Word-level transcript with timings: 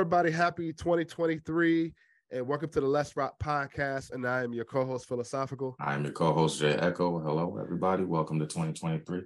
up, 0.00 0.06
everybody? 0.06 0.30
Happy 0.30 0.72
2023 0.72 1.92
and 2.30 2.46
welcome 2.46 2.70
to 2.70 2.80
the 2.80 2.86
Let's 2.86 3.14
Rock 3.18 3.38
podcast. 3.38 4.12
And 4.12 4.26
I 4.26 4.42
am 4.42 4.54
your 4.54 4.64
co-host, 4.64 5.06
Philosophical. 5.06 5.76
I 5.78 5.92
am 5.92 6.04
your 6.04 6.14
co-host, 6.14 6.58
Jay 6.58 6.72
Echo. 6.72 7.18
Hello, 7.18 7.58
everybody. 7.60 8.04
Welcome 8.04 8.38
to 8.38 8.46
2023. 8.46 9.24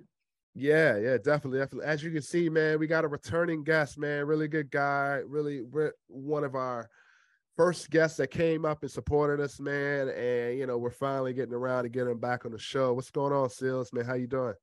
Yeah, 0.56 0.98
yeah, 0.98 1.16
definitely, 1.18 1.60
definitely. 1.60 1.86
As 1.86 2.02
you 2.02 2.10
can 2.10 2.22
see, 2.22 2.48
man, 2.48 2.80
we 2.80 2.88
got 2.88 3.04
a 3.04 3.08
returning 3.08 3.62
guest, 3.62 3.98
man. 3.98 4.26
Really 4.26 4.48
good 4.48 4.68
guy. 4.68 5.20
Really, 5.24 5.62
one 6.08 6.42
of 6.42 6.56
our 6.56 6.90
first 7.56 7.88
guests 7.88 8.16
that 8.16 8.32
came 8.32 8.64
up 8.64 8.82
and 8.82 8.90
supported 8.90 9.40
us, 9.40 9.60
man. 9.60 10.08
And 10.08 10.58
you 10.58 10.66
know, 10.66 10.76
we're 10.76 10.90
finally 10.90 11.34
getting 11.34 11.54
around 11.54 11.84
to 11.84 11.88
getting 11.88 12.10
him 12.10 12.18
back 12.18 12.44
on 12.46 12.50
the 12.50 12.58
show. 12.58 12.94
What's 12.94 13.12
going 13.12 13.32
on, 13.32 13.48
Seals, 13.48 13.92
man? 13.92 14.06
How 14.06 14.14
you 14.14 14.26
doing? 14.26 14.54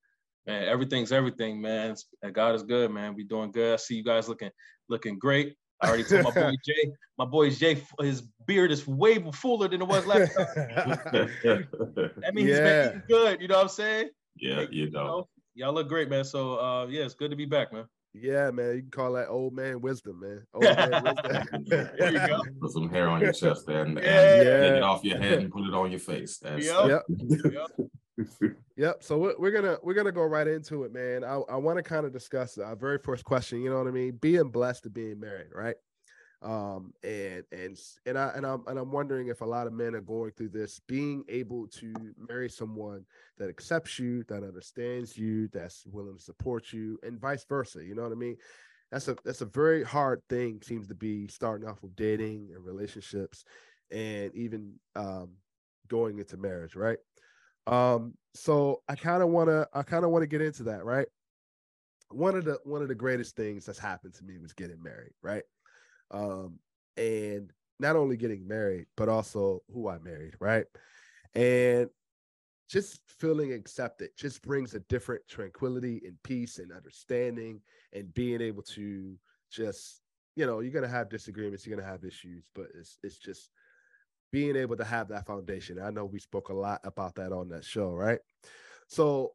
Man, 0.45 0.67
everything's 0.67 1.14
everything, 1.14 1.62
man. 1.62 1.95
God 2.34 2.53
is 2.55 2.64
good, 2.64 2.91
man. 2.91 3.16
We 3.16 3.23
doing 3.23 3.53
good. 3.53 3.75
I 3.75 3.78
see 3.78 3.95
you 3.95 4.03
guys 4.03 4.28
looking 4.28 4.52
looking 4.89 5.17
great. 5.17 5.55
I 5.81 5.88
already 5.88 6.03
told 6.03 6.23
my 6.23 6.31
boy 6.31 6.52
Jay. 6.66 6.94
My 7.17 7.26
boy 7.26 7.49
Jay, 7.49 7.81
his 7.99 8.22
beard 8.45 8.72
is 8.72 8.88
way 8.88 9.20
fuller 9.34 9.67
than 9.67 9.81
it 9.81 9.88
was 9.88 10.06
last 10.06 10.33
time. 10.36 10.47
that 10.56 12.31
means 12.33 12.50
yeah. 12.50 12.56
he's 12.56 12.59
been 12.59 12.89
eating 12.89 13.03
good. 13.08 13.42
You 13.42 13.47
know 13.47 13.58
what 13.58 13.64
I'm 13.64 13.69
saying? 13.69 14.09
Yeah, 14.36 14.66
you 14.69 14.89
know. 14.91 15.02
You 15.02 15.08
know 15.08 15.28
y'all 15.53 15.73
look 15.73 15.88
great, 15.88 16.09
man. 16.09 16.23
So 16.23 16.59
uh, 16.59 16.88
yeah, 16.88 17.03
it's 17.03 17.14
good 17.14 17.31
to 17.31 17.38
be 17.38 17.45
back, 17.45 17.73
man. 17.73 17.86
Yeah, 18.14 18.52
man. 18.52 18.76
You 18.76 18.81
can 18.81 18.92
call 18.92 19.14
that 19.14 19.30
old 19.30 19.54
man 19.54 19.81
wisdom, 19.81 20.20
man. 20.20 20.45
Old 20.54 20.64
man 20.64 21.04
wisdom. 21.04 21.66
there 21.66 22.12
you 22.12 22.28
go. 22.28 22.42
Put 22.62 22.72
some 22.72 22.90
hair 22.90 23.08
on 23.08 23.22
your 23.22 23.31
chest 23.31 23.68
and, 23.70 23.98
and 23.98 24.06
yeah. 24.06 24.44
take 24.44 24.73
it 24.73 24.84
off 24.84 25.03
your 25.03 25.18
head 25.18 25.40
and 25.40 25.52
put 25.52 25.64
it 25.66 25.73
on 25.73 25.92
your 25.92 26.00
face. 26.00 26.38
That's, 26.38 26.66
yep. 26.66 27.03
yep. 27.18 28.52
yep. 28.76 29.03
So 29.03 29.18
we're, 29.18 29.36
we're 29.40 29.52
gonna 29.52 29.78
we're 29.81 29.94
gonna 29.94 30.12
go 30.12 30.23
right 30.23 30.48
into 30.48 30.84
it, 30.84 30.94
man. 30.94 31.23
I, 31.23 31.36
I 31.50 31.56
want 31.56 31.78
to 31.78 31.84
kind 31.84 32.06
of 32.06 32.12
discuss 32.12 32.58
our 32.58 32.76
very 32.76 32.98
first 32.98 33.23
question. 33.23 33.62
You 33.62 33.70
know 33.70 33.78
what 33.78 33.88
I 33.88 33.92
mean? 33.92 34.18
Being 34.22 34.50
blessed 34.50 34.84
to 34.84 34.90
being 34.90 35.20
married, 35.20 35.48
right? 35.53 35.75
Um 36.44 36.92
and 37.03 37.44
and 37.52 37.78
and 38.08 38.17
i 38.17 38.30
and 38.30 38.47
i'm 38.47 38.64
and 38.66 38.80
i'm 38.80 38.92
wondering 38.92 39.28
if 39.28 39.42
a 39.42 39.45
lot 39.45 39.67
of 39.67 39.73
men 39.73 39.94
are 39.94 40.02
going 40.02 40.31
through 40.31 40.50
this 40.50 40.81
being 40.88 41.23
able 41.30 41.67
to 41.67 41.94
marry 42.30 42.50
someone 42.50 43.06
that 43.38 43.47
accepts 43.47 44.00
you 44.00 44.23
that 44.23 44.44
understands 44.44 45.16
you 45.16 45.47
that's 45.50 45.86
willing 45.86 46.17
to 46.17 46.23
support 46.23 46.73
you 46.73 46.97
and 47.03 47.19
vice 47.19 47.45
versa 47.47 47.84
you 47.86 47.94
know 47.94 48.02
what 48.02 48.12
i 48.12 48.16
mean? 48.16 48.36
That's 48.92 49.08
a 49.08 49.16
that's 49.23 49.42
a 49.42 49.45
very 49.45 49.84
hard 49.84 50.22
thing 50.30 50.62
seems 50.62 50.88
to 50.89 50.95
be 50.95 51.28
starting 51.28 51.67
off 51.67 51.81
with 51.81 51.95
dating 51.95 52.50
and 52.53 52.66
relationships 52.66 53.45
and 53.89 54.36
even 54.36 54.73
um 54.95 55.30
going 55.88 56.19
into 56.19 56.38
marriage 56.38 56.75
right? 56.75 56.97
Um 57.67 58.16
so 58.34 58.81
i 58.89 58.95
kind 58.95 59.23
of 59.23 59.30
want 59.30 59.50
to 59.50 59.67
i 59.73 59.84
kind 59.84 60.03
of 60.03 60.12
want 60.12 60.23
to 60.23 60.28
get 60.28 60.42
into 60.42 60.64
that 60.64 60.84
right? 60.84 61.08
One 62.09 62.36
of 62.36 62.44
the 62.44 62.59
one 62.66 62.81
of 62.81 62.89
the 62.89 62.95
greatest 62.95 63.38
things 63.38 63.66
that's 63.66 63.80
happened 63.80 64.14
to 64.16 64.23
me 64.25 64.38
was 64.38 64.53
getting 64.53 64.81
married 64.84 65.14
right 65.22 65.44
um, 66.12 66.59
and 66.98 67.52
not 67.80 67.95
only 67.95 68.17
getting 68.17 68.48
married, 68.48 68.86
but 68.95 69.09
also 69.09 69.62
who 69.73 69.88
I 69.88 69.98
married, 70.00 70.36
right? 70.40 70.66
And 71.34 71.90
just 72.70 73.02
feeling 73.08 73.52
accepted 73.52 74.09
just 74.18 74.41
brings 74.41 74.74
a 74.75 74.80
different 74.81 75.28
tranquility 75.28 76.02
and 76.06 76.16
peace 76.24 76.58
and 76.58 76.72
understanding 76.72 77.59
and 77.91 78.13
being 78.13 78.40
able 78.40 78.63
to 78.63 79.18
just, 79.52 80.02
you 80.35 80.46
know, 80.46 80.59
you're 80.62 80.72
gonna 80.72 80.88
have 80.88 81.09
disagreements, 81.09 81.66
you're 81.66 81.75
gonna 81.75 81.88
have 81.88 82.06
issues, 82.06 82.46
but 82.56 82.68
it's 82.78 82.97
it's 83.03 83.18
just 83.18 83.50
being 84.31 84.56
able 84.56 84.78
to 84.78 84.85
have 84.85 85.09
that 85.09 85.25
foundation. 85.25 85.80
I 85.81 85.90
know 85.90 86.06
we 86.06 86.19
spoke 86.19 86.50
a 86.50 86.53
lot 86.53 86.80
about 86.85 87.16
that 87.16 87.34
on 87.34 87.50
that 87.50 87.66
show, 87.66 87.91
right? 87.91 88.19
So 88.88 89.34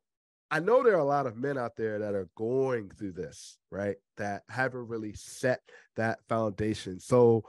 I 0.50 0.60
know 0.60 0.82
there 0.82 0.94
are 0.94 1.00
a 1.00 1.04
lot 1.04 1.26
of 1.26 1.36
men 1.36 1.58
out 1.58 1.76
there 1.76 1.98
that 1.98 2.14
are 2.14 2.28
going 2.36 2.90
through 2.90 3.12
this, 3.12 3.58
right? 3.70 3.96
That 4.16 4.42
haven't 4.48 4.86
really 4.86 5.14
set 5.14 5.60
that 5.96 6.20
foundation. 6.28 7.00
So, 7.00 7.42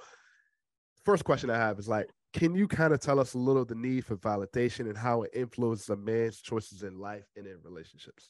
first 1.06 1.24
question 1.24 1.50
I 1.50 1.58
have 1.58 1.78
is 1.78 1.88
like, 1.88 2.10
can 2.34 2.56
you 2.56 2.68
kind 2.68 2.94
of 2.94 3.00
tell 3.00 3.20
us 3.20 3.34
a 3.34 3.38
little 3.38 3.66
the 3.66 3.76
need 3.76 4.06
for 4.06 4.18
validation 4.18 4.82
and 4.82 4.98
how 4.98 5.24
it 5.24 5.32
influences 5.34 5.90
a 5.90 5.96
man's 5.96 6.42
choices 6.42 6.84
in 6.84 6.98
life 6.98 7.26
and 7.36 7.46
in 7.46 7.58
relationships? 7.64 8.30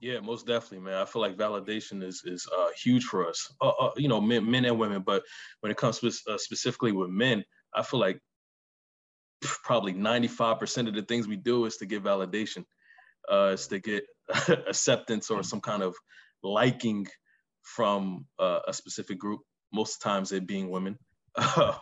Yeah, 0.00 0.20
most 0.20 0.46
definitely, 0.46 0.80
man. 0.80 1.00
I 1.00 1.04
feel 1.04 1.22
like 1.22 1.36
validation 1.36 2.02
is 2.02 2.22
is 2.24 2.48
uh, 2.56 2.68
huge 2.82 3.04
for 3.04 3.28
us, 3.28 3.52
uh, 3.60 3.70
uh, 3.80 3.90
you 3.96 4.08
know, 4.08 4.20
men, 4.20 4.48
men 4.48 4.64
and 4.64 4.78
women. 4.78 5.02
But 5.02 5.22
when 5.60 5.70
it 5.70 5.76
comes 5.76 6.02
uh, 6.04 6.38
specifically 6.38 6.92
with 6.92 7.10
men, 7.10 7.44
I 7.74 7.82
feel 7.82 8.00
like 8.00 8.20
probably 9.40 9.92
ninety 9.92 10.28
five 10.28 10.58
percent 10.58 10.88
of 10.88 10.94
the 10.94 11.02
things 11.02 11.26
we 11.26 11.36
do 11.36 11.64
is 11.64 11.76
to 11.78 11.86
get 11.86 12.02
validation 12.02 12.64
uh, 13.30 13.50
is 13.54 13.66
to 13.68 13.78
get 13.78 14.04
acceptance 14.48 15.30
or 15.30 15.42
some 15.42 15.60
kind 15.60 15.82
of 15.82 15.94
liking 16.42 17.06
from 17.62 18.26
uh, 18.38 18.60
a 18.68 18.72
specific 18.72 19.18
group. 19.18 19.40
Most 19.72 20.00
times, 20.02 20.32
it 20.32 20.46
being 20.46 20.70
women. 20.70 20.98
I, 21.36 21.76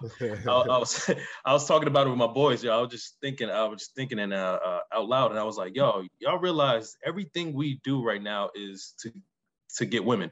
I, 0.47 0.79
was 0.79 1.11
I 1.45 1.53
was 1.53 1.67
talking 1.67 1.89
about 1.89 2.07
it 2.07 2.11
with 2.11 2.19
my 2.19 2.27
boys. 2.27 2.65
Yo, 2.65 2.73
I 2.73 2.81
was 2.81 2.91
just 2.91 3.17
thinking. 3.21 3.51
I 3.51 3.65
was 3.65 3.81
just 3.81 3.95
thinking 3.95 4.19
and 4.19 4.33
uh, 4.33 4.59
uh, 4.65 4.81
out 4.95 5.09
loud, 5.09 5.31
and 5.31 5.39
I 5.39 5.45
was 5.45 5.59
like, 5.59 5.77
"Yo, 5.77 6.05
y'all 6.21 6.39
realize 6.39 6.97
everything 7.05 7.53
we 7.53 7.79
do 7.85 8.03
right 8.03 8.23
now 8.23 8.49
is 8.55 8.95
to 9.01 9.13
to 9.77 9.85
get 9.85 10.05
women. 10.05 10.31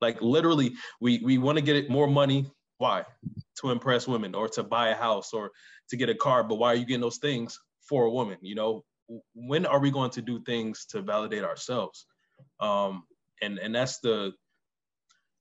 Like 0.00 0.22
literally, 0.22 0.72
we 1.00 1.20
we 1.22 1.36
want 1.36 1.58
to 1.58 1.64
get 1.64 1.90
more 1.90 2.06
money. 2.06 2.50
Why? 2.78 3.04
To 3.60 3.70
impress 3.70 4.08
women 4.08 4.34
or 4.34 4.48
to 4.48 4.62
buy 4.62 4.88
a 4.88 4.94
house 4.94 5.32
or 5.34 5.50
to 5.90 5.96
get 5.96 6.08
a 6.08 6.14
car. 6.14 6.42
But 6.42 6.56
why 6.56 6.68
are 6.68 6.74
you 6.74 6.86
getting 6.86 7.02
those 7.02 7.18
things 7.18 7.58
for 7.88 8.04
a 8.04 8.10
woman? 8.10 8.38
You 8.40 8.54
know, 8.54 8.84
when 9.34 9.66
are 9.66 9.80
we 9.80 9.90
going 9.90 10.10
to 10.10 10.22
do 10.22 10.42
things 10.42 10.86
to 10.86 11.02
validate 11.02 11.44
ourselves? 11.44 12.06
Um, 12.60 13.04
and 13.42 13.58
and 13.58 13.74
that's 13.74 13.98
the 13.98 14.32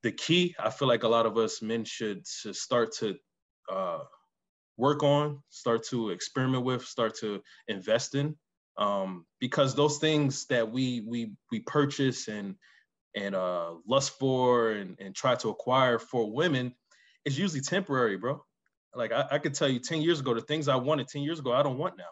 the 0.03 0.11
key. 0.11 0.55
I 0.59 0.69
feel 0.69 0.87
like 0.87 1.03
a 1.03 1.07
lot 1.07 1.25
of 1.25 1.37
us 1.37 1.61
men 1.61 1.85
should, 1.85 2.25
should 2.27 2.55
start 2.55 2.91
to 2.97 3.15
uh, 3.71 3.99
work 4.77 5.03
on, 5.03 5.41
start 5.49 5.83
to 5.87 6.09
experiment 6.09 6.63
with, 6.63 6.85
start 6.85 7.15
to 7.19 7.41
invest 7.67 8.15
in, 8.15 8.35
um, 8.77 9.25
because 9.39 9.75
those 9.75 9.99
things 9.99 10.45
that 10.47 10.69
we 10.71 11.01
we 11.07 11.33
we 11.51 11.59
purchase 11.59 12.27
and 12.27 12.55
and 13.15 13.35
uh, 13.35 13.71
lust 13.87 14.17
for 14.17 14.71
and, 14.71 14.97
and 14.99 15.15
try 15.15 15.35
to 15.35 15.49
acquire 15.49 15.99
for 15.99 16.31
women 16.31 16.73
is 17.25 17.37
usually 17.37 17.61
temporary, 17.61 18.17
bro. 18.17 18.43
Like 18.95 19.11
I, 19.11 19.25
I 19.31 19.37
could 19.37 19.53
tell 19.53 19.69
you 19.69 19.79
10 19.79 20.01
years 20.01 20.19
ago, 20.19 20.33
the 20.33 20.41
things 20.41 20.67
I 20.67 20.75
wanted 20.75 21.07
10 21.07 21.21
years 21.21 21.39
ago, 21.39 21.53
I 21.53 21.63
don't 21.63 21.77
want 21.77 21.97
now. 21.97 22.05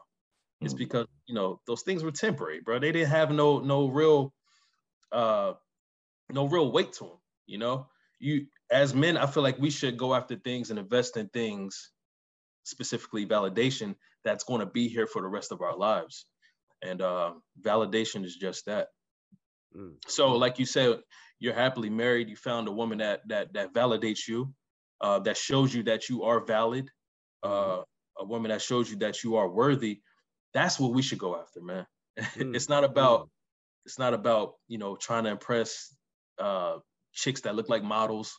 It's 0.62 0.74
mm. 0.74 0.80
because 0.80 1.08
you 1.28 1.36
know 1.36 1.62
those 1.68 1.84
things 1.84 2.04
were 2.04 2.12
temporary, 2.12 2.62
bro. 2.62 2.80
They 2.80 2.92
didn't 2.92 3.10
have 3.10 3.32
no 3.32 3.60
no 3.60 3.88
real 3.88 4.34
uh 5.12 5.54
no 6.32 6.46
real 6.46 6.72
weight 6.72 6.94
to 6.94 7.06
them. 7.06 7.18
You 7.46 7.58
know, 7.58 7.88
you 8.20 8.48
as 8.72 8.94
men, 8.94 9.18
I 9.18 9.26
feel 9.26 9.44
like 9.44 9.58
we 9.58 9.70
should 9.70 9.98
go 9.98 10.14
after 10.14 10.36
things 10.36 10.70
and 10.70 10.78
invest 10.78 11.18
in 11.18 11.30
things, 11.30 11.92
specifically 12.64 13.26
validation 13.26 13.96
that's 14.24 14.44
going 14.44 14.60
to 14.60 14.66
be 14.66 14.88
here 14.88 15.08
for 15.08 15.22
the 15.22 15.28
rest 15.28 15.52
of 15.52 15.62
our 15.62 15.76
lives. 15.76 16.26
And 16.84 17.02
uh, 17.02 17.34
validation 17.62 18.24
is 18.26 18.36
just 18.36 18.66
that. 18.66 18.88
Mm. 19.76 19.96
So, 20.08 20.34
like 20.34 20.60
you 20.60 20.66
said, 20.66 21.00
you're 21.40 21.54
happily 21.54 21.90
married. 21.90 22.30
You 22.30 22.36
found 22.36 22.68
a 22.68 22.72
woman 22.72 22.98
that 23.00 23.22
that 23.30 23.54
that 23.54 23.74
validates 23.74 24.28
you, 24.28 24.54
uh, 25.00 25.20
that 25.20 25.38
shows 25.38 25.74
you 25.74 25.84
that 25.84 26.10
you 26.10 26.24
are 26.24 26.46
valid, 26.46 26.90
mm-hmm. 27.44 27.80
uh, 27.80 27.84
a 28.20 28.26
woman 28.26 28.50
that 28.50 28.62
shows 28.62 28.92
you 28.92 28.98
that 28.98 29.24
you 29.24 29.38
are 29.38 29.50
worthy 29.50 30.02
that's 30.54 30.80
what 30.80 30.94
we 30.94 31.02
should 31.02 31.20
go 31.20 31.40
after, 31.40 31.62
man. 31.62 31.86
Mm. 32.36 32.54
it's 32.54 32.68
not 32.68 32.84
about 32.84 33.22
mm. 33.22 33.30
it's 33.86 33.98
not 33.98 34.14
about 34.14 34.56
you 34.68 34.78
know 34.78 34.98
trying 34.98 35.24
to 35.24 35.30
impress 35.30 35.96
uh, 36.38 36.78
chicks 37.14 37.42
that 37.42 37.56
look 37.56 37.70
like 37.70 37.84
models. 37.84 38.38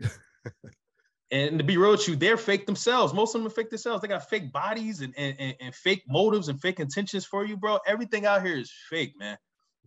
and 1.30 1.58
to 1.58 1.64
be 1.64 1.76
real 1.76 1.90
with 1.90 2.08
you, 2.08 2.16
they're 2.16 2.38
fake 2.38 2.64
themselves. 2.64 3.12
Most 3.12 3.34
of 3.34 3.40
them 3.40 3.48
are 3.48 3.54
fake 3.54 3.70
themselves. 3.70 4.00
They 4.00 4.08
got 4.08 4.30
fake 4.30 4.50
bodies 4.50 5.02
and, 5.02 5.12
and, 5.18 5.54
and 5.60 5.74
fake 5.74 6.04
motives 6.08 6.48
and 6.48 6.60
fake 6.60 6.80
intentions 6.80 7.26
for 7.26 7.44
you, 7.44 7.56
bro. 7.56 7.78
Everything 7.86 8.24
out 8.24 8.42
here 8.42 8.56
is 8.56 8.72
fake, 8.88 9.12
man. 9.18 9.36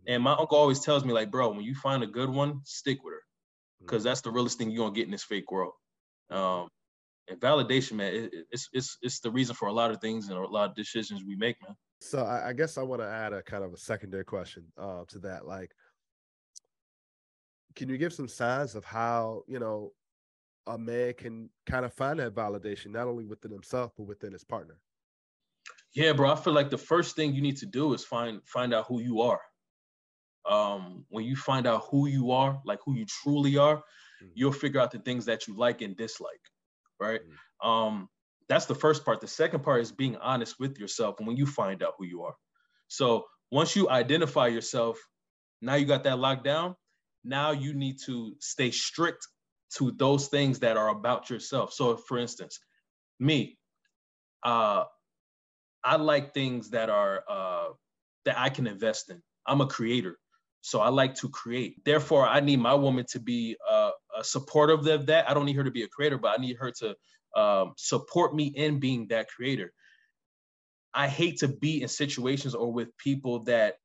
And 0.08 0.24
my 0.24 0.34
uncle 0.34 0.58
always 0.58 0.80
tells 0.80 1.06
me, 1.06 1.14
like, 1.14 1.32
bro, 1.32 1.50
when 1.50 1.64
you 1.64 1.76
find 1.76 2.04
a 2.04 2.08
good 2.08 2.30
one, 2.30 2.62
stick 2.64 3.04
with 3.04 3.14
her. 3.14 3.24
Because 3.80 4.02
mm. 4.02 4.06
that's 4.06 4.22
the 4.22 4.32
realest 4.32 4.58
thing 4.58 4.70
you're 4.70 4.86
gonna 4.86 4.96
get 4.96 5.06
in 5.06 5.12
this 5.12 5.24
fake 5.24 5.52
world. 5.52 5.74
Um, 6.30 6.68
and 7.32 7.40
validation, 7.40 7.94
man, 7.94 8.14
it, 8.14 8.34
it's 8.52 8.70
it's 8.74 8.98
it's 9.02 9.20
the 9.22 9.32
reason 9.32 9.56
for 9.56 9.70
a 9.70 9.74
lot 9.74 9.90
of 9.90 10.02
things 10.02 10.28
and 10.28 10.38
a 10.38 10.46
lot 10.46 10.70
of 10.70 10.76
decisions 10.76 11.24
we 11.26 11.36
make, 11.36 11.56
man. 11.66 11.76
So 12.02 12.24
I, 12.24 12.50
I 12.50 12.54
guess 12.54 12.78
I 12.78 12.84
want 12.84 13.02
to 13.02 13.08
add 13.08 13.32
a 13.32 13.42
kind 13.42 13.64
of 13.64 13.74
a 13.74 13.78
secondary 13.78 14.26
question 14.26 14.66
uh, 14.78 15.04
to 15.08 15.20
that. 15.20 15.46
Like, 15.46 15.72
can 17.76 17.88
you 17.90 17.98
give 17.98 18.14
some 18.14 18.28
signs 18.28 18.76
of 18.76 18.84
how 18.84 19.44
you 19.48 19.60
know 19.60 19.92
a 20.68 20.78
man 20.78 21.14
can 21.14 21.50
kind 21.66 21.86
of 21.86 21.94
find 21.94 22.20
that 22.20 22.36
validation 22.36 22.88
not 22.88 23.08
only 23.08 23.26
within 23.26 23.52
himself 23.52 23.94
but 23.98 24.04
within 24.04 24.34
his 24.34 24.44
partner? 24.44 24.78
Yeah, 25.94 26.14
bro. 26.14 26.32
I 26.32 26.36
feel 26.36 26.54
like 26.54 26.70
the 26.70 26.78
first 26.78 27.16
thing 27.16 27.34
you 27.34 27.42
need 27.42 27.58
to 27.58 27.66
do 27.66 27.94
is 27.94 28.04
find 28.04 28.42
find 28.46 28.74
out 28.74 28.88
who 28.88 29.02
you 29.02 29.22
are. 29.22 29.40
Um, 30.50 31.06
when 31.10 31.24
you 31.24 31.38
find 31.38 31.66
out 31.66 31.84
who 31.90 32.08
you 32.08 32.32
are, 32.32 32.60
like 32.66 32.80
who 32.84 32.96
you 32.96 33.06
truly 33.06 33.58
are, 33.58 33.78
mm-hmm. 33.78 34.28
you'll 34.34 34.52
figure 34.52 34.82
out 34.82 34.92
the 34.92 35.00
things 35.00 35.24
that 35.26 35.48
you 35.48 35.56
like 35.56 35.82
and 35.82 35.96
dislike 35.96 36.42
right? 37.02 37.20
Mm-hmm. 37.22 37.70
Um, 37.70 38.10
that's 38.48 38.66
the 38.66 38.76
first 38.76 39.04
part. 39.04 39.22
The 39.22 39.28
second 39.28 39.64
part 39.64 39.82
is 39.82 39.92
being 39.92 40.18
honest 40.18 40.60
with 40.60 40.78
yourself 40.78 41.16
when 41.20 41.36
you 41.36 41.46
find 41.46 41.82
out 41.84 41.96
who 41.98 42.06
you 42.06 42.24
are. 42.24 42.36
So 42.88 43.26
once 43.52 43.76
you 43.76 43.90
identify 43.90 44.48
yourself, 44.48 44.98
now 45.62 45.76
you 45.76 45.86
got 45.86 46.04
that 46.04 46.20
locked 46.20 46.44
down. 46.44 46.76
Now 47.24 47.52
you 47.52 47.74
need 47.74 47.98
to 48.06 48.36
stay 48.40 48.72
strict 48.72 49.28
to 49.78 49.92
those 49.92 50.28
things 50.28 50.60
that 50.60 50.78
are 50.78 50.90
about 50.90 51.30
yourself. 51.30 51.74
So, 51.74 51.96
for 51.96 52.18
instance, 52.18 52.60
me, 53.20 53.58
uh, 54.44 54.86
I 55.84 55.96
like 55.96 56.34
things 56.34 56.72
that 56.72 56.90
are 56.90 57.24
uh, 57.30 57.68
that 58.26 58.38
I 58.38 58.50
can 58.50 58.68
invest 58.68 59.10
in. 59.10 59.22
I'm 59.48 59.62
a 59.62 59.68
creator, 59.68 60.18
so 60.62 60.82
I 60.82 60.90
like 60.90 61.16
to 61.16 61.30
create. 61.30 61.84
Therefore, 61.86 62.28
I 62.28 62.40
need 62.40 62.60
my 62.60 62.74
woman 62.74 63.06
to 63.12 63.20
be 63.20 63.56
uh, 63.70 63.92
a 64.18 64.24
supportive 64.24 64.86
of 64.88 65.06
that. 65.08 65.30
I 65.30 65.34
don't 65.34 65.46
need 65.46 65.56
her 65.56 65.64
to 65.64 65.72
be 65.72 65.84
a 65.84 65.88
creator, 65.88 66.18
but 66.18 66.38
I 66.38 66.42
need 66.42 66.58
her 66.58 66.72
to 66.80 66.96
um, 67.36 67.74
support 67.78 68.36
me 68.36 68.46
in 68.46 68.80
being 68.80 69.08
that 69.08 69.30
creator. 69.30 69.72
I 70.94 71.08
hate 71.08 71.40
to 71.40 71.48
be 71.48 71.82
in 71.82 71.88
situations 71.88 72.54
or 72.54 72.72
with 72.72 72.96
people 72.98 73.44
that 73.46 73.76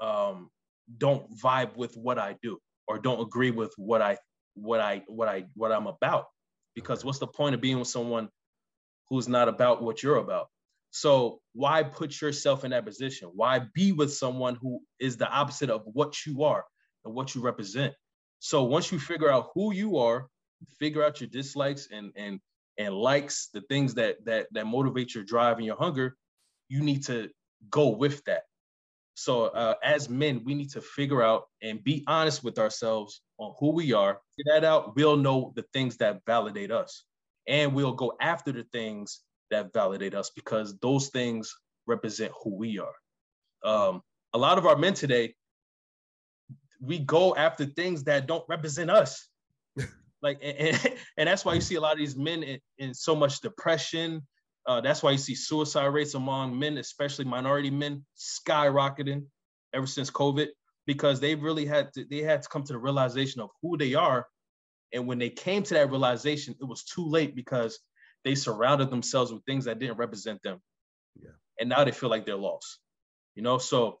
um, 0.00 0.50
don't 0.98 1.26
vibe 1.38 1.76
with 1.76 1.96
what 1.96 2.18
I 2.18 2.36
do 2.42 2.58
or 2.86 2.98
don't 2.98 3.20
agree 3.20 3.50
with 3.50 3.72
what 3.76 4.00
I 4.00 4.18
what 4.54 4.80
I 4.80 5.02
what 5.06 5.28
I 5.28 5.44
what 5.54 5.72
I'm 5.72 5.86
about. 5.86 6.26
Because 6.74 7.04
what's 7.04 7.18
the 7.18 7.26
point 7.26 7.54
of 7.54 7.60
being 7.60 7.78
with 7.78 7.88
someone 7.88 8.28
who's 9.08 9.28
not 9.28 9.48
about 9.48 9.82
what 9.82 10.02
you're 10.02 10.16
about? 10.16 10.48
So 10.90 11.40
why 11.54 11.82
put 11.82 12.20
yourself 12.20 12.64
in 12.64 12.70
that 12.70 12.84
position? 12.84 13.30
Why 13.34 13.62
be 13.74 13.92
with 13.92 14.12
someone 14.12 14.56
who 14.56 14.80
is 15.00 15.16
the 15.16 15.28
opposite 15.28 15.70
of 15.70 15.82
what 15.84 16.24
you 16.24 16.44
are 16.44 16.64
and 17.04 17.14
what 17.14 17.34
you 17.34 17.40
represent? 17.40 17.94
So 18.44 18.62
once 18.64 18.92
you 18.92 18.98
figure 18.98 19.30
out 19.30 19.52
who 19.54 19.72
you 19.72 19.96
are, 19.96 20.28
figure 20.78 21.02
out 21.02 21.18
your 21.18 21.30
dislikes 21.30 21.88
and 21.90 22.12
and 22.14 22.40
and 22.76 22.94
likes, 22.94 23.48
the 23.54 23.62
things 23.70 23.94
that 23.94 24.22
that 24.26 24.48
that 24.52 24.66
motivate 24.66 25.14
your 25.14 25.24
drive 25.24 25.56
and 25.56 25.64
your 25.64 25.78
hunger, 25.78 26.14
you 26.68 26.82
need 26.82 27.06
to 27.06 27.30
go 27.70 27.88
with 27.88 28.22
that. 28.24 28.42
So 29.14 29.44
uh, 29.44 29.76
as 29.82 30.10
men, 30.10 30.42
we 30.44 30.54
need 30.54 30.68
to 30.72 30.82
figure 30.82 31.22
out 31.22 31.44
and 31.62 31.82
be 31.82 32.04
honest 32.06 32.44
with 32.44 32.58
ourselves 32.58 33.22
on 33.38 33.54
who 33.58 33.70
we 33.72 33.94
are. 33.94 34.20
Get 34.36 34.52
that 34.52 34.64
out, 34.64 34.94
we'll 34.94 35.16
know 35.16 35.54
the 35.56 35.64
things 35.72 35.96
that 35.96 36.20
validate 36.26 36.70
us, 36.70 37.04
and 37.48 37.74
we'll 37.74 37.94
go 37.94 38.12
after 38.20 38.52
the 38.52 38.64
things 38.64 39.20
that 39.50 39.72
validate 39.72 40.14
us 40.14 40.30
because 40.36 40.76
those 40.80 41.08
things 41.08 41.54
represent 41.86 42.30
who 42.42 42.54
we 42.54 42.78
are. 42.78 42.94
Um, 43.64 44.02
a 44.34 44.38
lot 44.38 44.58
of 44.58 44.66
our 44.66 44.76
men 44.76 44.92
today, 44.92 45.34
we 46.84 46.98
go 46.98 47.34
after 47.36 47.64
things 47.64 48.04
that 48.04 48.26
don't 48.26 48.44
represent 48.48 48.90
us. 48.90 49.28
like, 50.22 50.38
and, 50.42 50.96
and, 51.16 51.28
that's 51.28 51.44
why 51.44 51.54
you 51.54 51.60
see 51.60 51.74
a 51.76 51.80
lot 51.80 51.92
of 51.92 51.98
these 51.98 52.16
men 52.16 52.42
in, 52.42 52.60
in 52.78 52.94
so 52.94 53.14
much 53.14 53.40
depression, 53.40 54.22
uh, 54.66 54.80
that's 54.80 55.02
why 55.02 55.10
you 55.10 55.18
see 55.18 55.34
suicide 55.34 55.86
rates 55.86 56.14
among 56.14 56.58
men, 56.58 56.78
especially 56.78 57.24
minority 57.24 57.70
men, 57.70 58.04
skyrocketing 58.16 59.24
ever 59.74 59.86
since 59.86 60.10
COVID, 60.10 60.48
because 60.86 61.20
they 61.20 61.34
really 61.34 61.66
had 61.66 61.92
to 61.94 62.04
they 62.10 62.22
had 62.22 62.42
to 62.42 62.48
come 62.48 62.62
to 62.64 62.72
the 62.72 62.78
realization 62.78 63.40
of 63.40 63.50
who 63.60 63.76
they 63.76 63.94
are. 63.94 64.26
And 64.92 65.06
when 65.06 65.18
they 65.18 65.30
came 65.30 65.62
to 65.64 65.74
that 65.74 65.90
realization, 65.90 66.54
it 66.60 66.64
was 66.64 66.84
too 66.84 67.06
late 67.06 67.34
because 67.34 67.78
they 68.24 68.34
surrounded 68.34 68.90
themselves 68.90 69.32
with 69.32 69.44
things 69.44 69.66
that 69.66 69.78
didn't 69.78 69.98
represent 69.98 70.42
them. 70.42 70.60
Yeah. 71.20 71.30
And 71.60 71.68
now 71.68 71.84
they 71.84 71.90
feel 71.90 72.08
like 72.08 72.24
they're 72.24 72.36
lost. 72.36 72.78
You 73.34 73.42
know, 73.42 73.58
so 73.58 73.98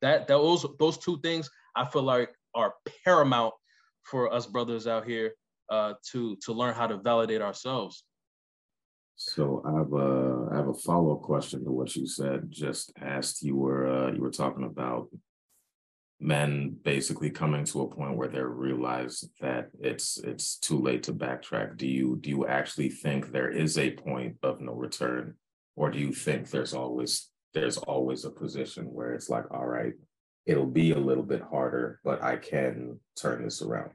that 0.00 0.26
those 0.26 0.66
those 0.78 0.98
two 0.98 1.20
things 1.20 1.50
I 1.78 1.84
feel 1.86 2.02
like 2.02 2.30
are 2.54 2.74
paramount 3.04 3.54
for 4.02 4.32
us 4.32 4.46
brothers 4.46 4.86
out 4.86 5.06
here 5.06 5.32
uh, 5.70 5.94
to 6.10 6.36
to 6.44 6.52
learn 6.52 6.74
how 6.74 6.86
to 6.86 6.96
validate 6.96 7.42
ourselves 7.42 8.04
so 9.20 9.62
I 9.66 9.72
have 9.72 9.92
a 9.92 10.48
I 10.52 10.56
have 10.56 10.68
a 10.68 10.74
follow 10.74 11.16
up 11.16 11.22
question 11.22 11.64
to 11.64 11.72
what 11.72 11.96
you 11.96 12.06
said. 12.06 12.46
Just 12.50 12.92
asked 13.00 13.42
you 13.42 13.56
were 13.56 13.86
uh, 13.88 14.12
you 14.12 14.20
were 14.20 14.30
talking 14.30 14.62
about 14.62 15.08
men 16.20 16.76
basically 16.84 17.28
coming 17.28 17.64
to 17.64 17.82
a 17.82 17.88
point 17.88 18.16
where 18.16 18.28
they 18.28 18.40
realize 18.40 19.24
that 19.40 19.70
it's 19.80 20.18
it's 20.18 20.56
too 20.56 20.80
late 20.80 21.02
to 21.02 21.12
backtrack. 21.12 21.76
Do 21.76 21.88
you 21.88 22.16
do 22.20 22.30
you 22.30 22.46
actually 22.46 22.90
think 22.90 23.32
there 23.32 23.50
is 23.50 23.76
a 23.76 23.90
point 23.90 24.36
of 24.44 24.60
no 24.60 24.72
return, 24.72 25.34
or 25.74 25.90
do 25.90 25.98
you 25.98 26.12
think 26.12 26.50
there's 26.50 26.72
always 26.72 27.28
there's 27.54 27.76
always 27.76 28.24
a 28.24 28.30
position 28.30 28.84
where 28.84 29.14
it's 29.14 29.28
like, 29.28 29.50
all 29.50 29.66
right, 29.66 29.94
it'll 30.48 30.66
be 30.66 30.92
a 30.92 30.98
little 30.98 31.22
bit 31.22 31.42
harder, 31.42 32.00
but 32.02 32.22
I 32.22 32.36
can 32.36 32.98
turn 33.20 33.44
this 33.44 33.60
around. 33.60 33.90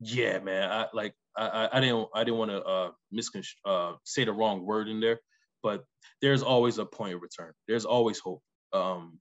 Yeah, 0.00 0.38
man. 0.38 0.70
I 0.70 0.86
like 0.94 1.14
I, 1.36 1.68
I 1.72 1.80
didn't 1.80 2.08
I 2.14 2.24
didn't 2.24 2.38
want 2.38 2.52
to 2.52 2.62
uh, 2.62 2.90
miscon- 3.12 3.44
uh, 3.64 3.94
say 4.04 4.24
the 4.24 4.32
wrong 4.32 4.64
word 4.64 4.88
in 4.88 5.00
there, 5.00 5.20
but 5.62 5.84
there's 6.22 6.42
always 6.42 6.78
a 6.78 6.86
point 6.86 7.14
of 7.14 7.22
return. 7.22 7.52
There's 7.66 7.84
always 7.84 8.20
hope, 8.20 8.42
um, 8.72 9.18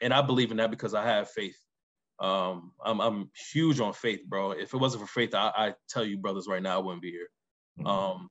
and 0.00 0.14
I 0.14 0.22
believe 0.22 0.52
in 0.52 0.58
that 0.58 0.70
because 0.70 0.94
I 0.94 1.04
have 1.04 1.30
faith. 1.30 1.58
Um, 2.20 2.72
I'm 2.84 3.00
I'm 3.00 3.30
huge 3.52 3.80
on 3.80 3.92
faith, 3.92 4.20
bro. 4.26 4.52
If 4.52 4.72
it 4.72 4.78
wasn't 4.78 5.02
for 5.02 5.08
faith, 5.08 5.34
I, 5.34 5.50
I 5.56 5.74
tell 5.88 6.04
you, 6.04 6.18
brothers, 6.18 6.46
right 6.48 6.62
now 6.62 6.76
I 6.76 6.82
wouldn't 6.82 7.02
be 7.02 7.10
here. 7.10 7.28
Mm-hmm. 7.80 7.86
Um, 7.88 8.28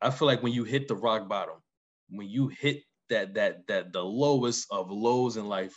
I 0.00 0.10
feel 0.10 0.26
like 0.26 0.42
when 0.42 0.52
you 0.52 0.64
hit 0.64 0.88
the 0.88 0.96
rock 0.96 1.28
bottom, 1.28 1.56
when 2.08 2.28
you 2.28 2.48
hit 2.48 2.82
that 3.08 3.34
that 3.34 3.68
that 3.68 3.92
the 3.92 4.02
lowest 4.02 4.66
of 4.70 4.90
lows 4.90 5.36
in 5.36 5.46
life, 5.46 5.76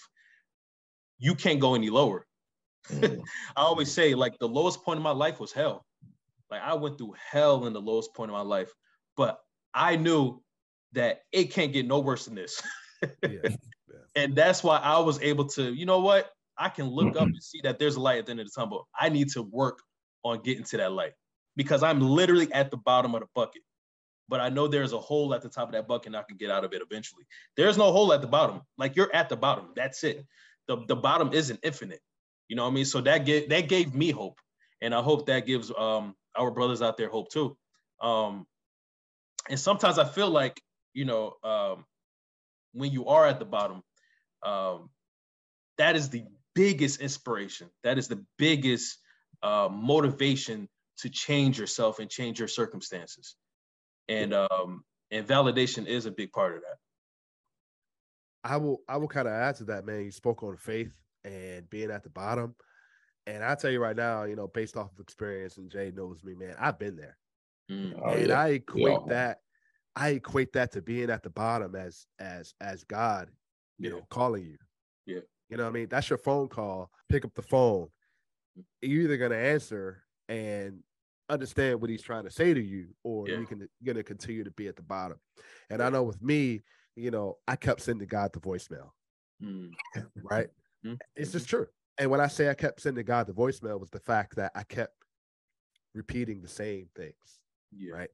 you 1.20 1.36
can't 1.36 1.60
go 1.60 1.76
any 1.76 1.90
lower. 1.90 2.26
Mm-hmm. 2.90 3.22
I 3.56 3.62
always 3.62 3.92
say 3.92 4.16
like 4.16 4.38
the 4.40 4.48
lowest 4.48 4.84
point 4.84 4.98
of 4.98 5.04
my 5.04 5.12
life 5.12 5.40
was 5.40 5.52
hell. 5.52 5.86
Like 6.52 6.62
I 6.62 6.76
went 6.76 6.98
through 6.98 7.16
hell 7.32 7.66
in 7.66 7.74
the 7.74 7.82
lowest 7.82 8.14
point 8.14 8.30
of 8.30 8.36
my 8.36 8.42
life, 8.42 8.72
but 9.18 9.40
I 9.74 9.96
knew 9.96 10.42
that 10.94 11.22
it 11.32 11.52
can't 11.52 11.74
get 11.74 11.88
no 11.88 12.00
worse 12.00 12.26
than 12.26 12.36
this. 12.36 12.62
yeah. 13.24 13.50
And 14.18 14.34
that's 14.34 14.64
why 14.64 14.78
I 14.78 15.00
was 15.00 15.22
able 15.22 15.44
to, 15.50 15.74
you 15.74 15.86
know 15.86 16.00
what? 16.00 16.32
I 16.58 16.70
can 16.70 16.88
look 16.88 17.18
up 17.18 17.24
and 17.24 17.44
see 17.44 17.60
that 17.64 17.80
there's 17.80 17.98
a 17.98 18.00
light 18.00 18.20
at 18.20 18.26
the 18.26 18.32
end 18.32 18.40
of 18.40 18.46
the 18.46 18.52
tunnel. 18.56 18.88
I 18.98 19.10
need 19.10 19.30
to 19.32 19.42
work 19.42 19.80
on 20.24 20.42
getting 20.42 20.64
to 20.64 20.78
that 20.78 20.94
light 20.94 21.12
because 21.58 21.84
I'm 21.84 22.00
literally 22.00 22.52
at 22.54 22.72
the 22.72 22.78
bottom 22.78 23.14
of 23.14 23.22
the 23.22 23.28
bucket. 23.36 23.62
But 24.30 24.40
I 24.40 24.48
know 24.48 24.70
there's 24.70 24.94
a 24.94 25.00
hole 25.00 25.34
at 25.34 25.42
the 25.42 25.50
top 25.50 25.68
of 25.68 25.74
that 25.74 25.88
bucket 25.88 26.08
and 26.08 26.16
I 26.16 26.24
can 26.24 26.38
get 26.38 26.50
out 26.50 26.64
of 26.64 26.72
it 26.72 26.82
eventually. 26.82 27.26
There's 27.58 27.78
no 27.78 27.92
hole 27.92 28.14
at 28.14 28.22
the 28.22 28.28
bottom. 28.28 28.62
Like 28.78 28.96
you're 28.96 29.14
at 29.14 29.28
the 29.28 29.36
bottom. 29.36 29.72
That's 29.76 30.02
it. 30.06 30.26
The, 30.68 30.78
the 30.88 30.96
bottom 30.96 31.32
isn't 31.34 31.60
infinite. 31.64 32.02
You 32.48 32.56
know 32.56 32.64
what 32.64 32.72
I 32.72 32.74
mean? 32.74 32.86
So 32.86 33.02
that 33.02 33.26
gave 33.26 33.50
that 33.50 33.68
gave 33.70 33.94
me 33.94 34.12
hope. 34.12 34.40
And 34.82 34.94
I 34.94 35.02
hope 35.02 35.26
that 35.28 35.46
gives 35.46 35.72
um 35.78 36.16
our 36.36 36.52
brothers 36.52 36.82
out 36.82 36.98
there 36.98 37.10
hope 37.10 37.30
too. 37.30 37.58
Um, 38.02 38.46
and 39.50 39.60
sometimes 39.60 40.00
I 40.00 40.06
feel 40.06 40.30
like, 40.30 40.62
you 40.94 41.06
know, 41.06 41.34
um, 41.44 41.86
when 42.74 42.92
you 42.92 43.08
are 43.08 43.26
at 43.26 43.40
the 43.40 43.46
bottom, 43.46 43.84
um, 44.44 44.90
that 45.78 45.96
is 45.96 46.10
the 46.10 46.26
biggest 46.56 47.02
inspiration. 47.02 47.70
That 47.84 47.98
is 47.98 48.08
the 48.08 48.24
biggest 48.38 48.98
uh, 49.44 49.70
motivation 49.72 50.68
to 51.00 51.10
change 51.10 51.60
yourself 51.60 52.00
and 52.00 52.10
change 52.10 52.40
your 52.40 52.48
circumstances. 52.48 53.36
And 54.08 54.34
um, 54.34 54.84
and 55.12 55.28
validation 55.28 55.88
is 55.88 56.06
a 56.06 56.12
big 56.12 56.32
part 56.32 56.56
of 56.56 56.62
that. 56.62 56.78
I 58.46 58.58
will 58.58 58.82
I 58.88 58.98
will 58.98 59.08
kind 59.08 59.28
of 59.28 59.34
add 59.34 59.56
to 59.56 59.64
that, 59.66 59.86
man. 59.86 60.06
You 60.06 60.12
spoke 60.12 60.44
on 60.44 60.56
faith 60.56 60.92
and 61.24 61.68
being 61.70 61.90
at 61.90 62.04
the 62.04 62.12
bottom. 62.12 62.56
And 63.26 63.44
I 63.44 63.56
tell 63.56 63.72
you 63.72 63.80
right 63.80 63.96
now, 63.96 64.24
you 64.26 64.36
know, 64.36 64.48
based 64.48 64.78
off 64.78 64.94
of 64.94 65.00
experience, 65.00 65.58
and 65.58 65.72
Jay 65.72 65.92
knows 65.94 66.24
me, 66.24 66.36
man, 66.36 66.56
I've 66.60 66.78
been 66.78 66.96
there. 66.96 67.18
Mm. 67.72 68.00
Oh, 68.00 68.12
and 68.12 68.28
yeah. 68.28 68.40
I 68.40 68.48
equate 68.50 69.00
yeah. 69.08 69.08
that, 69.08 69.40
I 69.96 70.10
equate 70.10 70.54
that 70.54 70.72
to 70.74 70.84
being 70.84 71.10
at 71.10 71.24
the 71.24 71.32
bottom 71.32 71.76
as 71.76 72.06
as 72.20 72.54
as 72.62 72.84
God, 72.84 73.30
you 73.80 73.90
yeah. 73.90 73.96
know, 73.96 74.06
calling 74.12 74.44
you. 74.44 74.58
Yeah. 75.08 75.22
You 75.50 75.58
know 75.58 75.64
what 75.64 75.70
I 75.70 75.74
mean? 75.74 75.88
That's 75.90 76.10
your 76.10 76.20
phone 76.20 76.48
call. 76.48 76.92
Pick 77.10 77.26
up 77.26 77.34
the 77.34 77.42
phone. 77.42 77.88
You're 78.84 79.04
either 79.04 79.18
gonna 79.18 79.36
answer 79.36 80.04
and 80.30 80.82
understand 81.28 81.82
what 81.82 81.90
he's 81.90 82.04
trying 82.04 82.26
to 82.26 82.32
say 82.32 82.54
to 82.54 82.62
you, 82.62 82.90
or 83.04 83.28
you 83.28 83.48
can 83.48 83.68
you're 83.82 83.94
gonna 83.94 84.04
continue 84.04 84.44
to 84.44 84.52
be 84.52 84.68
at 84.68 84.76
the 84.76 84.84
bottom. 84.84 85.18
And 85.72 85.82
I 85.82 85.90
know 85.90 86.04
with 86.04 86.22
me, 86.22 86.62
you 86.96 87.12
know, 87.12 87.38
I 87.48 87.56
kept 87.56 87.82
sending 87.82 88.08
God 88.08 88.34
the 88.34 88.40
voicemail. 88.40 88.92
Mm. 89.44 89.72
Right? 90.24 90.48
Mm. 90.86 90.98
It's 91.16 91.32
just 91.32 91.50
true. 91.50 91.68
And 91.98 92.10
when 92.10 92.22
I 92.22 92.28
say 92.28 92.50
I 92.50 92.54
kept 92.54 92.82
sending 92.82 93.06
God 93.06 93.28
the 93.28 93.34
voicemail, 93.34 93.80
was 93.80 93.90
the 93.90 94.00
fact 94.00 94.36
that 94.36 94.52
I 94.56 94.64
kept 94.64 94.94
repeating 95.94 96.42
the 96.42 96.48
same 96.48 96.88
things, 96.96 97.40
yeah. 97.72 97.94
right? 97.94 98.10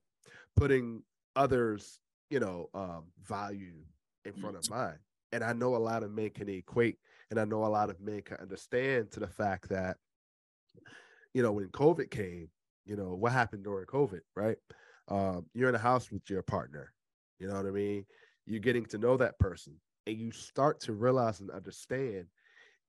Putting 0.55 1.03
others, 1.35 1.99
you 2.29 2.39
know, 2.39 2.69
um, 2.73 3.05
value 3.23 3.73
in 4.25 4.33
front 4.33 4.55
of 4.55 4.69
mine. 4.69 4.99
And 5.31 5.43
I 5.43 5.53
know 5.53 5.75
a 5.75 5.77
lot 5.77 6.03
of 6.03 6.11
men 6.11 6.29
can 6.29 6.49
equate, 6.49 6.97
and 7.31 7.39
I 7.39 7.45
know 7.45 7.65
a 7.65 7.67
lot 7.67 7.89
of 7.89 7.99
men 7.99 8.21
can 8.21 8.37
understand 8.37 9.11
to 9.11 9.19
the 9.19 9.27
fact 9.27 9.69
that, 9.69 9.97
you 11.33 11.41
know, 11.41 11.53
when 11.53 11.69
COVID 11.69 12.11
came, 12.11 12.49
you 12.85 12.95
know, 12.95 13.15
what 13.15 13.31
happened 13.31 13.63
during 13.63 13.85
COVID, 13.85 14.19
right? 14.35 14.57
Um, 15.07 15.45
you're 15.53 15.69
in 15.69 15.75
a 15.75 15.79
house 15.79 16.11
with 16.11 16.29
your 16.29 16.43
partner, 16.43 16.93
you 17.39 17.47
know 17.47 17.55
what 17.55 17.65
I 17.65 17.71
mean? 17.71 18.05
You're 18.45 18.59
getting 18.59 18.85
to 18.87 18.97
know 18.97 19.17
that 19.17 19.39
person, 19.39 19.75
and 20.07 20.17
you 20.17 20.31
start 20.31 20.79
to 20.81 20.93
realize 20.93 21.39
and 21.39 21.51
understand 21.51 22.25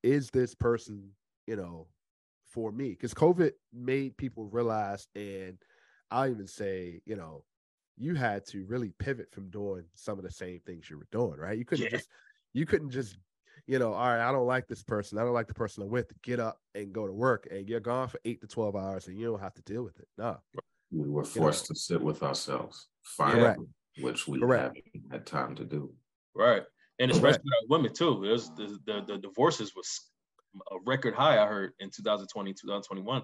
is 0.03 0.31
this 0.31 0.55
person, 0.55 1.11
you 1.47 1.57
know, 1.57 1.87
for 2.47 2.73
me? 2.73 2.91
Because 2.91 3.15
COVID 3.15 3.53
made 3.73 4.17
people 4.17 4.47
realize, 4.47 5.07
and 5.15 5.59
I'll 6.11 6.31
even 6.31 6.47
say, 6.47 7.01
you 7.07 7.17
know, 7.17 7.45
you 7.97 8.15
had 8.15 8.45
to 8.47 8.65
really 8.67 8.93
pivot 8.99 9.29
from 9.33 9.51
doing 9.51 9.85
some 9.95 10.19
of 10.19 10.25
the 10.25 10.31
same 10.31 10.61
things 10.67 10.91
you 10.91 10.99
were 10.99 11.07
doing, 11.13 11.39
right? 11.39 11.59
You 11.59 11.65
couldn't 11.65 11.85
yeah. 11.85 11.91
just, 11.91 12.09
you 12.53 12.67
couldn't 12.67 12.91
just, 12.91 13.17
you 13.67 13.79
know, 13.79 13.93
all 13.93 14.09
right, 14.09 14.29
I 14.29 14.33
don't 14.33 14.47
like 14.47 14.67
this 14.67 14.83
person. 14.83 15.19
I 15.19 15.23
don't 15.23 15.35
like 15.35 15.47
the 15.47 15.55
person 15.55 15.83
I'm 15.83 15.91
with. 15.91 16.13
Get 16.23 16.41
up 16.41 16.59
and 16.75 16.93
go 16.93 17.07
to 17.07 17.13
work, 17.13 17.47
and 17.51 17.69
you're 17.69 17.81
gone 17.81 18.09
for 18.09 18.19
eight 18.25 18.41
to 18.41 18.47
twelve 18.47 18.75
hours, 18.75 19.07
and 19.07 19.19
you 19.19 19.27
don't 19.27 19.41
have 19.41 19.55
to 19.55 19.63
deal 19.63 19.85
with 19.85 19.99
it. 20.01 20.09
No, 20.19 20.39
we 20.91 21.09
were 21.09 21.25
forced 21.25 21.69
you 21.69 21.75
know? 21.75 21.75
to 21.75 21.81
sit 21.81 22.03
with 22.03 22.23
ourselves, 22.23 22.89
finally, 23.03 23.67
which 24.01 24.27
we 24.27 24.41
Correct. 24.41 24.81
haven't 24.95 25.13
had 25.13 25.27
time 25.27 25.55
to 25.57 25.65
do. 25.65 25.93
Right, 26.35 26.63
and 26.99 27.11
especially 27.11 27.43
women 27.69 27.93
too. 27.93 28.21
There's 28.23 28.49
the, 28.51 28.79
the 28.87 29.05
the 29.07 29.19
divorces 29.19 29.73
was 29.75 30.01
a 30.71 30.77
record 30.85 31.15
high. 31.15 31.43
I 31.43 31.47
heard 31.47 31.73
in 31.81 31.91
2020, 31.91 32.53
2021. 32.53 33.23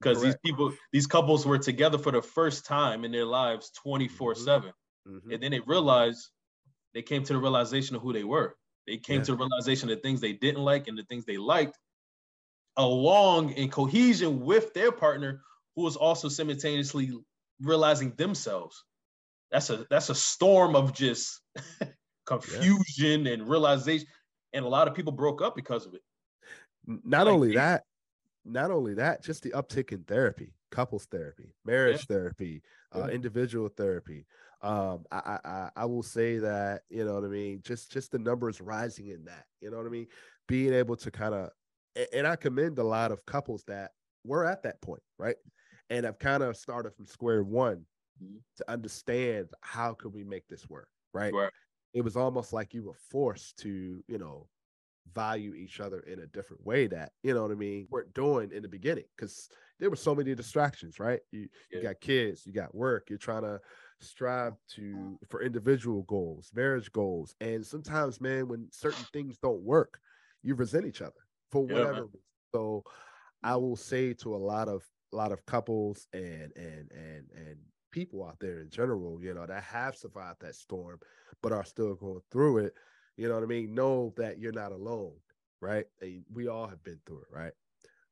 because 0.00 0.22
these 0.22 0.36
people, 0.44 0.72
these 0.92 1.06
couples 1.06 1.46
were 1.46 1.58
together 1.58 1.98
for 1.98 2.12
the 2.12 2.22
first 2.22 2.66
time 2.66 3.04
in 3.04 3.12
their 3.12 3.24
lives 3.24 3.70
24 3.82 4.34
mm-hmm. 4.34 4.44
7. 4.44 4.72
Mm-hmm. 5.08 5.32
And 5.32 5.42
then 5.42 5.50
they 5.50 5.60
realized 5.60 6.28
they 6.94 7.02
came 7.02 7.24
to 7.24 7.32
the 7.32 7.38
realization 7.38 7.96
of 7.96 8.02
who 8.02 8.12
they 8.12 8.24
were. 8.24 8.56
They 8.86 8.96
came 8.96 9.18
yeah. 9.18 9.24
to 9.24 9.32
the 9.32 9.38
realization 9.38 9.90
of 9.90 9.96
the 9.96 10.02
things 10.02 10.20
they 10.20 10.32
didn't 10.32 10.62
like 10.62 10.88
and 10.88 10.98
the 10.98 11.04
things 11.04 11.24
they 11.24 11.36
liked, 11.36 11.78
along 12.76 13.50
in 13.50 13.70
cohesion 13.70 14.40
with 14.40 14.74
their 14.74 14.92
partner, 14.92 15.40
who 15.76 15.82
was 15.82 15.96
also 15.96 16.28
simultaneously 16.28 17.12
realizing 17.60 18.12
themselves. 18.16 18.84
That's 19.52 19.68
a 19.68 19.86
that's 19.90 20.08
a 20.08 20.14
storm 20.14 20.74
of 20.74 20.94
just 20.94 21.40
confusion 22.26 23.26
yeah. 23.26 23.34
and 23.34 23.48
realization. 23.48 24.06
And 24.54 24.64
a 24.64 24.68
lot 24.68 24.88
of 24.88 24.94
people 24.94 25.12
broke 25.12 25.42
up 25.42 25.54
because 25.54 25.86
of 25.86 25.94
it. 25.94 26.00
Not 26.86 27.26
like, 27.26 27.34
only 27.34 27.54
that, 27.54 27.84
not 28.44 28.70
only 28.70 28.94
that, 28.94 29.22
just 29.22 29.42
the 29.42 29.50
uptick 29.50 29.92
in 29.92 30.02
therapy, 30.04 30.54
couples 30.70 31.06
therapy, 31.10 31.54
marriage 31.64 32.06
yeah. 32.08 32.16
therapy, 32.16 32.62
uh, 32.94 33.06
individual 33.08 33.68
therapy. 33.68 34.26
Um, 34.62 35.04
I, 35.10 35.38
I 35.44 35.70
I 35.76 35.84
will 35.84 36.02
say 36.02 36.38
that 36.38 36.82
you 36.88 37.04
know 37.04 37.14
what 37.14 37.24
I 37.24 37.28
mean. 37.28 37.60
Just 37.62 37.92
just 37.92 38.10
the 38.10 38.18
numbers 38.18 38.60
rising 38.60 39.08
in 39.08 39.24
that. 39.26 39.44
You 39.60 39.70
know 39.70 39.76
what 39.76 39.86
I 39.86 39.90
mean. 39.90 40.06
Being 40.48 40.72
able 40.72 40.96
to 40.96 41.10
kind 41.10 41.34
of, 41.34 41.50
and 42.12 42.26
I 42.26 42.36
commend 42.36 42.78
a 42.78 42.84
lot 42.84 43.12
of 43.12 43.24
couples 43.26 43.64
that 43.68 43.90
were 44.24 44.44
at 44.44 44.62
that 44.62 44.80
point, 44.80 45.02
right, 45.18 45.36
and 45.90 46.06
have 46.06 46.18
kind 46.18 46.42
of 46.42 46.56
started 46.56 46.94
from 46.94 47.06
square 47.06 47.42
one 47.42 47.84
mm-hmm. 48.22 48.38
to 48.56 48.70
understand 48.70 49.48
how 49.60 49.94
could 49.94 50.12
we 50.12 50.24
make 50.24 50.48
this 50.48 50.68
work, 50.68 50.88
right? 51.12 51.32
right. 51.32 51.52
It 51.94 52.02
was 52.02 52.16
almost 52.16 52.52
like 52.52 52.72
you 52.72 52.84
were 52.84 52.96
forced 53.10 53.58
to, 53.58 54.02
you 54.08 54.18
know, 54.18 54.46
value 55.14 55.54
each 55.54 55.80
other 55.80 56.00
in 56.00 56.20
a 56.20 56.26
different 56.26 56.64
way 56.64 56.86
that 56.86 57.10
you 57.22 57.34
know 57.34 57.42
what 57.42 57.50
I 57.50 57.54
mean 57.54 57.86
weren't 57.90 58.14
doing 58.14 58.50
in 58.52 58.62
the 58.62 58.68
beginning 58.68 59.04
because 59.16 59.48
there 59.78 59.90
were 59.90 59.96
so 59.96 60.14
many 60.14 60.34
distractions, 60.34 61.00
right? 61.00 61.20
You, 61.32 61.48
yeah. 61.70 61.78
you 61.78 61.82
got 61.82 62.00
kids, 62.00 62.46
you 62.46 62.52
got 62.52 62.74
work, 62.74 63.10
you're 63.10 63.18
trying 63.18 63.42
to 63.42 63.60
strive 64.00 64.54
to 64.76 65.18
for 65.28 65.42
individual 65.42 66.02
goals, 66.02 66.50
marriage 66.54 66.90
goals, 66.92 67.34
and 67.40 67.66
sometimes, 67.66 68.20
man, 68.20 68.48
when 68.48 68.68
certain 68.70 69.04
things 69.12 69.38
don't 69.38 69.62
work, 69.62 69.98
you 70.42 70.54
resent 70.54 70.86
each 70.86 71.02
other 71.02 71.12
for 71.50 71.62
whatever. 71.66 72.08
Yeah, 72.12 72.20
so, 72.54 72.84
I 73.42 73.56
will 73.56 73.76
say 73.76 74.12
to 74.14 74.34
a 74.34 74.36
lot 74.36 74.68
of 74.68 74.84
a 75.12 75.16
lot 75.16 75.32
of 75.32 75.44
couples 75.46 76.06
and 76.12 76.52
and 76.54 76.90
and 76.92 77.26
and 77.34 77.56
people 77.92 78.24
out 78.24 78.40
there 78.40 78.60
in 78.60 78.70
general, 78.70 79.22
you 79.22 79.34
know, 79.34 79.46
that 79.46 79.62
have 79.62 79.94
survived 79.94 80.40
that 80.40 80.56
storm 80.56 80.98
but 81.42 81.52
are 81.52 81.64
still 81.64 81.94
going 81.94 82.20
through 82.30 82.58
it 82.58 82.74
you 83.16 83.28
know 83.28 83.34
what 83.34 83.42
I 83.42 83.46
mean? 83.46 83.74
Know 83.74 84.12
that 84.16 84.38
you're 84.38 84.52
not 84.52 84.72
alone, 84.72 85.12
right? 85.60 85.84
We 86.32 86.48
all 86.48 86.66
have 86.66 86.82
been 86.82 86.98
through 87.06 87.20
it, 87.20 87.28
right? 87.30 87.52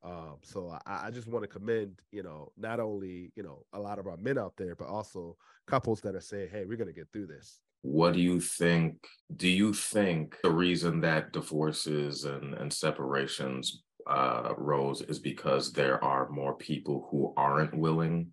Um, 0.03 0.37
so 0.43 0.77
I, 0.87 1.07
I 1.07 1.11
just 1.11 1.29
want 1.29 1.43
to 1.43 1.49
commend, 1.49 2.01
you 2.11 2.23
know, 2.23 2.53
not 2.57 2.81
only, 2.81 3.33
you 3.37 3.43
know, 3.43 3.65
a 3.73 3.81
lot 3.81 3.99
of 3.99 4.07
our 4.07 4.17
men 4.17 4.39
out 4.39 4.55
there, 4.57 4.75
but 4.75 4.89
also 4.89 5.37
couples 5.67 6.01
that 6.03 6.15
are 6.15 6.21
saying, 6.21 6.49
hey, 6.51 6.65
we're 6.65 6.77
going 6.77 6.89
to 6.89 6.95
get 6.95 7.09
through 7.13 7.27
this. 7.27 7.61
What 7.83 8.15
do 8.15 8.21
you 8.21 8.41
think? 8.41 9.07
Do 9.37 9.49
you 9.49 9.73
think 9.73 10.37
the 10.43 10.51
reason 10.51 11.01
that 11.01 11.33
divorces 11.33 12.25
and, 12.25 12.55
and 12.55 12.73
separations 12.73 13.83
uh, 14.07 14.53
rose 14.57 15.03
is 15.03 15.19
because 15.19 15.73
there 15.73 16.03
are 16.03 16.29
more 16.31 16.55
people 16.55 17.09
who 17.11 17.33
aren't 17.37 17.77
willing 17.77 18.33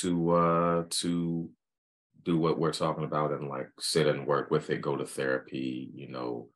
to 0.00 0.30
uh, 0.30 0.84
to 0.90 1.50
do 2.22 2.36
what 2.36 2.58
we're 2.58 2.72
talking 2.72 3.04
about 3.04 3.32
and 3.32 3.48
like 3.48 3.68
sit 3.78 4.06
and 4.06 4.26
work 4.26 4.50
with 4.50 4.68
it, 4.70 4.82
go 4.82 4.96
to 4.96 5.06
therapy, 5.06 5.90
you 5.94 6.08
know, 6.08 6.48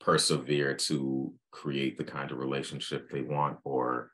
persevere 0.00 0.74
to 0.74 1.32
create 1.50 1.98
the 1.98 2.04
kind 2.04 2.30
of 2.30 2.38
relationship 2.38 3.10
they 3.10 3.22
want? 3.22 3.58
Or 3.64 4.12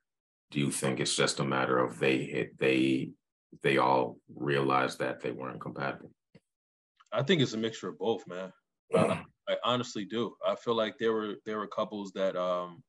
do 0.51 0.61
you 0.61 0.71
think 0.71 1.01
it's 1.01 1.17
just 1.17 1.41
a 1.41 1.45
matter 1.45 1.79
of 1.79 1.99
they 1.99 2.19
hit 2.19 2.59
they 2.59 3.11
they 3.63 3.79
all 3.79 4.19
realized 4.35 4.99
that 4.99 5.21
they 5.21 5.31
weren't 5.31 5.61
compatible? 5.61 6.11
I 7.13 7.23
think 7.23 7.43
it's 7.43 7.53
a 7.55 7.59
mixture 7.59 7.89
of 7.89 7.99
both, 7.99 8.27
man. 8.27 8.53
I, 8.95 9.23
I 9.49 9.57
honestly 9.65 10.05
do. 10.05 10.35
I 10.47 10.55
feel 10.57 10.75
like 10.75 10.97
there 10.99 11.13
were 11.13 11.35
there 11.45 11.59
were 11.59 11.67
couples 11.67 12.13
that 12.13 12.37
um 12.37 12.83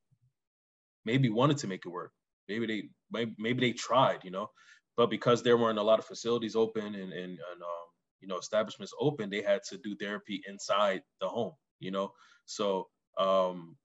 maybe 1.04 1.28
wanted 1.28 1.58
to 1.58 1.66
make 1.66 1.84
it 1.86 1.90
work. 1.90 2.12
Maybe 2.48 2.66
they 2.66 2.88
maybe, 3.10 3.34
maybe 3.38 3.60
they 3.60 3.72
tried, 3.72 4.24
you 4.24 4.30
know, 4.30 4.48
but 4.96 5.10
because 5.10 5.42
there 5.42 5.56
weren't 5.56 5.78
a 5.78 5.82
lot 5.82 5.98
of 5.98 6.04
facilities 6.04 6.56
open 6.56 6.94
and 6.94 7.12
and, 7.12 7.38
and 7.50 7.62
um, 7.62 7.86
you 8.20 8.28
know 8.28 8.38
establishments 8.38 8.92
open 9.00 9.30
they 9.30 9.42
had 9.42 9.62
to 9.68 9.78
do 9.78 9.94
therapy 9.96 10.42
inside 10.48 11.02
the 11.20 11.28
home 11.28 11.52
you 11.80 11.90
know? 11.90 12.12
So 12.46 12.88
um 13.18 13.76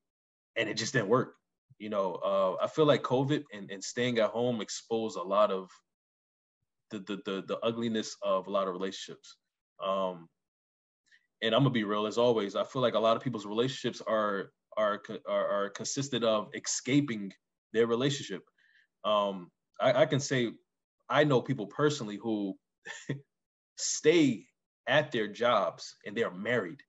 and 0.55 0.69
it 0.69 0.75
just 0.77 0.93
didn't 0.93 1.09
work 1.09 1.35
you 1.79 1.89
know? 1.89 2.15
Uh 2.15 2.55
i 2.63 2.67
feel 2.67 2.85
like 2.85 3.03
covid 3.03 3.43
and, 3.53 3.69
and 3.71 3.83
staying 3.83 4.19
at 4.19 4.29
home 4.29 4.61
exposed 4.61 5.17
a 5.17 5.23
lot 5.23 5.51
of 5.51 5.69
the, 6.91 6.99
the 6.99 7.15
the 7.25 7.43
the 7.47 7.59
ugliness 7.59 8.17
of 8.21 8.47
a 8.47 8.49
lot 8.49 8.67
of 8.67 8.73
relationships. 8.73 9.37
Um 9.83 10.29
and 11.41 11.55
i'm 11.55 11.61
gonna 11.61 11.71
be 11.71 11.83
real 11.83 12.05
as 12.07 12.17
always 12.17 12.55
i 12.55 12.63
feel 12.63 12.81
like 12.81 12.93
a 12.93 12.99
lot 12.99 13.17
of 13.17 13.23
people's 13.23 13.45
relationships 13.45 14.01
are 14.01 14.51
are 14.77 15.01
are, 15.27 15.47
are 15.47 15.69
consisted 15.69 16.23
of 16.23 16.49
escaping 16.53 17.31
their 17.73 17.87
relationship. 17.87 18.43
Um 19.03 19.51
I, 19.79 20.03
I 20.03 20.05
can 20.05 20.19
say 20.19 20.51
i 21.11 21.23
know 21.23 21.41
people 21.41 21.67
personally 21.67 22.15
who 22.15 22.55
stay 23.77 24.45
at 24.87 25.11
their 25.11 25.27
jobs 25.27 25.95
and 26.05 26.15
they're 26.15 26.31
married. 26.31 26.81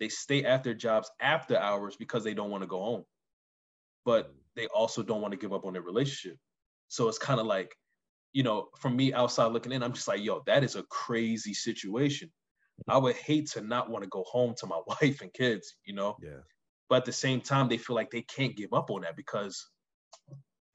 They 0.00 0.08
stay 0.08 0.44
at 0.44 0.62
their 0.62 0.74
jobs 0.74 1.10
after 1.20 1.56
hours 1.56 1.96
because 1.96 2.24
they 2.24 2.34
don't 2.34 2.50
want 2.50 2.62
to 2.62 2.68
go 2.68 2.82
home. 2.82 3.04
But 4.04 4.28
mm. 4.28 4.34
they 4.54 4.66
also 4.66 5.02
don't 5.02 5.22
want 5.22 5.32
to 5.32 5.38
give 5.38 5.52
up 5.52 5.64
on 5.64 5.72
their 5.72 5.82
relationship. 5.82 6.38
So 6.88 7.08
it's 7.08 7.18
kind 7.18 7.40
of 7.40 7.46
like, 7.46 7.74
you 8.32 8.42
know, 8.42 8.68
from 8.78 8.96
me 8.96 9.14
outside 9.14 9.52
looking 9.52 9.72
in, 9.72 9.82
I'm 9.82 9.92
just 9.92 10.08
like, 10.08 10.22
yo, 10.22 10.42
that 10.46 10.62
is 10.62 10.76
a 10.76 10.82
crazy 10.84 11.54
situation. 11.54 12.30
I 12.88 12.98
would 12.98 13.16
hate 13.16 13.48
to 13.52 13.62
not 13.62 13.88
want 13.88 14.04
to 14.04 14.10
go 14.10 14.22
home 14.24 14.54
to 14.58 14.66
my 14.66 14.80
wife 15.00 15.22
and 15.22 15.32
kids, 15.32 15.76
you 15.84 15.94
know? 15.94 16.16
Yeah. 16.22 16.40
But 16.88 16.96
at 16.96 17.04
the 17.06 17.12
same 17.12 17.40
time, 17.40 17.68
they 17.68 17.78
feel 17.78 17.96
like 17.96 18.10
they 18.10 18.22
can't 18.22 18.54
give 18.54 18.72
up 18.72 18.90
on 18.90 19.00
that 19.00 19.16
because 19.16 19.66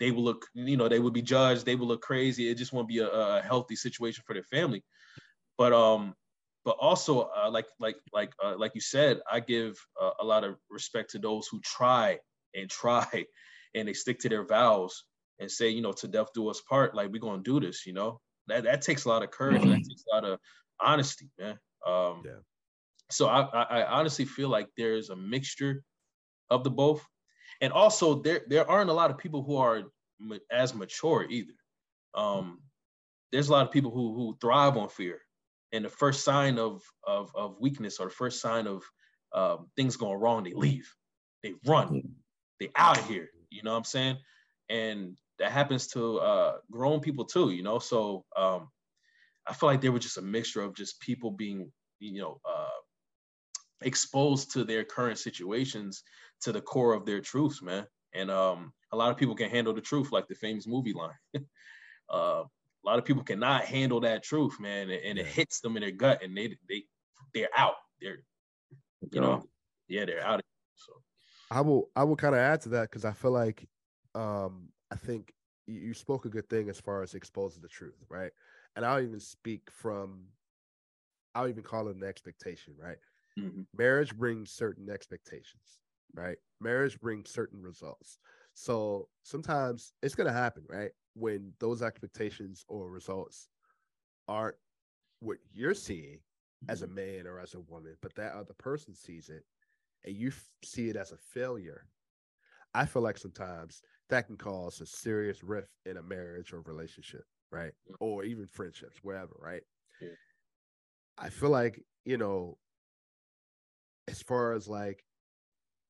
they 0.01 0.09
will 0.09 0.23
look, 0.23 0.47
you 0.55 0.77
know, 0.77 0.89
they 0.89 0.97
would 0.97 1.13
be 1.13 1.21
judged, 1.21 1.63
they 1.63 1.75
will 1.75 1.85
look 1.85 2.01
crazy. 2.01 2.49
It 2.49 2.57
just 2.57 2.73
won't 2.73 2.87
be 2.87 2.97
a, 2.97 3.07
a 3.07 3.41
healthy 3.43 3.75
situation 3.75 4.23
for 4.25 4.33
their 4.33 4.43
family. 4.43 4.83
But 5.59 5.73
um, 5.73 6.15
but 6.65 6.75
also 6.79 7.29
uh, 7.37 7.51
like 7.51 7.67
like 7.79 7.97
like 8.11 8.33
uh, 8.43 8.55
like 8.57 8.71
you 8.73 8.81
said, 8.81 9.19
I 9.31 9.41
give 9.41 9.77
uh, 10.01 10.13
a 10.19 10.25
lot 10.25 10.43
of 10.43 10.55
respect 10.71 11.11
to 11.11 11.19
those 11.19 11.47
who 11.47 11.61
try 11.61 12.17
and 12.55 12.67
try, 12.67 13.25
and 13.75 13.87
they 13.87 13.93
stick 13.93 14.19
to 14.21 14.29
their 14.29 14.43
vows 14.43 15.03
and 15.39 15.51
say, 15.51 15.69
you 15.69 15.83
know, 15.83 15.91
to 15.91 16.07
death 16.07 16.33
do 16.33 16.49
us 16.49 16.61
part. 16.61 16.95
Like 16.95 17.11
we're 17.11 17.21
gonna 17.21 17.43
do 17.43 17.59
this. 17.59 17.85
You 17.85 17.93
know, 17.93 18.19
that 18.47 18.63
that 18.63 18.81
takes 18.81 19.05
a 19.05 19.09
lot 19.09 19.21
of 19.21 19.29
courage. 19.29 19.61
Mm-hmm. 19.61 19.69
That 19.69 19.87
takes 19.87 20.03
a 20.11 20.15
lot 20.15 20.25
of 20.25 20.39
honesty, 20.79 21.29
man. 21.37 21.59
Um, 21.85 22.23
yeah. 22.25 22.41
So 23.11 23.27
I, 23.27 23.41
I 23.41 23.81
I 23.81 23.99
honestly 23.99 24.25
feel 24.25 24.49
like 24.49 24.67
there's 24.77 25.11
a 25.11 25.15
mixture 25.15 25.83
of 26.49 26.63
the 26.63 26.71
both, 26.71 27.05
and 27.61 27.71
also 27.71 28.21
there 28.21 28.41
there 28.47 28.69
aren't 28.69 28.89
a 28.89 28.93
lot 28.93 29.11
of 29.11 29.17
people 29.17 29.43
who 29.43 29.57
are 29.57 29.83
as 30.51 30.73
mature 30.73 31.25
either. 31.29 31.53
Um, 32.13 32.59
there's 33.31 33.49
a 33.49 33.51
lot 33.51 33.65
of 33.65 33.71
people 33.71 33.91
who 33.91 34.13
who 34.15 34.37
thrive 34.41 34.77
on 34.77 34.89
fear 34.89 35.21
and 35.71 35.85
the 35.85 35.89
first 35.89 36.23
sign 36.23 36.59
of 36.59 36.81
of, 37.05 37.31
of 37.35 37.55
weakness 37.59 37.99
or 37.99 38.07
the 38.07 38.13
first 38.13 38.41
sign 38.41 38.67
of 38.67 38.83
um, 39.33 39.67
things 39.75 39.95
going 39.95 40.19
wrong, 40.19 40.43
they 40.43 40.53
leave, 40.53 40.93
they 41.43 41.53
run, 41.65 42.01
they 42.59 42.69
out 42.75 42.99
of 42.99 43.07
here. 43.07 43.29
You 43.49 43.63
know 43.63 43.71
what 43.71 43.77
I'm 43.77 43.83
saying? 43.85 44.17
And 44.69 45.17
that 45.39 45.51
happens 45.51 45.87
to 45.89 46.19
uh, 46.19 46.57
grown 46.69 46.99
people 46.99 47.25
too. 47.25 47.51
You 47.51 47.63
know, 47.63 47.79
so 47.79 48.25
um, 48.35 48.69
I 49.47 49.53
feel 49.53 49.69
like 49.69 49.81
there 49.81 49.91
was 49.91 50.03
just 50.03 50.17
a 50.17 50.21
mixture 50.21 50.61
of 50.61 50.75
just 50.75 50.99
people 51.01 51.31
being, 51.31 51.71
you 51.99 52.21
know, 52.21 52.39
uh, 52.47 52.67
exposed 53.81 54.51
to 54.51 54.63
their 54.63 54.83
current 54.83 55.17
situations 55.17 56.03
to 56.41 56.51
the 56.51 56.61
core 56.61 56.93
of 56.93 57.05
their 57.05 57.21
truths, 57.21 57.61
man. 57.61 57.85
And 58.13 58.29
um, 58.29 58.73
a 58.91 58.97
lot 58.97 59.11
of 59.11 59.17
people 59.17 59.35
can 59.35 59.49
handle 59.49 59.73
the 59.73 59.81
truth, 59.81 60.11
like 60.11 60.27
the 60.27 60.35
famous 60.35 60.67
movie 60.67 60.93
line. 60.93 61.17
uh, 62.13 62.43
a 62.43 62.85
lot 62.85 62.99
of 62.99 63.05
people 63.05 63.23
cannot 63.23 63.65
handle 63.65 63.99
that 64.01 64.23
truth, 64.23 64.59
man, 64.59 64.89
and, 64.89 65.19
it 65.19 65.25
hits 65.25 65.61
them 65.61 65.77
in 65.77 65.81
their 65.81 65.91
gut, 65.91 66.23
and 66.23 66.35
they 66.35 66.57
they 66.67 66.83
they're 67.33 67.49
out. 67.55 67.75
They're 68.01 68.23
you 69.11 69.21
know, 69.21 69.43
yeah, 69.87 70.05
they're 70.05 70.25
out. 70.25 70.41
So 70.75 70.93
I 71.51 71.61
will 71.61 71.89
I 71.95 72.03
will 72.03 72.15
kind 72.15 72.35
of 72.35 72.41
add 72.41 72.61
to 72.61 72.69
that 72.69 72.89
because 72.89 73.05
I 73.05 73.11
feel 73.11 73.31
like 73.31 73.67
um 74.15 74.69
I 74.91 74.95
think 74.95 75.33
you 75.67 75.93
spoke 75.93 76.25
a 76.25 76.29
good 76.29 76.49
thing 76.49 76.69
as 76.69 76.79
far 76.79 77.03
as 77.03 77.13
exposing 77.13 77.61
the 77.61 77.67
truth, 77.67 78.03
right? 78.09 78.31
And 78.75 78.85
I'll 78.85 79.01
even 79.01 79.19
speak 79.19 79.69
from 79.71 80.25
I'll 81.35 81.47
even 81.47 81.63
call 81.63 81.87
it 81.87 81.95
an 81.95 82.03
expectation, 82.03 82.73
right? 82.81 82.97
Mm-hmm. 83.39 83.61
Marriage 83.77 84.15
brings 84.15 84.51
certain 84.51 84.89
expectations. 84.89 85.79
right? 86.13 86.37
Marriage 86.59 86.99
brings 86.99 87.29
certain 87.29 87.61
results. 87.61 88.17
So 88.53 89.07
sometimes 89.23 89.93
it's 90.01 90.15
going 90.15 90.27
to 90.27 90.33
happen, 90.33 90.63
right? 90.69 90.91
When 91.13 91.53
those 91.59 91.81
expectations 91.81 92.65
or 92.67 92.89
results 92.89 93.49
aren't 94.27 94.55
what 95.19 95.37
you're 95.53 95.73
seeing 95.73 96.19
as 96.69 96.81
a 96.81 96.85
mm-hmm. 96.85 96.95
man 96.95 97.27
or 97.27 97.39
as 97.39 97.53
a 97.53 97.59
woman, 97.59 97.95
but 98.01 98.13
that 98.15 98.33
other 98.33 98.53
person 98.57 98.93
sees 98.93 99.29
it 99.29 99.43
and 100.03 100.15
you 100.15 100.29
f- 100.29 100.49
see 100.63 100.89
it 100.89 100.95
as 100.95 101.11
a 101.11 101.17
failure. 101.17 101.85
I 102.73 102.85
feel 102.85 103.01
like 103.01 103.17
sometimes 103.17 103.81
that 104.09 104.27
can 104.27 104.37
cause 104.37 104.79
a 104.81 104.85
serious 104.85 105.43
rift 105.43 105.69
in 105.85 105.97
a 105.97 106.03
marriage 106.03 106.53
or 106.53 106.61
relationship, 106.61 107.23
right? 107.51 107.71
Or 107.99 108.23
even 108.23 108.45
friendships, 108.47 108.97
wherever, 109.01 109.35
right? 109.39 109.63
Yeah. 110.01 110.09
I 111.17 111.29
feel 111.29 111.49
like, 111.49 111.83
you 112.05 112.17
know, 112.17 112.57
as 114.11 114.21
far 114.21 114.53
as 114.53 114.67
like 114.67 115.05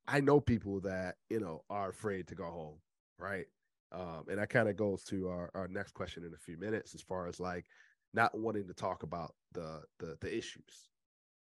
I 0.08 0.22
know 0.22 0.40
people 0.40 0.80
that 0.82 1.16
you 1.30 1.40
know 1.40 1.64
are 1.70 1.90
afraid 1.90 2.28
to 2.28 2.36
go 2.36 2.46
home, 2.46 2.78
right? 3.18 3.46
Um, 3.92 4.26
and 4.30 4.40
that 4.40 4.50
kind 4.50 4.70
of 4.70 4.78
goes 4.78 5.04
to 5.06 5.28
our, 5.28 5.52
our 5.54 5.68
next 5.68 5.94
question 5.94 6.24
in 6.24 6.34
a 6.34 6.38
few 6.38 6.58
minutes, 6.58 6.96
as 6.96 7.02
far 7.02 7.28
as 7.28 7.40
like 7.40 7.66
not 8.14 8.38
wanting 8.38 8.68
to 8.68 8.74
talk 8.74 9.04
about 9.04 9.36
the 9.54 9.82
the 10.00 10.18
the 10.22 10.36
issues, 10.36 10.90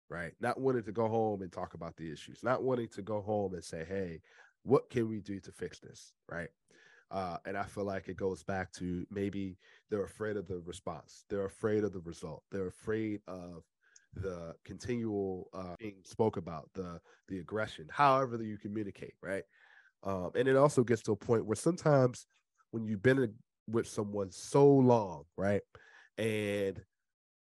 right? 0.10 0.34
Not 0.40 0.60
wanting 0.60 0.84
to 0.84 0.92
go 0.92 1.08
home 1.08 1.42
and 1.42 1.52
talk 1.52 1.74
about 1.74 1.98
the 1.98 2.12
issues, 2.12 2.44
not 2.44 2.64
wanting 2.64 2.90
to 2.90 3.02
go 3.02 3.22
home 3.22 3.54
and 3.54 3.64
say, 3.64 3.86
"Hey, 3.86 4.22
what 4.64 4.90
can 4.90 5.10
we 5.10 5.20
do 5.20 5.40
to 5.42 5.52
fix 5.52 5.80
this?" 5.80 6.14
Right? 6.30 6.50
Uh, 7.12 7.38
and 7.46 7.58
I 7.58 7.64
feel 7.64 7.86
like 7.86 8.08
it 8.08 8.18
goes 8.18 8.44
back 8.44 8.72
to 8.74 9.06
maybe 9.10 9.58
they're 9.90 10.04
afraid 10.04 10.38
of 10.38 10.48
the 10.48 10.60
response, 10.60 11.26
they're 11.30 11.46
afraid 11.46 11.84
of 11.84 11.92
the 11.92 12.02
result, 12.02 12.44
they're 12.52 12.68
afraid 12.68 13.22
of 13.28 13.64
the 14.14 14.56
continual 14.66 15.50
uh, 15.54 15.76
being 15.80 15.98
spoke 16.04 16.38
about, 16.38 16.70
the 16.74 17.00
the 17.28 17.40
aggression, 17.40 17.88
however 17.92 18.38
that 18.38 18.46
you 18.46 18.58
communicate, 18.58 19.14
right? 19.22 19.44
Um, 20.04 20.32
and 20.36 20.48
it 20.48 20.56
also 20.56 20.84
gets 20.84 21.02
to 21.04 21.12
a 21.12 21.16
point 21.16 21.46
where 21.46 21.56
sometimes 21.56 22.28
when 22.72 22.86
you've 22.86 23.04
been 23.04 23.34
with 23.68 23.88
someone 23.88 24.32
so 24.32 24.68
long, 24.68 25.24
right, 25.38 25.62
and 26.18 26.82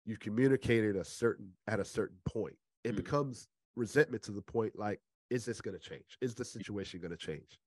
you've 0.05 0.21
communicated 0.21 0.97
a 0.97 1.05
certain 1.05 1.51
at 1.67 1.81
a 1.81 1.85
certain 1.85 2.19
point, 2.25 2.57
it 2.85 2.93
mm 2.95 2.97
becomes 2.97 3.49
resentment 3.77 4.23
to 4.23 4.33
the 4.33 4.43
point 4.43 4.73
like, 4.79 5.01
is 5.31 5.45
this 5.45 5.61
going 5.61 5.79
to 5.79 5.89
change? 5.89 6.17
Is 6.21 6.35
the 6.35 6.45
situation 6.45 7.01
going 7.01 7.11
to 7.11 7.17
change? 7.17 7.59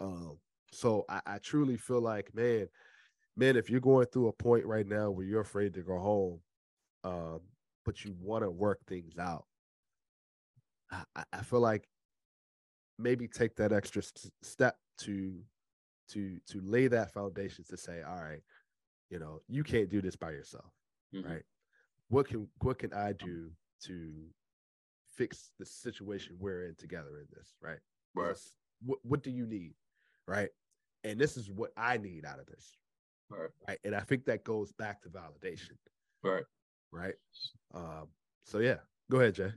Um, 0.00 0.38
so 0.72 1.04
I, 1.08 1.20
I 1.26 1.38
truly 1.38 1.76
feel 1.76 2.00
like, 2.00 2.34
man, 2.34 2.66
man, 3.36 3.56
if 3.56 3.70
you're 3.70 3.80
going 3.80 4.06
through 4.06 4.28
a 4.28 4.32
point 4.32 4.66
right 4.66 4.86
now 4.86 5.10
where 5.10 5.26
you're 5.26 5.40
afraid 5.40 5.74
to 5.74 5.82
go 5.82 5.98
home, 5.98 6.40
um, 7.04 7.40
but 7.86 8.04
you 8.04 8.14
want 8.20 8.44
to 8.44 8.50
work 8.50 8.80
things 8.86 9.16
out. 9.18 9.46
I, 10.90 11.24
I 11.32 11.42
feel 11.42 11.60
like 11.60 11.88
maybe 12.98 13.26
take 13.28 13.56
that 13.56 13.72
extra 13.72 14.02
st- 14.02 14.32
step 14.42 14.76
to 14.98 15.40
to 16.10 16.38
to 16.48 16.60
lay 16.60 16.88
that 16.88 17.12
foundation 17.12 17.64
to 17.70 17.76
say, 17.76 18.02
all 18.02 18.20
right, 18.20 18.42
you 19.10 19.18
know, 19.18 19.40
you 19.48 19.64
can't 19.64 19.88
do 19.88 20.02
this 20.02 20.16
by 20.16 20.30
yourself, 20.30 20.70
mm-hmm. 21.14 21.28
right? 21.28 21.42
What 22.08 22.28
can 22.28 22.48
what 22.60 22.78
can 22.78 22.92
I 22.92 23.12
do 23.12 23.50
to 23.84 24.12
fix 25.16 25.50
the 25.58 25.64
situation 25.64 26.36
we're 26.38 26.66
in 26.66 26.74
together 26.76 27.18
in 27.20 27.26
this, 27.32 27.54
right? 27.62 27.78
Right. 28.14 28.36
What 28.84 28.98
what 29.02 29.22
do 29.22 29.30
you 29.30 29.46
need, 29.46 29.74
right? 30.26 30.50
And 31.04 31.18
this 31.18 31.36
is 31.36 31.50
what 31.50 31.70
I 31.76 31.98
need 31.98 32.24
out 32.24 32.40
of 32.40 32.46
this, 32.46 32.76
right? 33.30 33.48
Right. 33.68 33.78
And 33.84 33.94
I 33.94 34.00
think 34.00 34.24
that 34.26 34.44
goes 34.44 34.72
back 34.72 35.02
to 35.02 35.08
validation, 35.08 35.76
right? 36.22 36.44
Right? 36.92 37.14
Um, 37.74 38.08
so 38.44 38.58
yeah, 38.58 38.76
go 39.10 39.20
ahead, 39.20 39.34
Jay. 39.34 39.52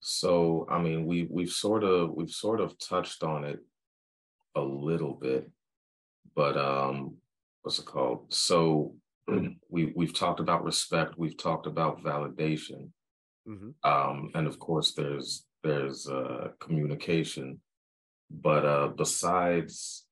So 0.00 0.66
I 0.70 0.80
mean, 0.80 1.06
we 1.06 1.26
we've 1.30 1.50
sort 1.50 1.84
of 1.84 2.10
we've 2.14 2.30
sort 2.30 2.60
of 2.60 2.78
touched 2.78 3.22
on 3.22 3.44
it 3.44 3.60
a 4.54 4.60
little 4.60 5.14
bit, 5.14 5.50
but 6.34 6.56
um, 6.56 7.16
what's 7.62 7.78
it 7.78 7.86
called? 7.86 8.32
So 8.32 8.94
we 9.68 9.92
we've 9.94 10.14
talked 10.14 10.40
about 10.40 10.64
respect, 10.64 11.18
we've 11.18 11.36
talked 11.36 11.66
about 11.66 12.02
validation, 12.02 12.90
mm-hmm. 13.48 13.70
um, 13.82 14.30
and 14.34 14.46
of 14.46 14.58
course 14.58 14.94
there's 14.94 15.44
there's 15.64 16.08
uh, 16.08 16.48
communication, 16.60 17.60
but 18.30 18.64
uh, 18.64 18.88
besides 18.88 20.04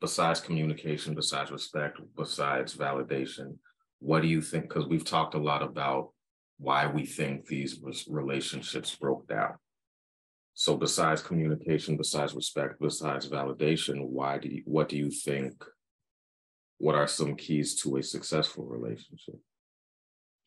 besides 0.00 0.40
communication, 0.40 1.14
besides 1.14 1.50
respect, 1.50 2.00
besides 2.16 2.76
validation, 2.76 3.56
what 4.00 4.22
do 4.22 4.28
you 4.28 4.42
think? 4.42 4.68
Because 4.68 4.86
we've 4.86 5.04
talked 5.04 5.34
a 5.34 5.38
lot 5.38 5.62
about 5.62 6.10
why 6.58 6.86
we 6.86 7.04
think 7.04 7.46
these 7.46 7.80
relationships 8.08 8.94
broke 8.94 9.28
down. 9.28 9.54
So 10.54 10.76
besides 10.76 11.22
communication, 11.22 11.96
besides 11.96 12.34
respect, 12.34 12.80
besides 12.80 13.28
validation, 13.28 14.06
why 14.06 14.38
do 14.38 14.48
you, 14.48 14.62
what 14.64 14.88
do 14.88 14.96
you 14.96 15.10
think? 15.10 15.62
What 16.78 16.94
are 16.94 17.06
some 17.06 17.36
keys 17.36 17.74
to 17.82 17.96
a 17.96 18.02
successful 18.02 18.64
relationship? 18.64 19.38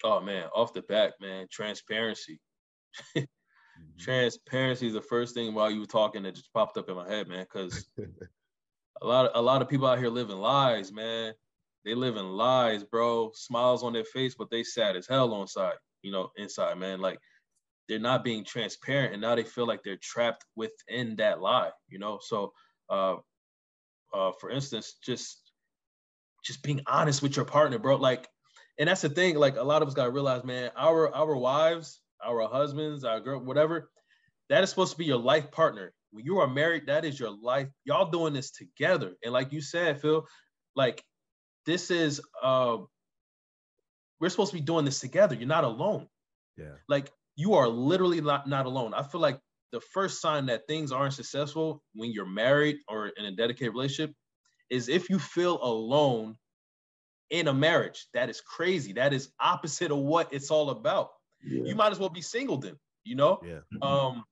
Oh 0.03 0.19
man, 0.19 0.45
off 0.55 0.73
the 0.73 0.81
bat, 0.81 1.13
man, 1.21 1.47
transparency. 1.51 2.39
mm-hmm. 3.17 3.25
Transparency 3.99 4.87
is 4.87 4.93
the 4.93 5.01
first 5.01 5.35
thing 5.35 5.53
while 5.53 5.69
you 5.69 5.81
were 5.81 5.85
talking 5.85 6.23
that 6.23 6.35
just 6.35 6.53
popped 6.53 6.77
up 6.77 6.89
in 6.89 6.95
my 6.95 7.07
head, 7.07 7.27
man. 7.27 7.43
Because 7.43 7.85
a 9.01 9.05
lot 9.05 9.27
of 9.27 9.31
a 9.35 9.41
lot 9.41 9.61
of 9.61 9.69
people 9.69 9.87
out 9.87 9.99
here 9.99 10.09
living 10.09 10.37
lies, 10.37 10.91
man. 10.91 11.33
They 11.85 11.95
live 11.95 12.17
in 12.17 12.27
lies, 12.29 12.83
bro. 12.83 13.31
Smiles 13.33 13.83
on 13.83 13.93
their 13.93 14.05
face, 14.05 14.35
but 14.37 14.49
they 14.49 14.63
sad 14.63 14.95
as 14.95 15.07
hell 15.07 15.33
on 15.33 15.47
side, 15.47 15.75
you 16.01 16.11
know, 16.11 16.29
inside, 16.37 16.77
man. 16.77 16.99
Like 16.99 17.19
they're 17.87 17.99
not 17.99 18.23
being 18.23 18.45
transparent 18.45 19.13
and 19.13 19.21
now 19.21 19.35
they 19.35 19.43
feel 19.43 19.67
like 19.67 19.83
they're 19.83 19.97
trapped 20.01 20.45
within 20.55 21.15
that 21.17 21.41
lie, 21.41 21.71
you 21.87 21.99
know. 21.99 22.19
So 22.21 22.53
uh 22.89 23.15
uh 24.13 24.31
for 24.39 24.49
instance, 24.51 24.95
just 25.03 25.51
just 26.43 26.63
being 26.63 26.81
honest 26.87 27.21
with 27.21 27.35
your 27.35 27.45
partner, 27.45 27.79
bro. 27.79 27.97
Like, 27.97 28.27
and 28.77 28.87
that's 28.87 29.01
the 29.01 29.09
thing, 29.09 29.35
like 29.35 29.57
a 29.57 29.63
lot 29.63 29.81
of 29.81 29.87
us 29.87 29.93
gotta 29.93 30.11
realize, 30.11 30.43
man, 30.43 30.71
our 30.77 31.13
our 31.13 31.35
wives, 31.35 32.01
our 32.25 32.47
husbands, 32.47 33.03
our 33.03 33.19
girl, 33.19 33.39
whatever, 33.39 33.89
that 34.49 34.63
is 34.63 34.69
supposed 34.69 34.93
to 34.93 34.97
be 34.97 35.05
your 35.05 35.17
life 35.17 35.51
partner. 35.51 35.93
When 36.11 36.25
you 36.25 36.39
are 36.39 36.47
married, 36.47 36.87
that 36.87 37.05
is 37.05 37.19
your 37.19 37.31
life. 37.31 37.67
Y'all 37.85 38.09
doing 38.09 38.33
this 38.33 38.51
together. 38.51 39.15
And 39.23 39.31
like 39.33 39.51
you 39.51 39.61
said, 39.61 40.01
Phil, 40.01 40.25
like 40.75 41.03
this 41.69 41.91
is 41.91 42.19
uh 42.41 42.77
we're 44.19 44.29
supposed 44.29 44.51
to 44.51 44.57
be 44.57 44.63
doing 44.63 44.85
this 44.85 44.99
together. 44.99 45.35
You're 45.35 45.47
not 45.47 45.63
alone. 45.63 46.07
Yeah. 46.57 46.75
Like 46.87 47.11
you 47.35 47.53
are 47.53 47.69
literally 47.69 48.19
not, 48.19 48.49
not 48.49 48.65
alone. 48.65 48.93
I 48.93 49.03
feel 49.03 49.21
like 49.21 49.39
the 49.71 49.79
first 49.79 50.19
sign 50.19 50.47
that 50.47 50.67
things 50.67 50.91
aren't 50.91 51.13
successful 51.13 51.81
when 51.93 52.11
you're 52.11 52.25
married 52.25 52.79
or 52.87 53.07
in 53.07 53.25
a 53.25 53.31
dedicated 53.31 53.71
relationship 53.73 54.13
is 54.69 54.89
if 54.89 55.09
you 55.09 55.19
feel 55.19 55.57
alone 55.61 56.35
in 57.29 57.47
a 57.47 57.53
marriage. 57.53 58.07
That 58.13 58.29
is 58.29 58.41
crazy. 58.41 58.93
That 58.93 59.13
is 59.13 59.29
opposite 59.39 59.91
of 59.91 59.99
what 59.99 60.33
it's 60.33 60.51
all 60.51 60.69
about. 60.71 61.11
Yeah. 61.43 61.63
You 61.63 61.75
might 61.75 61.91
as 61.91 61.99
well 61.99 62.09
be 62.09 62.21
single 62.21 62.57
then, 62.57 62.75
you 63.03 63.15
know? 63.15 63.39
Yeah. 63.45 63.59
Um, 63.81 64.25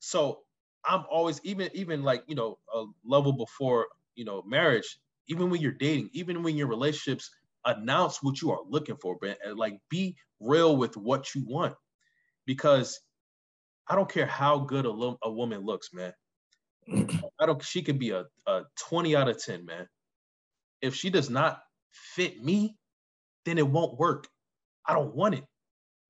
so 0.00 0.40
I'm 0.84 1.04
always 1.10 1.40
even 1.44 1.70
even 1.74 2.02
like, 2.02 2.24
you 2.26 2.34
know, 2.34 2.58
a 2.74 2.84
level 3.04 3.32
before, 3.32 3.86
you 4.14 4.24
know, 4.24 4.42
marriage, 4.42 4.98
even 5.28 5.50
when 5.50 5.60
you're 5.60 5.72
dating, 5.72 6.10
even 6.12 6.42
when 6.42 6.56
your 6.56 6.68
relationships, 6.68 7.30
announce 7.64 8.22
what 8.22 8.40
you 8.42 8.50
are 8.50 8.60
looking 8.68 8.96
for, 8.96 9.16
but 9.20 9.38
like 9.54 9.78
be 9.88 10.16
real 10.40 10.76
with 10.76 10.96
what 10.96 11.34
you 11.34 11.44
want. 11.46 11.74
Because 12.46 13.00
I 13.88 13.94
don't 13.94 14.10
care 14.10 14.26
how 14.26 14.58
good 14.60 14.84
a, 14.84 14.90
lo- 14.90 15.18
a 15.22 15.30
woman 15.30 15.64
looks, 15.64 15.90
man. 15.92 16.12
I 17.40 17.46
don't, 17.46 17.62
she 17.62 17.82
could 17.82 17.98
be 17.98 18.10
a, 18.10 18.24
a 18.46 18.62
20 18.88 19.16
out 19.16 19.28
of 19.28 19.42
10, 19.42 19.64
man. 19.64 19.86
If 20.80 20.94
she 20.94 21.10
does 21.10 21.30
not 21.30 21.60
fit 21.92 22.42
me, 22.42 22.76
then 23.44 23.58
it 23.58 23.66
won't 23.66 23.98
work. 23.98 24.28
I 24.86 24.94
don't 24.94 25.14
want 25.14 25.36
it. 25.36 25.44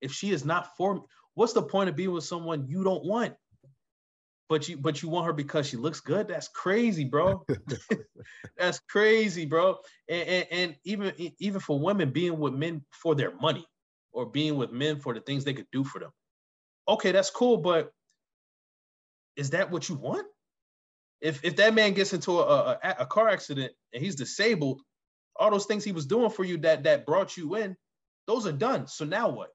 If 0.01 0.13
she 0.13 0.31
is 0.31 0.45
not 0.45 0.77
for 0.77 0.95
me, 0.95 1.01
what's 1.35 1.53
the 1.53 1.63
point 1.63 1.91
of 1.91 1.97
being 1.97 2.13
with 2.13 2.25
someone 2.25 2.67
you 2.67 2.85
don't 2.85 3.05
want? 3.05 3.35
But 4.49 4.69
you 4.69 4.77
but 4.77 5.03
you 5.03 5.09
want 5.09 5.27
her 5.27 5.33
because 5.33 5.69
she 5.69 5.77
looks 5.77 6.01
good? 6.01 6.29
That's 6.29 6.49
crazy 6.49 7.05
bro. 7.05 7.45
That's 8.59 8.79
crazy 8.81 9.47
bro. 9.47 9.79
And, 10.09 10.29
and, 10.29 10.47
and, 10.51 10.77
even 10.85 11.13
even 11.39 11.61
for 11.61 11.79
women 11.79 12.11
being 12.11 12.39
with 12.39 12.55
men 12.55 12.85
for 12.91 13.15
their 13.15 13.35
money 13.37 13.67
or 14.13 14.27
being 14.27 14.57
with 14.57 14.73
men 14.73 14.99
for 14.99 15.15
the 15.15 15.21
things 15.21 15.45
they 15.45 15.55
could 15.55 15.71
do 15.73 15.85
for 15.85 15.99
them. 15.99 16.11
Okay 16.89 17.13
that's 17.13 17.31
cool 17.31 17.59
but 17.59 17.93
is 19.37 19.51
that 19.51 19.71
what 19.71 19.89
you 19.89 19.95
want? 19.95 20.27
If 21.21 21.45
if 21.45 21.57
that 21.57 21.75
man 21.75 21.95
gets 21.95 22.13
into 22.13 22.41
a, 22.41 22.79
a, 22.83 22.97
a 23.01 23.07
car 23.07 23.29
accident 23.29 23.73
and 23.93 24.03
he's 24.03 24.17
disabled 24.17 24.83
all 25.37 25.51
those 25.51 25.65
things 25.65 25.83
he 25.83 25.93
was 25.93 26.05
doing 26.05 26.31
for 26.31 26.45
you 26.45 26.59
that 26.59 26.83
that 26.85 27.07
brought 27.07 27.37
you 27.37 27.55
in 27.55 27.77
those 28.27 28.47
are 28.47 28.53
done. 28.53 28.87
So 28.87 29.05
now 29.05 29.29
what? 29.29 29.51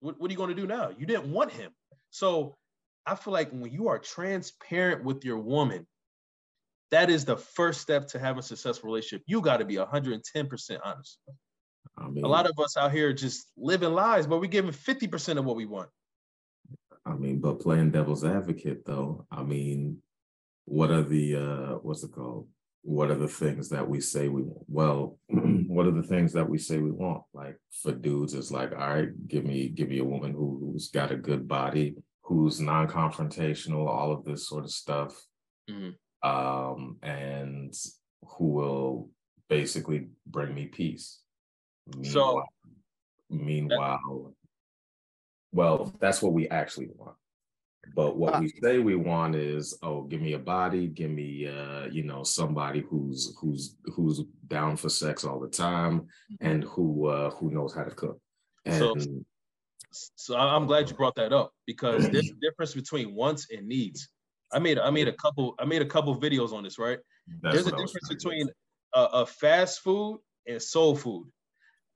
What, 0.00 0.20
what 0.20 0.28
are 0.28 0.32
you 0.32 0.36
going 0.36 0.54
to 0.54 0.54
do 0.54 0.66
now? 0.66 0.90
You 0.96 1.06
didn't 1.06 1.30
want 1.30 1.50
him. 1.50 1.72
So 2.10 2.56
I 3.06 3.14
feel 3.14 3.32
like 3.32 3.50
when 3.50 3.72
you 3.72 3.88
are 3.88 3.98
transparent 3.98 5.04
with 5.04 5.24
your 5.24 5.38
woman, 5.38 5.86
that 6.90 7.10
is 7.10 7.24
the 7.24 7.36
first 7.36 7.80
step 7.80 8.06
to 8.08 8.18
have 8.18 8.38
a 8.38 8.42
successful 8.42 8.88
relationship. 8.88 9.22
You 9.26 9.40
got 9.40 9.58
to 9.58 9.64
be 9.64 9.76
110% 9.76 10.78
honest. 10.84 11.18
I 11.96 12.08
mean, 12.08 12.24
a 12.24 12.28
lot 12.28 12.48
of 12.48 12.58
us 12.58 12.76
out 12.76 12.92
here 12.92 13.12
just 13.12 13.50
living 13.56 13.92
lies, 13.92 14.26
but 14.26 14.40
we're 14.40 14.46
giving 14.46 14.72
50% 14.72 15.38
of 15.38 15.44
what 15.44 15.56
we 15.56 15.66
want. 15.66 15.88
I 17.06 17.14
mean, 17.14 17.40
but 17.40 17.60
playing 17.60 17.90
devil's 17.90 18.24
advocate 18.24 18.84
though, 18.84 19.26
I 19.30 19.42
mean, 19.42 19.98
what 20.64 20.90
are 20.90 21.02
the 21.02 21.36
uh 21.36 21.74
what's 21.82 22.02
it 22.02 22.12
called? 22.12 22.48
What 22.82 23.10
are 23.10 23.16
the 23.16 23.28
things 23.28 23.68
that 23.70 23.86
we 23.86 24.00
say 24.00 24.28
we 24.28 24.42
want? 24.42 24.64
Well, 24.68 25.18
what 25.28 25.86
are 25.86 25.92
the 25.92 26.02
things 26.02 26.32
that 26.32 26.48
we 26.48 26.58
say 26.58 26.78
we 26.78 26.90
want? 26.90 27.22
Like 27.34 27.58
for 27.82 27.92
dudes, 27.92 28.34
it's 28.34 28.50
like, 28.50 28.72
all 28.72 28.94
right, 28.94 29.28
give 29.28 29.44
me 29.44 29.68
give 29.68 29.88
me 29.88 29.98
a 29.98 30.04
woman 30.04 30.32
who, 30.32 30.72
who's 30.72 30.88
got 30.88 31.12
a 31.12 31.16
good 31.16 31.46
body, 31.46 31.96
who's 32.24 32.60
non-confrontational, 32.60 33.86
all 33.86 34.12
of 34.12 34.24
this 34.24 34.48
sort 34.48 34.64
of 34.64 34.70
stuff. 34.70 35.14
Mm-hmm. 35.70 35.90
Um, 36.28 36.96
and 37.02 37.74
who 38.26 38.46
will 38.46 39.10
basically 39.48 40.08
bring 40.26 40.54
me 40.54 40.66
peace. 40.66 41.20
Meanwhile, 41.86 42.12
so 42.14 42.42
meanwhile, 43.28 44.34
well, 45.52 45.94
that's 46.00 46.22
what 46.22 46.32
we 46.32 46.48
actually 46.48 46.88
want. 46.96 47.16
But 47.94 48.16
what 48.16 48.36
uh, 48.36 48.40
we 48.40 48.48
say 48.62 48.78
we 48.78 48.96
want 48.96 49.34
is, 49.34 49.78
oh, 49.82 50.02
give 50.02 50.22
me 50.22 50.32
a 50.32 50.38
body, 50.38 50.86
give 50.86 51.10
me 51.10 51.46
uh, 51.46 51.86
you 51.90 52.02
know, 52.02 52.22
somebody 52.22 52.80
who's 52.80 53.36
who's 53.38 53.76
who's 53.94 54.22
down 54.46 54.76
for 54.76 54.88
sex 54.88 55.24
all 55.24 55.40
the 55.40 55.48
time 55.48 56.00
mm-hmm. 56.00 56.46
and 56.46 56.64
who 56.64 57.06
uh 57.06 57.30
who 57.30 57.50
knows 57.50 57.74
how 57.74 57.84
to 57.84 57.94
cook. 57.94 58.18
And 58.64 58.78
so, 58.78 58.94
so 60.14 60.36
I'm 60.36 60.66
glad 60.66 60.88
you 60.88 60.96
brought 60.96 61.14
that 61.16 61.32
up 61.32 61.52
because 61.66 62.08
there's 62.10 62.30
a 62.30 62.34
difference 62.40 62.74
between 62.74 63.14
wants 63.14 63.46
and 63.50 63.66
needs. 63.66 64.08
I 64.52 64.58
made 64.58 64.78
I 64.78 64.90
made 64.90 65.08
a 65.08 65.12
couple 65.12 65.54
I 65.58 65.64
made 65.64 65.82
a 65.82 65.86
couple 65.86 66.18
videos 66.18 66.52
on 66.52 66.64
this, 66.64 66.78
right? 66.78 66.98
There's 67.42 67.66
a 67.66 67.70
difference 67.70 68.08
between 68.08 68.48
a, 68.94 69.00
a 69.00 69.26
fast 69.26 69.80
food 69.80 70.20
and 70.46 70.60
soul 70.60 70.96
food. 70.96 71.30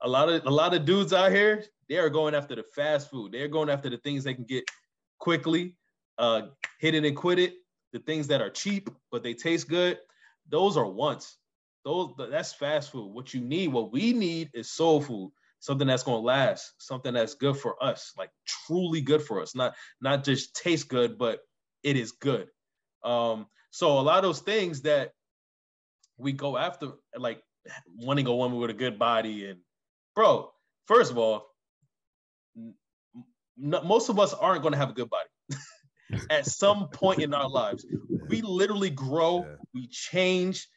A 0.02 0.08
lot 0.08 0.28
of 0.28 0.44
a 0.46 0.50
lot 0.50 0.74
of 0.74 0.84
dudes 0.84 1.12
out 1.12 1.32
here, 1.32 1.64
they 1.88 1.96
are 1.98 2.10
going 2.10 2.34
after 2.34 2.54
the 2.54 2.64
fast 2.74 3.10
food. 3.10 3.32
They're 3.32 3.48
going 3.48 3.70
after 3.70 3.90
the 3.90 3.98
things 3.98 4.24
they 4.24 4.34
can 4.34 4.44
get 4.44 4.64
quickly, 5.18 5.76
uh, 6.18 6.42
hit 6.80 6.94
it 6.94 7.04
and 7.04 7.16
quit 7.16 7.38
it. 7.38 7.54
The 7.92 8.00
things 8.00 8.26
that 8.28 8.40
are 8.40 8.50
cheap 8.50 8.90
but 9.10 9.22
they 9.22 9.34
taste 9.34 9.68
good, 9.68 9.98
those 10.48 10.76
are 10.76 10.86
wants. 10.86 11.38
Those 11.84 12.12
that's 12.30 12.52
fast 12.52 12.92
food. 12.92 13.12
What 13.12 13.32
you 13.32 13.40
need, 13.40 13.68
what 13.68 13.92
we 13.92 14.12
need, 14.12 14.50
is 14.52 14.70
soul 14.70 15.00
food. 15.00 15.32
Something 15.60 15.88
that's 15.88 16.02
gonna 16.02 16.18
last. 16.18 16.72
Something 16.78 17.14
that's 17.14 17.34
good 17.34 17.56
for 17.56 17.82
us, 17.82 18.12
like 18.16 18.30
truly 18.46 19.00
good 19.00 19.22
for 19.22 19.42
us. 19.42 19.54
Not 19.54 19.74
not 20.00 20.24
just 20.24 20.54
taste 20.54 20.88
good, 20.88 21.18
but 21.18 21.40
it 21.82 21.96
is 21.96 22.12
good. 22.12 22.48
Um, 23.04 23.46
so 23.70 23.98
a 23.98 24.00
lot 24.00 24.18
of 24.18 24.22
those 24.22 24.40
things 24.40 24.82
that 24.82 25.12
we 26.16 26.32
go 26.32 26.56
after, 26.56 26.92
like 27.16 27.42
wanting 27.96 28.26
a 28.26 28.34
woman 28.34 28.58
with 28.58 28.70
a 28.70 28.74
good 28.74 28.98
body, 28.98 29.46
and 29.46 29.60
bro, 30.14 30.50
first 30.86 31.10
of 31.10 31.18
all, 31.18 31.46
most 33.56 34.08
of 34.08 34.18
us 34.18 34.34
aren't 34.34 34.62
going 34.62 34.72
to 34.72 34.78
have 34.78 34.90
a 34.90 34.94
good 34.94 35.10
body 35.10 35.28
at 36.30 36.46
some 36.46 36.88
point 36.88 37.20
in 37.20 37.34
our 37.34 37.48
lives. 37.48 37.84
We 38.28 38.42
literally 38.42 38.90
grow, 38.90 39.44
yeah. 39.44 39.54
we 39.74 39.88
change. 39.88 40.68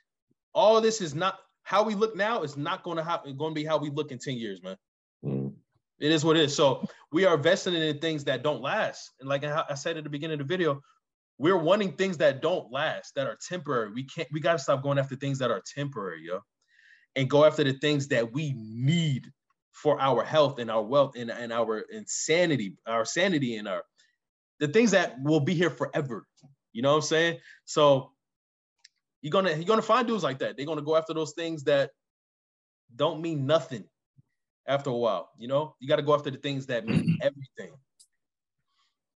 All 0.53 0.81
this 0.81 1.01
is 1.01 1.15
not 1.15 1.37
how 1.71 1.83
we 1.83 1.95
look 1.95 2.17
now 2.17 2.43
is 2.43 2.57
not 2.57 2.83
going 2.83 2.97
to 2.97 3.03
happen. 3.03 3.37
Going 3.37 3.55
to 3.55 3.61
be 3.61 3.63
how 3.63 3.77
we 3.77 3.89
look 3.89 4.11
in 4.11 4.19
ten 4.19 4.35
years, 4.35 4.61
man. 4.61 4.75
Mm. 5.23 5.53
It 6.01 6.11
is 6.11 6.25
what 6.25 6.35
it 6.35 6.43
is. 6.43 6.53
So 6.53 6.85
we 7.13 7.23
are 7.23 7.35
investing 7.35 7.73
in 7.75 7.99
things 7.99 8.25
that 8.25 8.43
don't 8.43 8.61
last. 8.61 9.11
And 9.21 9.29
like 9.29 9.45
I 9.45 9.73
said 9.75 9.95
at 9.95 10.03
the 10.03 10.09
beginning 10.09 10.41
of 10.41 10.45
the 10.45 10.53
video, 10.53 10.81
we're 11.37 11.57
wanting 11.57 11.93
things 11.93 12.17
that 12.17 12.41
don't 12.41 12.69
last, 12.73 13.15
that 13.15 13.25
are 13.25 13.37
temporary. 13.47 13.93
We 13.93 14.03
can't. 14.03 14.27
We 14.33 14.41
got 14.41 14.53
to 14.53 14.59
stop 14.59 14.83
going 14.83 14.99
after 14.99 15.15
things 15.15 15.39
that 15.39 15.49
are 15.49 15.61
temporary, 15.65 16.23
yo, 16.23 16.39
and 17.15 17.29
go 17.29 17.45
after 17.45 17.63
the 17.63 17.73
things 17.73 18.09
that 18.09 18.33
we 18.33 18.53
need 18.57 19.31
for 19.71 19.97
our 20.01 20.25
health 20.25 20.59
and 20.59 20.69
our 20.69 20.83
wealth 20.83 21.13
and, 21.15 21.31
and 21.31 21.53
our 21.53 21.85
insanity, 21.89 22.75
our 22.85 23.05
sanity 23.05 23.55
and 23.55 23.69
our 23.69 23.83
the 24.59 24.67
things 24.67 24.91
that 24.91 25.15
will 25.23 25.39
be 25.39 25.53
here 25.53 25.69
forever. 25.69 26.25
You 26.73 26.81
know 26.81 26.89
what 26.89 26.97
I'm 26.97 27.01
saying? 27.03 27.37
So 27.63 28.10
you're 29.21 29.31
gonna 29.31 29.51
you're 29.51 29.65
gonna 29.65 29.81
find 29.81 30.07
dudes 30.07 30.23
like 30.23 30.39
that. 30.39 30.57
They're 30.57 30.65
gonna 30.65 30.81
go 30.81 30.95
after 30.95 31.13
those 31.13 31.33
things 31.33 31.63
that 31.63 31.91
don't 32.95 33.21
mean 33.21 33.45
nothing 33.45 33.85
after 34.67 34.89
a 34.89 34.95
while. 34.95 35.29
You 35.37 35.47
know, 35.47 35.75
you 35.79 35.87
got 35.87 35.97
to 35.97 36.01
go 36.01 36.13
after 36.13 36.31
the 36.31 36.37
things 36.37 36.65
that 36.67 36.85
mean 36.85 37.17
everything. 37.21 37.75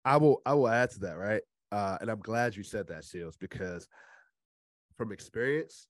I 0.05 0.17
will 0.17 0.43
I 0.45 0.55
will 0.55 0.69
add 0.69 0.91
to 0.93 1.01
that, 1.01 1.17
right? 1.17 1.43
Uh, 1.73 1.99
and 2.01 2.11
I'm 2.11 2.21
glad 2.21 2.55
you 2.55 2.63
said 2.63 2.87
that, 2.89 3.05
Seals, 3.05 3.37
because 3.37 3.89
from 4.97 5.13
experience, 5.13 5.89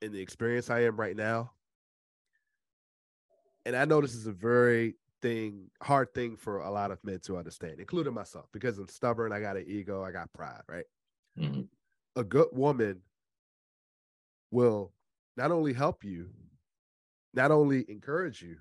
in 0.00 0.12
the 0.12 0.20
experience 0.20 0.70
I 0.70 0.84
am 0.84 0.96
right 0.96 1.16
now, 1.16 1.52
and 3.64 3.76
I 3.76 3.84
know 3.84 4.00
this 4.00 4.14
is 4.14 4.26
a 4.26 4.32
very 4.32 4.94
thing, 5.20 5.70
hard 5.82 6.14
thing 6.14 6.36
for 6.36 6.60
a 6.60 6.70
lot 6.70 6.90
of 6.90 7.02
men 7.04 7.18
to 7.24 7.36
understand, 7.36 7.80
including 7.80 8.14
myself, 8.14 8.46
because 8.52 8.78
I'm 8.78 8.88
stubborn. 8.88 9.32
I 9.32 9.40
got 9.40 9.56
an 9.56 9.64
ego. 9.66 10.02
I 10.02 10.12
got 10.12 10.32
pride. 10.32 10.62
Right. 10.68 10.86
Mm-hmm. 11.38 11.62
A 12.14 12.24
good 12.24 12.48
woman 12.52 13.02
will 14.56 14.92
not 15.36 15.50
only 15.50 15.74
help 15.74 16.02
you, 16.02 16.30
not 17.34 17.50
only 17.50 17.84
encourage 17.88 18.40
you, 18.40 18.56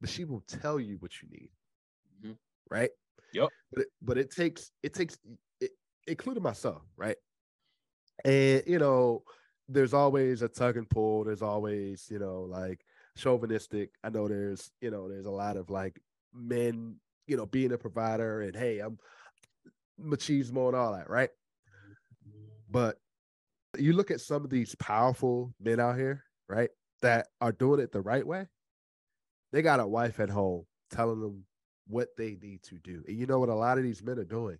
but 0.00 0.08
she 0.08 0.24
will 0.24 0.44
tell 0.46 0.78
you 0.78 0.96
what 1.00 1.10
you 1.20 1.28
need. 1.28 1.50
Mm-hmm. 2.22 2.34
Right. 2.70 2.90
Yep. 3.34 3.48
But 3.72 3.82
it, 3.82 3.88
but 4.00 4.18
it 4.18 4.30
takes 4.30 4.70
it 4.82 4.94
takes 4.94 5.18
it, 5.60 5.72
including 6.06 6.42
myself. 6.42 6.82
Right. 6.96 7.16
And 8.24 8.62
you 8.66 8.78
know, 8.78 9.24
there's 9.68 9.94
always 9.94 10.42
a 10.42 10.48
tug 10.48 10.76
and 10.76 10.88
pull. 10.88 11.24
There's 11.24 11.42
always 11.42 12.06
you 12.10 12.20
know 12.20 12.42
like 12.42 12.84
chauvinistic. 13.16 13.90
I 14.04 14.10
know 14.10 14.28
there's, 14.28 14.70
you 14.80 14.90
know, 14.90 15.08
there's 15.08 15.26
a 15.26 15.30
lot 15.30 15.56
of 15.56 15.68
like 15.68 16.00
men, 16.32 16.96
you 17.26 17.36
know, 17.36 17.46
being 17.46 17.72
a 17.72 17.78
provider 17.78 18.42
and 18.42 18.54
hey, 18.54 18.78
I'm 18.78 18.98
machismo 20.00 20.68
and 20.68 20.76
all 20.76 20.94
that, 20.94 21.10
right? 21.10 21.30
But 22.70 22.98
you 23.78 23.92
look 23.92 24.10
at 24.10 24.20
some 24.20 24.44
of 24.44 24.50
these 24.50 24.74
powerful 24.76 25.54
men 25.60 25.80
out 25.80 25.96
here, 25.96 26.24
right, 26.48 26.70
that 27.02 27.28
are 27.40 27.52
doing 27.52 27.80
it 27.80 27.92
the 27.92 28.00
right 28.00 28.26
way. 28.26 28.46
They 29.52 29.62
got 29.62 29.80
a 29.80 29.86
wife 29.86 30.20
at 30.20 30.30
home 30.30 30.64
telling 30.90 31.20
them 31.20 31.44
what 31.86 32.08
they 32.16 32.36
need 32.40 32.62
to 32.64 32.76
do. 32.76 33.02
And 33.06 33.16
you 33.16 33.26
know 33.26 33.38
what 33.38 33.48
a 33.48 33.54
lot 33.54 33.78
of 33.78 33.84
these 33.84 34.02
men 34.02 34.18
are 34.18 34.24
doing? 34.24 34.58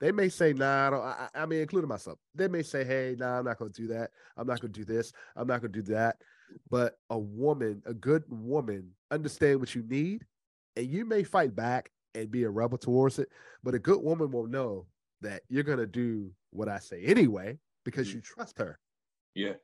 They 0.00 0.12
may 0.12 0.28
say, 0.28 0.52
nah, 0.52 0.90
I, 0.90 1.28
I, 1.38 1.42
I 1.42 1.46
mean, 1.46 1.60
including 1.60 1.88
myself. 1.88 2.18
They 2.34 2.46
may 2.46 2.62
say, 2.62 2.84
hey, 2.84 3.16
nah, 3.18 3.38
I'm 3.38 3.44
not 3.44 3.58
going 3.58 3.72
to 3.72 3.82
do 3.82 3.88
that. 3.88 4.10
I'm 4.36 4.46
not 4.46 4.60
going 4.60 4.72
to 4.72 4.80
do 4.80 4.84
this. 4.84 5.12
I'm 5.34 5.48
not 5.48 5.60
going 5.60 5.72
to 5.72 5.82
do 5.82 5.92
that. 5.94 6.16
But 6.70 6.94
a 7.10 7.18
woman, 7.18 7.82
a 7.84 7.94
good 7.94 8.24
woman, 8.28 8.92
understand 9.10 9.60
what 9.60 9.74
you 9.74 9.82
need, 9.82 10.24
and 10.76 10.86
you 10.86 11.04
may 11.04 11.24
fight 11.24 11.54
back 11.56 11.90
and 12.14 12.30
be 12.30 12.44
a 12.44 12.50
rebel 12.50 12.78
towards 12.78 13.18
it. 13.18 13.28
But 13.62 13.74
a 13.74 13.78
good 13.78 14.02
woman 14.02 14.30
will 14.30 14.46
know 14.46 14.86
that 15.20 15.42
you're 15.48 15.64
gonna 15.64 15.86
do 15.86 16.30
what 16.50 16.68
I 16.68 16.78
say 16.78 17.02
anyway 17.04 17.58
because 17.88 18.12
you 18.12 18.20
trust 18.20 18.58
her. 18.58 18.78
Yeah. 19.34 19.54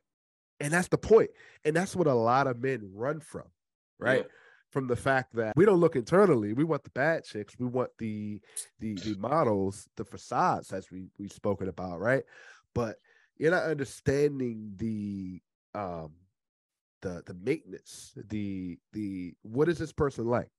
And 0.61 0.73
that's 0.73 0.89
the 0.89 0.99
point. 0.99 1.31
And 1.65 1.77
that's 1.77 1.95
what 1.95 2.07
a 2.07 2.15
lot 2.15 2.47
of 2.47 2.59
men 2.59 2.91
run 2.95 3.21
from, 3.21 3.45
right? 3.99 4.21
Yeah. 4.21 4.31
From 4.71 4.87
the 4.87 4.97
fact 4.97 5.35
that 5.37 5.53
we 5.57 5.65
don't 5.65 5.79
look 5.79 5.95
internally. 5.95 6.53
We 6.53 6.65
want 6.65 6.85
the 6.85 6.91
bad 6.91 7.25
chicks. 7.25 7.55
We 7.59 7.67
want 7.67 7.91
the 7.99 8.41
the 8.81 8.95
the 8.95 9.17
models, 9.19 9.89
the 9.97 10.05
facades, 10.05 10.73
as 10.73 10.91
we 10.91 11.11
we've 11.19 11.33
spoken 11.33 11.69
about, 11.69 12.01
right? 12.01 12.25
But 12.75 12.97
you're 13.37 13.53
not 13.53 13.65
understanding 13.65 14.73
the 14.77 15.41
um 15.75 16.13
the 17.03 17.23
the 17.27 17.35
maintenance, 17.35 18.15
the 18.17 18.79
the 18.93 19.35
what 19.43 19.69
is 19.69 19.79
this 19.79 19.93
person 19.93 20.27
like? 20.27 20.51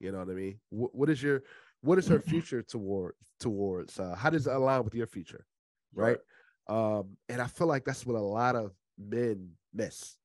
You 0.00 0.10
know 0.10 0.18
what 0.18 0.30
I 0.30 0.34
mean? 0.34 0.58
What, 0.70 0.94
what 0.94 1.10
is 1.10 1.22
your 1.22 1.42
what 1.82 1.98
is 1.98 2.08
her 2.08 2.20
future 2.20 2.62
toward 2.62 3.14
towards? 3.38 4.00
Uh, 4.00 4.16
how 4.16 4.30
does 4.30 4.46
it 4.46 4.52
align 4.52 4.82
with 4.84 4.94
your 4.94 5.06
future? 5.06 5.46
Right? 5.94 6.08
right. 6.08 6.18
Um, 6.70 7.16
and 7.28 7.42
I 7.42 7.48
feel 7.48 7.66
like 7.66 7.84
that's 7.84 8.06
what 8.06 8.16
a 8.16 8.20
lot 8.20 8.54
of 8.54 8.72
men 8.96 9.50
miss. 9.74 10.16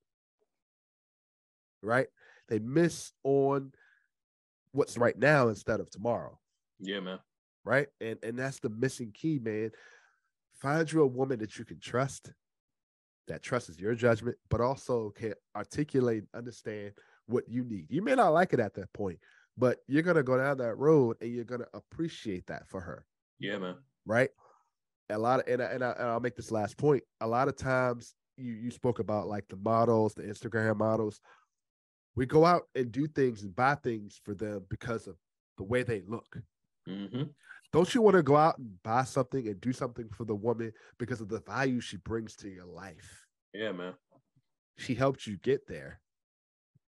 Right? 1.81 2.07
They 2.47 2.59
miss 2.59 3.11
on 3.23 3.71
what's 4.71 4.97
right 4.97 5.17
now 5.17 5.47
instead 5.47 5.79
of 5.79 5.89
tomorrow. 5.89 6.39
Yeah, 6.79 6.99
man. 6.99 7.19
Right? 7.63 7.87
And 7.99 8.19
and 8.21 8.37
that's 8.37 8.59
the 8.59 8.69
missing 8.69 9.11
key, 9.11 9.39
man. 9.39 9.71
Find 10.53 10.89
you 10.91 11.01
a 11.01 11.07
woman 11.07 11.39
that 11.39 11.57
you 11.57 11.65
can 11.65 11.79
trust 11.79 12.31
that 13.27 13.41
trusts 13.41 13.79
your 13.79 13.95
judgment, 13.95 14.37
but 14.49 14.61
also 14.61 15.09
can 15.09 15.33
articulate, 15.55 16.25
understand 16.35 16.91
what 17.25 17.49
you 17.49 17.63
need. 17.63 17.87
You 17.89 18.03
may 18.03 18.13
not 18.13 18.29
like 18.29 18.53
it 18.53 18.59
at 18.59 18.75
that 18.75 18.93
point, 18.93 19.17
but 19.57 19.79
you're 19.87 20.03
gonna 20.03 20.21
go 20.21 20.37
down 20.37 20.57
that 20.57 20.75
road 20.75 21.17
and 21.21 21.31
you're 21.31 21.43
gonna 21.43 21.65
appreciate 21.73 22.45
that 22.47 22.67
for 22.67 22.81
her. 22.81 23.03
Yeah, 23.39 23.57
man. 23.57 23.77
Right. 24.05 24.29
A 25.09 25.17
lot 25.17 25.39
of 25.39 25.47
and 25.47 25.61
I, 25.61 25.65
and, 25.65 25.83
I, 25.83 25.91
and 25.91 26.07
I'll 26.07 26.19
make 26.19 26.35
this 26.35 26.51
last 26.51 26.77
point. 26.77 27.03
A 27.21 27.27
lot 27.27 27.47
of 27.47 27.55
times 27.55 28.15
you 28.37 28.53
you 28.53 28.71
spoke 28.71 28.99
about 28.99 29.27
like 29.27 29.47
the 29.47 29.57
models, 29.57 30.13
the 30.13 30.23
Instagram 30.23 30.77
models. 30.77 31.19
We 32.15 32.25
go 32.25 32.45
out 32.45 32.63
and 32.75 32.91
do 32.91 33.07
things 33.07 33.43
and 33.43 33.55
buy 33.55 33.75
things 33.75 34.19
for 34.23 34.33
them 34.33 34.65
because 34.69 35.07
of 35.07 35.15
the 35.57 35.63
way 35.63 35.83
they 35.83 36.01
look. 36.07 36.37
Mm-hmm. 36.87 37.23
Don't 37.73 37.93
you 37.93 38.01
want 38.01 38.15
to 38.15 38.23
go 38.23 38.37
out 38.37 38.57
and 38.57 38.81
buy 38.83 39.03
something 39.03 39.47
and 39.47 39.59
do 39.59 39.73
something 39.73 40.07
for 40.09 40.23
the 40.23 40.35
woman 40.35 40.71
because 40.97 41.19
of 41.19 41.27
the 41.27 41.41
value 41.41 41.81
she 41.81 41.97
brings 41.97 42.35
to 42.37 42.49
your 42.49 42.65
life? 42.65 43.25
Yeah, 43.53 43.73
man. 43.73 43.93
She 44.77 44.93
helped 44.93 45.27
you 45.27 45.37
get 45.37 45.67
there. 45.67 45.99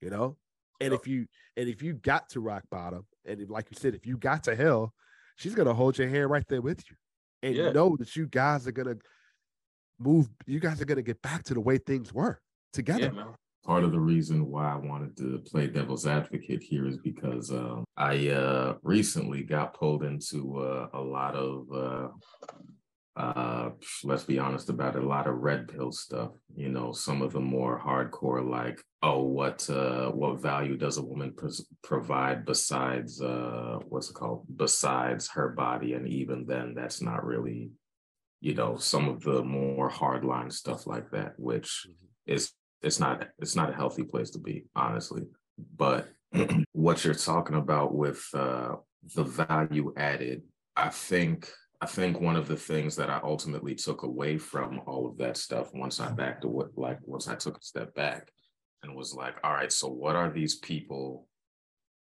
You 0.00 0.10
know? 0.10 0.36
And 0.80 0.92
yep. 0.92 1.00
if 1.00 1.08
you 1.08 1.26
and 1.56 1.68
if 1.68 1.82
you 1.82 1.94
got 1.94 2.28
to 2.30 2.40
rock 2.40 2.62
bottom, 2.70 3.04
and 3.24 3.40
if, 3.40 3.50
like 3.50 3.66
you 3.70 3.76
said, 3.76 3.94
if 3.94 4.06
you 4.06 4.16
got 4.16 4.44
to 4.44 4.54
hell, 4.54 4.94
she's 5.36 5.54
gonna 5.54 5.74
hold 5.74 5.98
your 5.98 6.08
hand 6.08 6.30
right 6.30 6.46
there 6.48 6.60
with 6.60 6.84
you, 6.88 6.96
and 7.42 7.54
yeah. 7.54 7.70
know 7.70 7.96
that 7.98 8.14
you 8.16 8.26
guys 8.26 8.66
are 8.66 8.72
gonna 8.72 8.96
move. 9.98 10.28
You 10.46 10.60
guys 10.60 10.80
are 10.80 10.84
gonna 10.84 11.02
get 11.02 11.20
back 11.22 11.44
to 11.44 11.54
the 11.54 11.60
way 11.60 11.78
things 11.78 12.12
were 12.12 12.40
together. 12.72 13.12
Yeah, 13.14 13.24
Part 13.64 13.84
of 13.84 13.92
the 13.92 14.00
reason 14.00 14.46
why 14.46 14.72
I 14.72 14.76
wanted 14.76 15.16
to 15.18 15.42
play 15.44 15.66
devil's 15.66 16.06
advocate 16.06 16.62
here 16.62 16.86
is 16.86 16.96
because 16.96 17.50
uh, 17.50 17.82
I 17.96 18.28
uh, 18.28 18.76
recently 18.82 19.42
got 19.42 19.74
pulled 19.74 20.04
into 20.04 20.58
uh, 20.58 20.88
a 20.94 21.00
lot 21.00 21.34
of 21.34 21.66
uh, 21.74 22.08
uh, 23.18 23.70
let's 24.04 24.22
be 24.22 24.38
honest 24.38 24.70
about 24.70 24.94
it, 24.94 25.02
a 25.02 25.06
lot 25.06 25.26
of 25.26 25.38
red 25.38 25.66
pill 25.66 25.90
stuff. 25.90 26.30
You 26.54 26.68
know, 26.68 26.92
some 26.92 27.20
of 27.20 27.32
the 27.32 27.40
more 27.40 27.78
hardcore, 27.78 28.48
like, 28.48 28.80
oh, 29.02 29.24
what 29.24 29.68
uh, 29.68 30.10
what 30.12 30.40
value 30.40 30.76
does 30.76 30.98
a 30.98 31.02
woman 31.02 31.34
provide 31.82 32.46
besides 32.46 33.20
uh, 33.20 33.80
what's 33.88 34.08
it 34.08 34.14
called? 34.14 34.46
Besides 34.56 35.28
her 35.30 35.48
body, 35.48 35.94
and 35.94 36.06
even 36.06 36.46
then, 36.46 36.74
that's 36.76 37.02
not 37.02 37.26
really, 37.26 37.70
you 38.40 38.54
know, 38.54 38.76
some 38.76 39.08
of 39.08 39.20
the 39.22 39.42
more 39.42 39.90
hardline 39.90 40.52
stuff 40.52 40.86
like 40.86 41.10
that, 41.10 41.32
which 41.38 41.86
mm-hmm. 41.88 42.34
is 42.34 42.52
it's 42.82 43.00
not 43.00 43.26
it's 43.40 43.56
not 43.56 43.70
a 43.70 43.74
healthy 43.74 44.04
place 44.04 44.30
to 44.30 44.38
be, 44.38 44.66
honestly. 44.76 45.22
But 45.76 46.08
what 46.72 47.04
you're 47.04 47.14
talking 47.14 47.56
about 47.56 47.92
with 47.92 48.24
uh, 48.32 48.76
the 49.16 49.24
value 49.24 49.92
added, 49.96 50.42
I 50.76 50.90
think 50.90 51.50
I 51.80 51.86
think 51.86 52.20
one 52.20 52.36
of 52.36 52.48
the 52.48 52.56
things 52.56 52.96
that 52.96 53.08
I 53.08 53.20
ultimately 53.22 53.74
took 53.74 54.02
away 54.02 54.36
from 54.36 54.80
all 54.86 55.06
of 55.06 55.16
that 55.18 55.36
stuff 55.36 55.72
once 55.72 56.00
I 56.00 56.06
mm-hmm. 56.06 56.16
backed 56.16 56.42
to 56.42 56.48
what 56.48 56.76
like 56.76 56.98
once 57.02 57.28
I 57.28 57.36
took 57.36 57.58
a 57.58 57.62
step 57.62 57.94
back 57.94 58.32
and 58.82 58.96
was 58.96 59.14
like, 59.14 59.36
all 59.44 59.52
right, 59.52 59.72
so 59.72 59.88
what 59.88 60.16
are 60.16 60.30
these 60.30 60.56
people? 60.56 61.28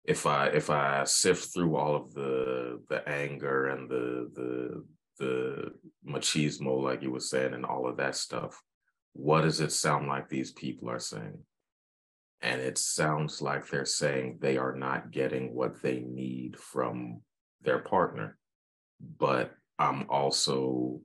If 0.05 0.25
I 0.25 0.47
if 0.47 0.71
I 0.71 1.05
sift 1.05 1.53
through 1.53 1.77
all 1.77 1.95
of 1.97 2.15
the 2.15 2.81
the 2.89 3.07
anger 3.09 3.67
and 3.67 3.91
the 3.91 4.31
the 4.35 4.85
the 5.19 5.73
machismo, 6.09 6.83
like 6.83 7.03
you 7.03 7.11
were 7.11 7.21
saying, 7.21 7.55
and 7.55 7.65
all 7.65 7.89
of 7.89 7.97
that 7.99 8.17
stuff, 8.17 8.63
what 9.13 9.43
does 9.43 9.61
it 9.61 9.73
sound 9.73 10.09
like 10.09 10.29
these 10.29 10.53
people 10.53 10.89
are 10.91 10.99
saying? 10.99 11.39
And 12.41 12.61
it 12.61 12.79
sounds 12.79 13.43
like 13.43 13.67
they're 13.67 13.85
saying 13.85 14.39
they 14.41 14.57
are 14.57 14.75
not 14.75 15.11
getting 15.11 15.55
what 15.55 15.83
they 15.83 16.01
need 16.01 16.59
from 16.59 17.23
their 17.63 17.79
partner. 17.79 18.39
But 19.19 19.56
I'm 19.79 20.09
also 20.09 21.01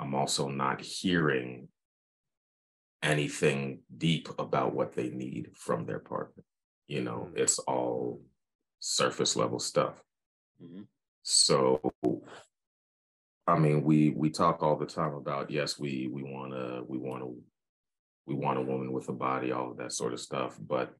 I'm 0.00 0.14
also 0.14 0.48
not 0.48 0.80
hearing 0.80 1.68
anything 3.02 3.80
deep 3.96 4.28
about 4.38 4.74
what 4.74 4.94
they 4.94 5.10
need 5.10 5.50
from 5.54 5.84
their 5.86 5.98
partner. 5.98 6.44
You 6.86 7.02
know, 7.02 7.28
mm-hmm. 7.28 7.38
it's 7.38 7.58
all 7.60 8.22
surface 8.80 9.36
level 9.36 9.58
stuff. 9.58 10.02
Mm-hmm. 10.62 10.82
So 11.22 11.80
I 13.46 13.58
mean, 13.58 13.82
we 13.82 14.10
we 14.10 14.30
talk 14.30 14.62
all 14.62 14.76
the 14.76 14.86
time 14.86 15.14
about 15.14 15.50
yes, 15.50 15.78
we 15.78 16.08
we 16.12 16.22
want 16.22 16.52
to 16.52 16.84
we 16.86 16.98
want 16.98 17.22
to 17.22 17.36
we 18.26 18.34
want 18.34 18.58
a 18.58 18.62
woman 18.62 18.92
with 18.92 19.08
a 19.08 19.12
body, 19.12 19.52
all 19.52 19.70
of 19.70 19.78
that 19.78 19.92
sort 19.92 20.12
of 20.12 20.20
stuff, 20.20 20.58
but 20.60 20.94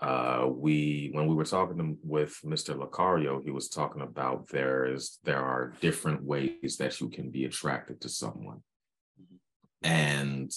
uh, 0.00 0.48
we 0.48 1.10
when 1.12 1.26
we 1.26 1.34
were 1.34 1.44
talking 1.44 1.78
to, 1.78 1.96
with 2.02 2.38
Mr. 2.44 2.76
Lucario, 2.76 3.42
he 3.44 3.50
was 3.50 3.68
talking 3.68 4.02
about 4.02 4.48
there 4.48 4.86
is 4.86 5.18
there 5.24 5.42
are 5.42 5.72
different 5.80 6.24
ways 6.24 6.76
that 6.78 7.00
you 7.00 7.08
can 7.08 7.30
be 7.30 7.44
attracted 7.44 8.00
to 8.00 8.08
someone, 8.08 8.60
and 9.82 10.50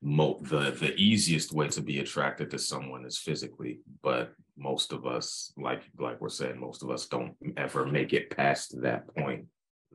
mo- 0.00 0.40
the 0.40 0.70
the 0.70 0.94
easiest 0.96 1.52
way 1.52 1.68
to 1.68 1.82
be 1.82 1.98
attracted 2.00 2.50
to 2.50 2.58
someone 2.58 3.04
is 3.04 3.18
physically, 3.18 3.80
but 4.02 4.32
most 4.56 4.92
of 4.92 5.06
us, 5.06 5.52
like 5.58 5.82
like 5.98 6.20
we're 6.20 6.30
saying, 6.30 6.58
most 6.58 6.82
of 6.82 6.90
us 6.90 7.06
don't 7.06 7.34
ever 7.58 7.84
make 7.84 8.14
it 8.14 8.30
past 8.30 8.80
that 8.80 9.06
point 9.14 9.46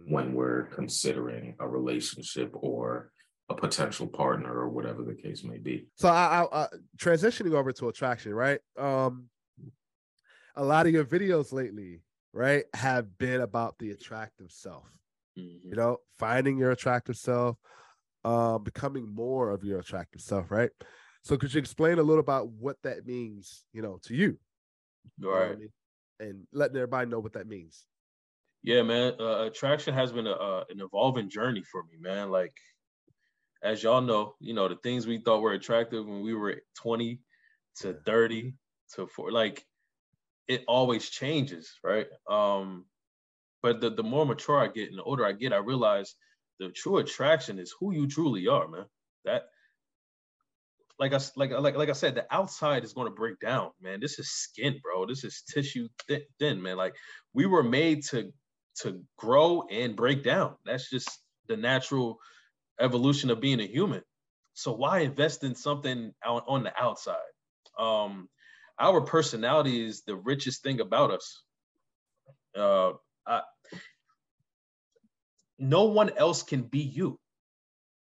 when 0.06 0.34
we're 0.34 0.66
considering 0.66 1.56
a 1.60 1.68
relationship 1.68 2.52
or 2.54 3.12
a 3.50 3.56
potential 3.56 4.08
partner 4.08 4.54
or 4.54 4.70
whatever 4.70 5.04
the 5.04 5.16
case 5.16 5.44
may 5.44 5.58
be. 5.58 5.88
So 5.96 6.10
I, 6.10 6.44
I, 6.44 6.64
I 6.64 6.68
transitioning 6.98 7.54
over 7.54 7.72
to 7.72 7.90
attraction, 7.90 8.34
right? 8.34 8.60
Um, 8.78 9.30
a 10.56 10.64
lot 10.64 10.86
of 10.86 10.94
your 10.94 11.06
videos 11.06 11.54
lately, 11.54 12.02
right, 12.34 12.66
have 12.74 13.18
been 13.18 13.42
about 13.42 13.78
the 13.80 13.92
attractive 13.92 14.52
self. 14.52 14.90
Mm-hmm. 15.38 15.70
You 15.70 15.76
know, 15.76 15.98
finding 16.20 16.58
your 16.58 16.72
attractive 16.72 17.16
self, 17.16 17.58
um, 18.26 18.64
becoming 18.64 19.08
more 19.08 19.52
of 19.52 19.64
your 19.64 19.80
attractive 19.80 20.22
self, 20.22 20.52
right? 20.52 20.72
So 21.22 21.38
could 21.38 21.54
you 21.54 21.60
explain 21.60 22.00
a 22.00 22.04
little 22.04 22.20
about 22.20 22.50
what 22.50 22.78
that 22.84 23.06
means, 23.06 23.64
you 23.72 23.82
know, 23.82 24.00
to 24.04 24.16
you? 24.16 24.38
Right. 25.22 25.52
Um, 25.52 25.70
and 26.20 26.48
letting 26.52 26.76
everybody 26.76 27.10
know 27.10 27.20
what 27.20 27.34
that 27.34 27.48
means. 27.48 27.86
Yeah, 28.64 28.82
man. 28.82 29.14
Uh, 29.20 29.46
attraction 29.46 29.94
has 29.94 30.12
been 30.12 30.28
a, 30.28 30.32
uh, 30.32 30.64
an 30.70 30.82
evolving 30.82 31.30
journey 31.30 31.64
for 31.72 31.84
me, 31.84 31.98
man. 32.00 32.30
Like 32.32 32.54
as 33.64 33.84
y'all 33.84 34.02
know, 34.02 34.36
you 34.40 34.54
know, 34.54 34.68
the 34.68 34.76
things 34.78 35.08
we 35.08 35.20
thought 35.20 35.42
were 35.42 35.54
attractive 35.54 36.06
when 36.06 36.22
we 36.22 36.34
were 36.34 36.62
20 36.76 37.20
to 37.82 37.94
30 38.06 38.54
to 38.96 39.08
4, 39.08 39.32
like 39.32 39.66
it 40.48 40.64
always 40.68 41.10
changes, 41.10 41.74
right? 41.84 42.08
Um, 42.30 42.86
but 43.62 43.82
the, 43.82 43.90
the 43.90 44.04
more 44.04 44.26
mature 44.26 44.58
I 44.60 44.68
get 44.68 44.90
and 44.90 44.98
the 44.98 45.04
older 45.04 45.26
I 45.26 45.34
get, 45.34 45.54
I 45.54 45.58
realize 45.58 46.16
the 46.60 46.70
true 46.70 46.98
attraction 46.98 47.60
is 47.60 47.74
who 47.80 47.94
you 47.94 48.08
truly 48.08 48.48
are, 48.48 48.68
man. 48.68 48.86
That 49.26 49.44
like 51.00 51.14
I 51.14 51.20
like 51.36 51.52
like 51.52 51.76
like 51.76 51.90
I 51.90 51.94
said, 51.94 52.16
the 52.16 52.26
outside 52.32 52.84
is 52.84 52.94
going 52.94 53.08
to 53.08 53.14
break 53.14 53.40
down, 53.40 53.72
man. 53.82 54.00
This 54.00 54.20
is 54.20 54.30
skin, 54.32 54.80
bro. 54.82 55.06
This 55.06 55.24
is 55.24 55.44
tissue 55.48 55.88
thin, 56.08 56.22
thin, 56.40 56.62
man. 56.62 56.78
Like 56.78 56.96
we 57.34 57.46
were 57.46 57.64
made 57.64 58.04
to 58.06 58.32
to 58.82 59.04
grow 59.18 59.64
and 59.70 59.96
break 59.96 60.24
down. 60.24 60.56
That's 60.66 60.90
just 60.90 61.10
the 61.48 61.58
natural 61.58 62.20
evolution 62.80 63.30
of 63.30 63.42
being 63.42 63.60
a 63.60 63.68
human. 63.68 64.02
So 64.54 64.72
why 64.72 65.00
invest 65.00 65.44
in 65.44 65.56
something 65.56 66.14
on, 66.26 66.42
on 66.48 66.64
the 66.64 66.74
outside? 66.82 67.18
Um, 67.78 68.28
our 68.80 69.02
personality 69.02 69.86
is 69.86 70.02
the 70.02 70.16
richest 70.16 70.64
thing 70.64 70.80
about 70.80 71.12
us. 71.12 71.44
Uh, 72.58 72.94
I, 73.26 73.42
no 75.60 75.86
one 75.86 76.12
else 76.18 76.44
can 76.44 76.64
be 76.64 76.80
you. 76.80 77.20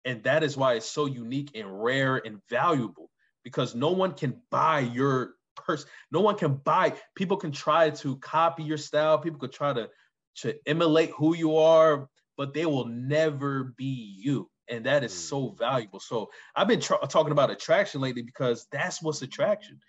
And 0.06 0.24
that 0.24 0.44
is 0.44 0.56
why 0.56 0.76
it's 0.76 0.90
so 0.90 1.06
unique 1.06 1.52
and 1.56 1.84
rare 1.84 2.18
and 2.18 2.40
valuable 2.50 3.10
because 3.44 3.76
no 3.76 3.92
one 3.92 4.14
can 4.14 4.42
buy 4.52 4.80
your 4.80 5.36
person. 5.56 5.90
No 6.12 6.22
one 6.22 6.38
can 6.38 6.56
buy. 6.56 6.94
People 7.16 7.38
can 7.38 7.52
try 7.52 7.90
to 7.90 8.16
copy 8.18 8.64
your 8.64 8.78
style. 8.78 9.18
People 9.18 9.40
could 9.40 9.52
try 9.52 9.74
to, 9.74 9.90
to 10.38 10.56
emulate 10.66 11.12
who 11.12 11.36
you 11.36 11.58
are, 11.58 12.08
but 12.38 12.54
they 12.54 12.66
will 12.66 12.86
never 12.86 13.76
be 13.78 14.16
you 14.24 14.50
and 14.70 14.86
that 14.86 15.04
is 15.04 15.14
so 15.14 15.50
mm. 15.50 15.58
valuable. 15.58 16.00
So 16.00 16.30
I've 16.56 16.68
been 16.68 16.82
tra- 16.82 17.00
talking 17.08 17.32
about 17.32 17.52
attraction 17.52 18.02
lately 18.02 18.22
because 18.22 18.68
that's 18.72 19.02
what's 19.02 19.22
attraction 19.22 19.80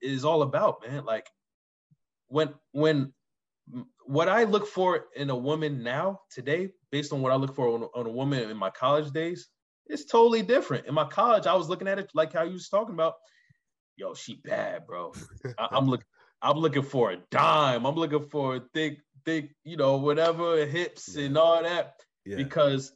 is 0.00 0.24
all 0.24 0.42
about, 0.42 0.86
man. 0.86 1.04
Like 1.04 1.28
when 2.28 2.54
when 2.72 3.12
what 4.06 4.28
I 4.28 4.44
look 4.44 4.66
for 4.66 5.06
in 5.16 5.30
a 5.30 5.36
woman 5.36 5.82
now 5.82 6.20
today, 6.30 6.70
based 6.90 7.12
on 7.12 7.22
what 7.22 7.32
I 7.32 7.36
look 7.36 7.54
for 7.54 7.68
on, 7.68 7.82
on 7.94 8.06
a 8.06 8.10
woman 8.10 8.50
in 8.50 8.56
my 8.56 8.70
college 8.70 9.10
days, 9.12 9.48
it's 9.86 10.04
totally 10.04 10.42
different. 10.42 10.86
In 10.86 10.94
my 10.94 11.04
college, 11.04 11.46
I 11.46 11.54
was 11.54 11.68
looking 11.68 11.88
at 11.88 11.98
it 11.98 12.10
like 12.14 12.32
how 12.32 12.42
you 12.42 12.52
was 12.52 12.68
talking 12.68 12.94
about. 12.94 13.14
Yo, 13.96 14.12
she 14.14 14.40
bad, 14.44 14.86
bro. 14.86 15.12
I, 15.58 15.68
I'm 15.72 15.88
looking. 15.88 16.06
I'm 16.42 16.58
looking 16.58 16.82
for 16.82 17.12
a 17.12 17.16
dime. 17.30 17.86
I'm 17.86 17.94
looking 17.94 18.28
for 18.28 18.56
a 18.56 18.60
thick, 18.74 18.98
thick, 19.24 19.54
you 19.64 19.78
know, 19.78 19.96
whatever 19.96 20.66
hips 20.66 21.14
yeah. 21.14 21.24
and 21.24 21.38
all 21.38 21.62
that. 21.62 21.94
Yeah. 22.26 22.36
Because 22.36 22.92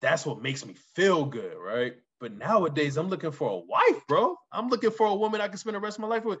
that's 0.00 0.26
what 0.26 0.42
makes 0.42 0.64
me 0.64 0.74
feel 0.94 1.24
good, 1.24 1.56
right? 1.58 1.94
But 2.20 2.32
nowadays, 2.32 2.96
I'm 2.96 3.08
looking 3.08 3.30
for 3.30 3.50
a 3.50 3.58
wife, 3.58 4.06
bro. 4.08 4.36
I'm 4.52 4.68
looking 4.68 4.90
for 4.90 5.06
a 5.06 5.14
woman 5.14 5.40
I 5.40 5.48
can 5.48 5.58
spend 5.58 5.76
the 5.76 5.80
rest 5.80 5.98
of 5.98 6.02
my 6.02 6.08
life 6.08 6.24
with. 6.24 6.38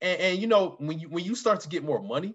And, 0.00 0.20
and 0.20 0.38
you 0.38 0.46
know, 0.46 0.76
when 0.78 0.98
you 0.98 1.08
when 1.08 1.24
you 1.24 1.34
start 1.34 1.60
to 1.60 1.68
get 1.68 1.84
more 1.84 2.02
money, 2.02 2.34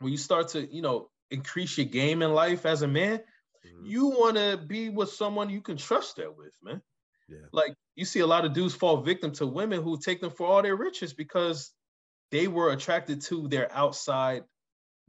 when 0.00 0.12
you 0.12 0.18
start 0.18 0.48
to, 0.48 0.74
you 0.74 0.82
know, 0.82 1.10
increase 1.30 1.76
your 1.78 1.86
game 1.86 2.22
in 2.22 2.32
life 2.32 2.66
as 2.66 2.82
a 2.82 2.88
man, 2.88 3.18
mm-hmm. 3.18 3.86
you 3.86 4.06
want 4.06 4.36
to 4.36 4.60
be 4.66 4.90
with 4.90 5.10
someone 5.10 5.50
you 5.50 5.60
can 5.60 5.76
trust 5.76 6.16
that 6.16 6.36
with, 6.36 6.52
man. 6.62 6.82
Yeah. 7.28 7.46
Like 7.52 7.74
you 7.94 8.04
see 8.04 8.20
a 8.20 8.26
lot 8.26 8.44
of 8.44 8.52
dudes 8.52 8.74
fall 8.74 8.98
victim 8.98 9.32
to 9.32 9.46
women 9.46 9.82
who 9.82 9.98
take 9.98 10.20
them 10.20 10.30
for 10.30 10.46
all 10.46 10.62
their 10.62 10.76
riches 10.76 11.12
because 11.12 11.72
they 12.30 12.48
were 12.48 12.70
attracted 12.70 13.22
to 13.22 13.48
their 13.48 13.72
outside 13.72 14.44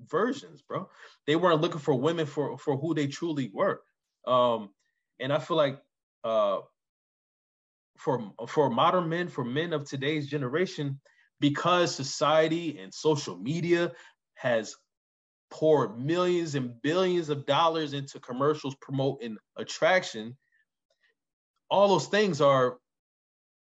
versions, 0.08 0.62
bro. 0.62 0.90
They 1.28 1.36
weren't 1.36 1.62
looking 1.62 1.80
for 1.80 1.94
women 1.94 2.26
for 2.26 2.58
for 2.58 2.78
who 2.78 2.94
they 2.94 3.08
truly 3.08 3.52
were. 3.54 3.82
Um, 4.28 4.70
and 5.20 5.34
I 5.34 5.40
feel 5.40 5.58
like 5.58 5.80
uh, 6.24 6.60
for 7.98 8.32
for 8.48 8.70
modern 8.70 9.10
men, 9.10 9.28
for 9.28 9.44
men 9.44 9.74
of 9.74 9.88
today's 9.88 10.28
generation, 10.28 11.00
because 11.40 11.94
society 11.94 12.80
and 12.80 12.94
social 12.94 13.38
media 13.38 13.92
has 14.36 14.76
poured 15.52 16.00
millions 16.00 16.56
and 16.56 16.82
billions 16.82 17.30
of 17.30 17.46
dollars 17.46 17.94
into 17.94 18.20
commercials 18.20 18.76
promoting 18.82 19.38
attraction, 19.58 20.38
all 21.70 21.88
those 21.90 22.08
things 22.08 22.40
are 22.40 22.78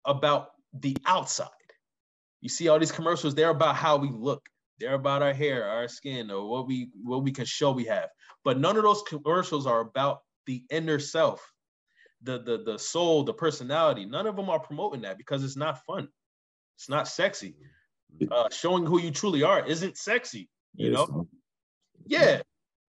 about 0.05 0.51
the 0.73 0.97
outside. 1.07 1.49
You 2.41 2.49
see 2.49 2.69
all 2.69 2.79
these 2.79 2.93
commercials, 2.93 3.35
they're 3.35 3.51
about 3.51 3.77
how 3.77 3.97
we 3.97 4.11
look. 4.11 4.49
They're 4.79 4.95
about 4.95 5.23
our 5.23 5.35
hair, 5.35 5.69
our 5.69 5.89
skin, 5.89 6.31
or 6.31 6.49
what 6.49 6.67
we 6.67 6.91
what 7.03 7.23
we 7.23 7.33
can 7.33 7.45
show 7.45 7.73
we 7.73 7.85
have. 7.85 8.09
But 8.45 8.59
none 8.59 8.77
of 8.77 8.83
those 8.83 9.03
commercials 9.03 9.67
are 9.67 9.81
about 9.81 10.21
the 10.51 10.65
inner 10.69 10.99
self, 10.99 11.41
the 12.23 12.43
the 12.43 12.65
the 12.65 12.77
soul, 12.77 13.23
the 13.23 13.33
personality. 13.33 14.05
None 14.05 14.27
of 14.27 14.35
them 14.35 14.51
are 14.51 14.59
promoting 14.59 15.03
that 15.03 15.17
because 15.17 15.45
it's 15.45 15.57
not 15.57 15.85
fun. 15.85 16.09
It's 16.77 16.89
not 16.89 17.07
sexy. 17.07 17.55
Uh, 18.29 18.49
showing 18.51 18.85
who 18.85 18.99
you 18.99 19.13
truly 19.13 19.45
are 19.45 19.65
isn't 19.65 19.97
sexy. 19.97 20.49
You 20.75 20.91
know. 20.91 21.29
Yeah, 22.05 22.43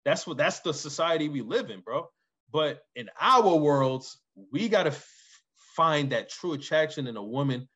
that's 0.06 0.26
what 0.26 0.38
that's 0.38 0.60
the 0.60 0.72
society 0.72 1.28
we 1.28 1.42
live 1.42 1.68
in, 1.68 1.80
bro. 1.80 2.08
But 2.50 2.80
in 2.96 3.10
our 3.20 3.54
worlds, 3.56 4.18
we 4.50 4.70
gotta 4.70 4.92
f- 4.92 5.06
find 5.76 6.12
that 6.12 6.30
true 6.30 6.54
attraction 6.54 7.06
in 7.06 7.18
a 7.18 7.22
woman 7.22 7.68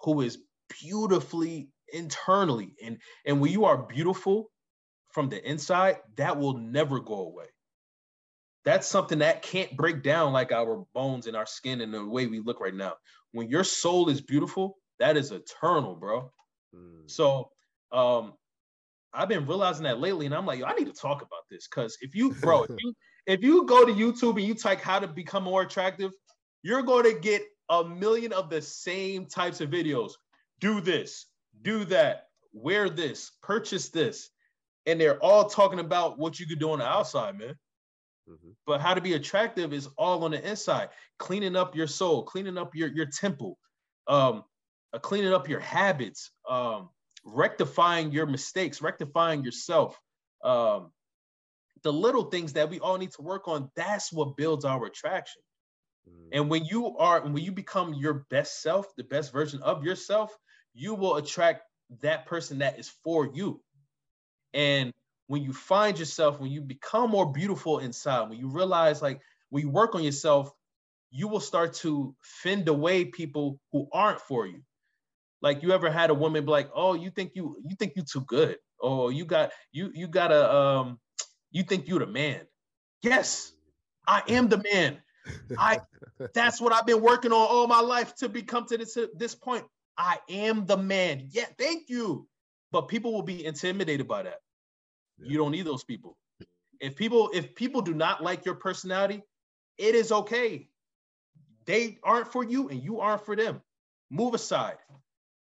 who 0.00 0.22
is 0.22 0.38
beautifully 0.80 1.68
internally 1.92 2.74
and 2.84 2.98
and 3.26 3.40
when 3.40 3.50
you 3.50 3.64
are 3.64 3.76
beautiful 3.76 4.50
from 5.10 5.28
the 5.28 5.40
inside 5.48 5.96
that 6.16 6.38
will 6.38 6.56
never 6.56 7.00
go 7.00 7.26
away 7.30 7.46
that's 8.64 8.86
something 8.86 9.18
that 9.18 9.42
can't 9.42 9.74
break 9.76 10.02
down 10.02 10.32
like 10.32 10.52
our 10.52 10.84
bones 10.94 11.26
and 11.26 11.36
our 11.36 11.46
skin 11.46 11.80
and 11.80 11.92
the 11.92 12.04
way 12.04 12.26
we 12.26 12.40
look 12.40 12.60
right 12.60 12.74
now 12.74 12.94
when 13.32 13.48
your 13.48 13.64
soul 13.64 14.08
is 14.08 14.20
beautiful 14.20 14.76
that 14.98 15.16
is 15.16 15.32
eternal 15.32 15.94
bro 15.94 16.30
mm. 16.74 17.10
so 17.10 17.50
um 17.92 18.32
i've 19.12 19.28
been 19.28 19.46
realizing 19.46 19.84
that 19.84 20.00
lately 20.00 20.26
and 20.26 20.34
i'm 20.34 20.46
like 20.46 20.58
Yo, 20.58 20.66
i 20.66 20.74
need 20.74 20.86
to 20.86 20.92
talk 20.92 21.22
about 21.22 21.42
this 21.50 21.68
because 21.68 21.96
if 22.00 22.14
you 22.14 22.32
bro 22.34 22.64
if 22.64 22.70
you 22.78 22.94
if 23.26 23.42
you 23.42 23.64
go 23.66 23.84
to 23.84 23.92
youtube 23.92 24.36
and 24.36 24.46
you 24.46 24.54
type 24.54 24.80
how 24.80 24.98
to 24.98 25.08
become 25.08 25.44
more 25.44 25.62
attractive 25.62 26.12
you're 26.62 26.82
going 26.82 27.04
to 27.04 27.18
get 27.20 27.42
a 27.70 27.84
million 27.84 28.32
of 28.32 28.50
the 28.50 28.60
same 28.60 29.26
types 29.26 29.60
of 29.60 29.70
videos 29.70 30.12
do 30.60 30.80
this 30.80 31.26
do 31.62 31.84
that, 31.86 32.26
wear 32.52 32.88
this, 32.88 33.32
purchase 33.42 33.88
this. 33.88 34.30
And 34.86 35.00
they're 35.00 35.22
all 35.22 35.48
talking 35.48 35.78
about 35.78 36.18
what 36.18 36.40
you 36.40 36.46
could 36.46 36.58
do 36.58 36.70
on 36.70 36.78
the 36.78 36.86
outside, 36.86 37.38
man. 37.38 37.54
Mm-hmm. 38.30 38.50
But 38.66 38.80
how 38.80 38.94
to 38.94 39.00
be 39.00 39.14
attractive 39.14 39.72
is 39.72 39.88
all 39.98 40.24
on 40.24 40.30
the 40.30 40.48
inside. 40.48 40.90
Cleaning 41.18 41.56
up 41.56 41.74
your 41.74 41.86
soul, 41.86 42.22
cleaning 42.22 42.56
up 42.56 42.74
your, 42.74 42.88
your 42.88 43.06
temple, 43.06 43.58
um, 44.06 44.44
uh, 44.92 44.98
cleaning 44.98 45.32
up 45.32 45.48
your 45.48 45.60
habits, 45.60 46.30
um, 46.48 46.90
rectifying 47.24 48.12
your 48.12 48.26
mistakes, 48.26 48.80
rectifying 48.80 49.44
yourself. 49.44 50.00
Um, 50.42 50.92
the 51.82 51.92
little 51.92 52.24
things 52.24 52.52
that 52.54 52.70
we 52.70 52.78
all 52.78 52.98
need 52.98 53.12
to 53.12 53.22
work 53.22 53.48
on, 53.48 53.70
that's 53.74 54.12
what 54.12 54.36
builds 54.36 54.64
our 54.64 54.86
attraction. 54.86 55.42
Mm-hmm. 56.08 56.28
And 56.32 56.50
when 56.50 56.64
you 56.64 56.96
are, 56.96 57.20
when 57.22 57.36
you 57.36 57.52
become 57.52 57.94
your 57.94 58.26
best 58.30 58.62
self, 58.62 58.86
the 58.96 59.04
best 59.04 59.32
version 59.32 59.62
of 59.62 59.84
yourself, 59.84 60.36
you 60.74 60.94
will 60.94 61.16
attract 61.16 61.62
that 62.00 62.26
person 62.26 62.58
that 62.58 62.78
is 62.78 62.88
for 63.02 63.28
you. 63.32 63.60
And 64.54 64.92
when 65.30 65.44
you 65.44 65.52
find 65.52 65.96
yourself, 65.96 66.40
when 66.40 66.50
you 66.50 66.60
become 66.60 67.08
more 67.08 67.32
beautiful 67.32 67.78
inside, 67.78 68.28
when 68.28 68.36
you 68.36 68.48
realize 68.48 69.00
like 69.00 69.20
when 69.50 69.62
you 69.62 69.70
work 69.70 69.94
on 69.94 70.02
yourself, 70.02 70.52
you 71.12 71.28
will 71.28 71.38
start 71.38 71.72
to 71.72 72.16
fend 72.20 72.66
away 72.66 73.04
people 73.04 73.60
who 73.70 73.86
aren't 73.92 74.20
for 74.20 74.44
you. 74.44 74.60
Like 75.40 75.62
you 75.62 75.70
ever 75.70 75.88
had 75.88 76.10
a 76.10 76.14
woman 76.14 76.44
be 76.44 76.50
like, 76.50 76.68
"Oh, 76.74 76.94
you 76.94 77.10
think 77.10 77.36
you 77.36 77.62
you 77.64 77.76
think 77.76 77.92
you 77.94 78.02
too 78.02 78.22
good? 78.22 78.56
Oh, 78.82 79.08
you 79.08 79.24
got 79.24 79.52
you 79.70 79.92
you 79.94 80.08
got 80.08 80.32
a 80.32 80.52
um 80.52 80.98
you 81.52 81.62
think 81.62 81.86
you're 81.86 82.00
the 82.00 82.08
man?" 82.08 82.40
Yes, 83.00 83.52
I 84.08 84.24
am 84.26 84.48
the 84.48 84.60
man. 84.72 85.00
I 85.56 85.78
that's 86.34 86.60
what 86.60 86.72
I've 86.72 86.86
been 86.86 87.02
working 87.02 87.30
on 87.30 87.46
all 87.48 87.68
my 87.68 87.80
life 87.80 88.16
to 88.16 88.28
become 88.28 88.66
to 88.66 88.78
this 88.78 88.94
to 88.94 89.08
this 89.14 89.36
point. 89.36 89.64
I 89.96 90.18
am 90.28 90.66
the 90.66 90.76
man. 90.76 91.28
Yeah, 91.30 91.46
thank 91.56 91.88
you. 91.88 92.26
But 92.72 92.88
people 92.88 93.12
will 93.12 93.22
be 93.22 93.44
intimidated 93.44 94.08
by 94.08 94.24
that. 94.24 94.40
Yeah. 95.20 95.30
You 95.30 95.38
don't 95.38 95.52
need 95.52 95.66
those 95.66 95.84
people. 95.84 96.16
If 96.80 96.96
people 96.96 97.30
if 97.34 97.54
people 97.54 97.82
do 97.82 97.94
not 97.94 98.22
like 98.22 98.44
your 98.44 98.54
personality, 98.54 99.22
it 99.78 99.94
is 99.94 100.12
okay. 100.12 100.68
They 101.66 101.98
aren't 102.02 102.32
for 102.32 102.44
you 102.44 102.68
and 102.68 102.82
you 102.82 103.00
aren't 103.00 103.24
for 103.24 103.36
them. 103.36 103.60
Move 104.10 104.34
aside. 104.34 104.76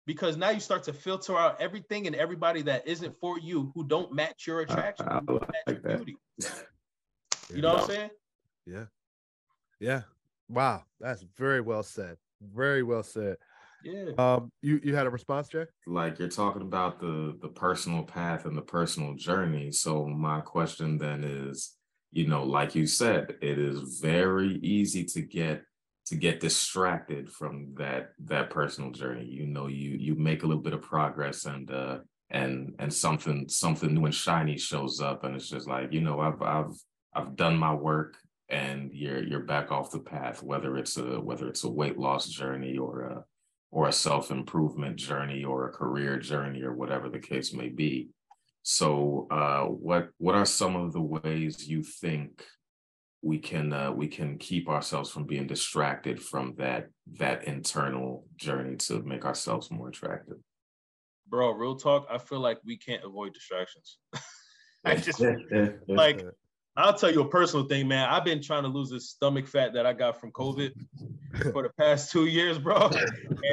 Because 0.06 0.36
now 0.36 0.50
you 0.50 0.60
start 0.60 0.84
to 0.84 0.92
filter 0.92 1.36
out 1.36 1.60
everything 1.60 2.06
and 2.06 2.14
everybody 2.14 2.62
that 2.62 2.86
isn't 2.86 3.18
for 3.20 3.38
you 3.38 3.72
who 3.74 3.84
don't 3.84 4.12
match 4.12 4.46
your 4.46 4.60
attraction, 4.60 5.06
I, 5.08 5.18
I 5.18 5.32
like 5.32 5.48
match 5.48 5.82
your 5.82 5.96
beauty. 5.96 6.16
you 7.54 7.60
know 7.60 7.74
what 7.74 7.82
I'm 7.82 7.88
saying? 7.88 8.10
Yeah. 8.66 8.84
Yeah. 9.80 10.02
Wow. 10.48 10.84
That's 11.00 11.24
very 11.36 11.60
well 11.60 11.82
said. 11.82 12.16
Very 12.40 12.82
well 12.82 13.02
said. 13.02 13.36
Yeah. 13.86 14.10
Um, 14.18 14.50
you 14.62 14.80
you 14.82 14.96
had 14.96 15.06
a 15.06 15.10
response, 15.10 15.48
Jay? 15.48 15.64
Like 15.86 16.18
you're 16.18 16.28
talking 16.28 16.62
about 16.62 16.98
the 16.98 17.38
the 17.40 17.48
personal 17.48 18.02
path 18.02 18.44
and 18.44 18.56
the 18.56 18.62
personal 18.62 19.14
journey. 19.14 19.70
So 19.70 20.06
my 20.06 20.40
question 20.40 20.98
then 20.98 21.22
is, 21.22 21.76
you 22.10 22.26
know, 22.26 22.42
like 22.42 22.74
you 22.74 22.86
said, 22.86 23.36
it 23.40 23.58
is 23.58 24.00
very 24.00 24.56
easy 24.56 25.04
to 25.04 25.22
get 25.22 25.62
to 26.06 26.16
get 26.16 26.40
distracted 26.40 27.30
from 27.30 27.74
that 27.78 28.10
that 28.24 28.50
personal 28.50 28.90
journey. 28.90 29.26
You 29.26 29.46
know, 29.46 29.68
you 29.68 29.90
you 29.90 30.16
make 30.16 30.42
a 30.42 30.46
little 30.46 30.62
bit 30.62 30.74
of 30.74 30.82
progress 30.82 31.44
and 31.44 31.70
uh 31.70 31.98
and 32.30 32.74
and 32.80 32.92
something 32.92 33.48
something 33.48 33.94
new 33.94 34.06
and 34.06 34.14
shiny 34.14 34.58
shows 34.58 35.00
up 35.00 35.22
and 35.22 35.36
it's 35.36 35.48
just 35.48 35.68
like, 35.68 35.92
you 35.92 36.00
know, 36.00 36.18
I've 36.18 36.42
I've 36.42 36.74
I've 37.14 37.36
done 37.36 37.56
my 37.56 37.72
work 37.72 38.16
and 38.48 38.90
you're 38.92 39.22
you're 39.22 39.40
back 39.40 39.70
off 39.72 39.90
the 39.90 39.98
path 39.98 40.42
whether 40.42 40.76
it's 40.76 40.96
a 40.96 41.20
whether 41.20 41.48
it's 41.48 41.64
a 41.64 41.70
weight 41.70 41.98
loss 41.98 42.28
journey 42.28 42.78
or 42.78 43.02
a 43.02 43.24
or 43.70 43.88
a 43.88 43.92
self 43.92 44.30
improvement 44.30 44.96
journey 44.96 45.44
or 45.44 45.68
a 45.68 45.72
career 45.72 46.18
journey 46.18 46.62
or 46.62 46.74
whatever 46.74 47.08
the 47.08 47.18
case 47.18 47.52
may 47.52 47.68
be. 47.68 48.08
So, 48.62 49.26
uh, 49.30 49.64
what 49.64 50.10
what 50.18 50.34
are 50.34 50.44
some 50.44 50.76
of 50.76 50.92
the 50.92 51.00
ways 51.00 51.68
you 51.68 51.82
think 51.82 52.44
we 53.22 53.38
can 53.38 53.72
uh, 53.72 53.92
we 53.92 54.08
can 54.08 54.38
keep 54.38 54.68
ourselves 54.68 55.10
from 55.10 55.24
being 55.24 55.46
distracted 55.46 56.22
from 56.22 56.54
that 56.58 56.88
that 57.14 57.44
internal 57.44 58.26
journey 58.36 58.76
to 58.76 59.02
make 59.02 59.24
ourselves 59.24 59.70
more 59.70 59.88
attractive? 59.88 60.38
Bro, 61.28 61.52
real 61.52 61.76
talk. 61.76 62.06
I 62.10 62.18
feel 62.18 62.40
like 62.40 62.58
we 62.64 62.76
can't 62.76 63.04
avoid 63.04 63.34
distractions. 63.34 63.98
I 64.84 64.96
just 64.96 65.20
like 65.88 66.24
I'll 66.76 66.94
tell 66.94 67.10
you 67.10 67.22
a 67.22 67.28
personal 67.28 67.66
thing, 67.66 67.88
man. 67.88 68.08
I've 68.08 68.24
been 68.24 68.42
trying 68.42 68.64
to 68.64 68.68
lose 68.68 68.90
this 68.90 69.10
stomach 69.10 69.46
fat 69.46 69.72
that 69.72 69.86
I 69.86 69.94
got 69.94 70.20
from 70.20 70.30
COVID 70.32 70.72
for 71.52 71.62
the 71.62 71.70
past 71.78 72.12
two 72.12 72.26
years, 72.26 72.58
bro. 72.58 72.90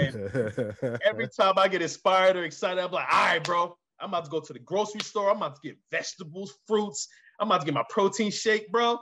And 0.02 1.00
every 1.06 1.30
time 1.38 1.54
I 1.58 1.70
get 1.70 1.82
inspired 1.82 2.36
or 2.36 2.44
excited, 2.44 2.84
I'm 2.84 2.92
like, 2.92 3.08
all 3.10 3.26
right, 3.26 3.44
bro, 3.44 3.78
I'm 4.00 4.10
about 4.10 4.26
to 4.26 4.32
go 4.32 4.42
to 4.42 4.54
the 4.54 4.60
grocery 4.60 5.02
store. 5.02 5.32
I'm 5.32 5.38
about 5.38 5.56
to 5.56 5.62
get 5.64 5.78
vegetables, 5.90 6.58
fruits. 6.68 7.08
I'm 7.40 7.48
about 7.48 7.62
to 7.62 7.66
get 7.66 7.74
my 7.74 7.86
protein 7.90 8.30
shake, 8.30 8.70
bro. 8.72 9.00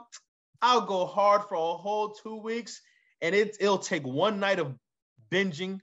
I'll 0.60 0.82
go 0.82 1.04
hard 1.04 1.42
for 1.48 1.56
a 1.56 1.76
whole 1.76 2.10
two 2.10 2.36
weeks, 2.36 2.80
and 3.22 3.34
it, 3.34 3.56
it'll 3.58 3.78
take 3.78 4.06
one 4.06 4.38
night 4.38 4.60
of 4.60 4.72
binging 5.32 5.80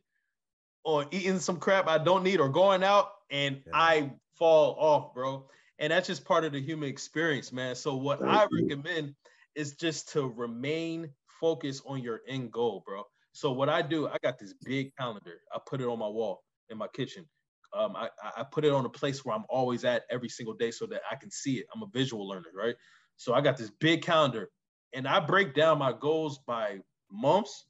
or 0.85 1.05
eating 1.11 1.39
some 1.39 1.57
crap 1.57 1.89
I 1.89 1.97
don't 1.97 2.23
need 2.23 2.39
or 2.39 2.47
going 2.47 2.85
out, 2.85 3.09
and 3.29 3.61
yeah. 3.65 3.71
I 3.73 4.11
fall 4.37 4.77
off, 4.79 5.13
bro 5.13 5.45
and 5.79 5.91
that's 5.91 6.07
just 6.07 6.25
part 6.25 6.43
of 6.43 6.51
the 6.51 6.61
human 6.61 6.89
experience, 6.89 7.51
man. 7.51 7.75
So 7.75 7.95
what 7.95 8.21
I 8.21 8.45
recommend 8.51 9.15
is 9.55 9.73
just 9.73 10.09
to 10.13 10.27
remain 10.27 11.09
focused 11.39 11.83
on 11.85 12.03
your 12.03 12.19
end 12.27 12.51
goal, 12.51 12.83
bro. 12.85 13.03
So 13.31 13.51
what 13.51 13.69
I 13.69 13.81
do, 13.81 14.07
I 14.07 14.17
got 14.21 14.37
this 14.37 14.53
big 14.65 14.95
calendar. 14.97 15.39
I 15.53 15.59
put 15.65 15.81
it 15.81 15.87
on 15.87 15.99
my 15.99 16.07
wall 16.07 16.43
in 16.69 16.77
my 16.77 16.87
kitchen. 16.93 17.25
Um, 17.73 17.95
I, 17.95 18.09
I 18.35 18.43
put 18.43 18.65
it 18.65 18.71
on 18.71 18.85
a 18.85 18.89
place 18.89 19.23
where 19.23 19.35
I'm 19.35 19.45
always 19.47 19.85
at 19.85 20.03
every 20.09 20.29
single 20.29 20.55
day 20.55 20.71
so 20.71 20.85
that 20.87 21.01
I 21.09 21.15
can 21.15 21.31
see 21.31 21.55
it. 21.59 21.65
I'm 21.73 21.83
a 21.83 21.87
visual 21.93 22.27
learner, 22.27 22.49
right? 22.53 22.75
So 23.17 23.33
I 23.33 23.41
got 23.41 23.57
this 23.57 23.71
big 23.79 24.01
calendar 24.01 24.49
and 24.93 25.07
I 25.07 25.19
break 25.19 25.53
down 25.53 25.77
my 25.77 25.93
goals 25.93 26.39
by 26.47 26.79
months, 27.11 27.65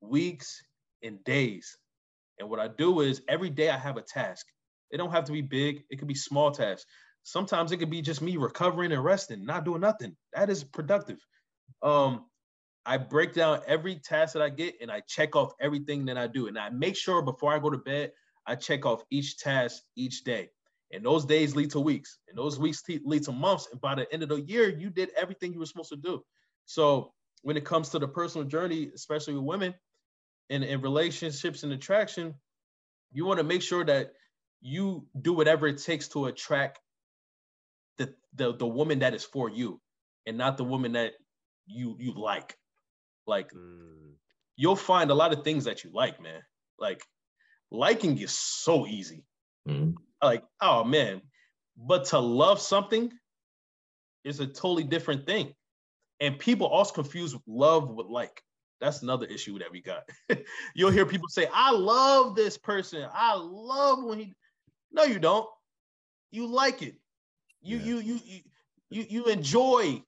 weeks, 0.00 0.62
and 1.02 1.22
days. 1.24 1.76
And 2.38 2.48
what 2.50 2.60
I 2.60 2.68
do 2.68 3.00
is 3.00 3.22
every 3.28 3.50
day 3.50 3.70
I 3.70 3.78
have 3.78 3.96
a 3.96 4.02
task. 4.02 4.46
It 4.90 4.98
don't 4.98 5.10
have 5.12 5.24
to 5.24 5.32
be 5.32 5.40
big, 5.40 5.84
it 5.90 5.98
could 5.98 6.08
be 6.08 6.14
small 6.14 6.50
tasks. 6.50 6.84
Sometimes 7.24 7.72
it 7.72 7.78
could 7.78 7.90
be 7.90 8.02
just 8.02 8.22
me 8.22 8.36
recovering 8.36 8.92
and 8.92 9.04
resting, 9.04 9.44
not 9.44 9.64
doing 9.64 9.80
nothing. 9.80 10.16
That 10.34 10.50
is 10.50 10.64
productive. 10.64 11.18
Um, 11.82 12.26
I 12.84 12.98
break 12.98 13.32
down 13.32 13.60
every 13.66 13.96
task 13.96 14.32
that 14.32 14.42
I 14.42 14.48
get 14.48 14.74
and 14.80 14.90
I 14.90 15.02
check 15.08 15.36
off 15.36 15.52
everything 15.60 16.06
that 16.06 16.18
I 16.18 16.26
do. 16.26 16.48
And 16.48 16.58
I 16.58 16.70
make 16.70 16.96
sure 16.96 17.22
before 17.22 17.52
I 17.52 17.58
go 17.60 17.70
to 17.70 17.78
bed, 17.78 18.12
I 18.46 18.56
check 18.56 18.84
off 18.84 19.04
each 19.10 19.38
task 19.38 19.82
each 19.96 20.24
day. 20.24 20.50
And 20.92 21.04
those 21.04 21.24
days 21.24 21.56
lead 21.56 21.70
to 21.70 21.80
weeks, 21.80 22.18
and 22.28 22.36
those 22.36 22.58
weeks 22.58 22.82
lead 23.04 23.22
to 23.22 23.32
months. 23.32 23.68
And 23.72 23.80
by 23.80 23.94
the 23.94 24.12
end 24.12 24.22
of 24.22 24.28
the 24.28 24.42
year, 24.42 24.68
you 24.68 24.90
did 24.90 25.10
everything 25.16 25.52
you 25.52 25.60
were 25.60 25.66
supposed 25.66 25.88
to 25.90 25.96
do. 25.96 26.22
So 26.66 27.12
when 27.42 27.56
it 27.56 27.64
comes 27.64 27.88
to 27.90 27.98
the 27.98 28.08
personal 28.08 28.46
journey, 28.46 28.90
especially 28.94 29.34
with 29.34 29.44
women 29.44 29.74
and 30.50 30.62
in 30.62 30.82
relationships 30.82 31.62
and 31.62 31.72
attraction, 31.72 32.34
you 33.10 33.24
want 33.24 33.38
to 33.38 33.44
make 33.44 33.62
sure 33.62 33.84
that 33.84 34.12
you 34.60 35.06
do 35.20 35.32
whatever 35.32 35.66
it 35.66 35.82
takes 35.82 36.08
to 36.08 36.26
attract 36.26 36.78
the 38.34 38.52
the 38.52 38.56
the 38.56 38.66
woman 38.66 39.00
that 39.00 39.14
is 39.14 39.24
for 39.24 39.48
you 39.48 39.80
and 40.26 40.36
not 40.36 40.56
the 40.56 40.64
woman 40.64 40.92
that 40.92 41.12
you 41.66 41.96
you 41.98 42.12
like. 42.12 42.56
Like 43.26 43.50
mm. 43.52 44.12
you'll 44.56 44.76
find 44.76 45.10
a 45.10 45.14
lot 45.14 45.32
of 45.32 45.44
things 45.44 45.64
that 45.64 45.84
you 45.84 45.90
like, 45.92 46.20
man. 46.20 46.40
Like 46.78 47.02
liking 47.70 48.18
is 48.18 48.32
so 48.32 48.86
easy. 48.86 49.24
Mm. 49.68 49.94
Like, 50.22 50.44
oh 50.60 50.84
man, 50.84 51.22
But 51.76 52.06
to 52.06 52.18
love 52.18 52.60
something 52.60 53.12
is 54.24 54.40
a 54.40 54.46
totally 54.46 54.84
different 54.84 55.26
thing. 55.26 55.52
And 56.20 56.38
people 56.38 56.66
also 56.66 56.94
confuse 56.94 57.36
love 57.46 57.90
with 57.90 58.06
like. 58.06 58.42
That's 58.80 59.02
another 59.02 59.26
issue 59.26 59.60
that 59.60 59.70
we 59.70 59.80
got. 59.80 60.02
You'll 60.74 60.90
hear 60.90 61.06
people 61.06 61.28
say, 61.28 61.46
I 61.54 61.70
love 61.70 62.34
this 62.34 62.58
person. 62.58 63.06
I 63.14 63.36
love 63.36 64.02
when 64.02 64.18
he 64.18 64.34
no, 64.92 65.04
you 65.04 65.18
don't. 65.18 65.48
You 66.30 66.46
like 66.46 66.82
it. 66.82 66.94
You 67.62 67.78
yeah. 67.78 67.84
you 67.84 67.96
you 67.98 68.20
you 68.24 68.40
you 68.90 69.06
you 69.08 69.24
enjoy 69.26 70.02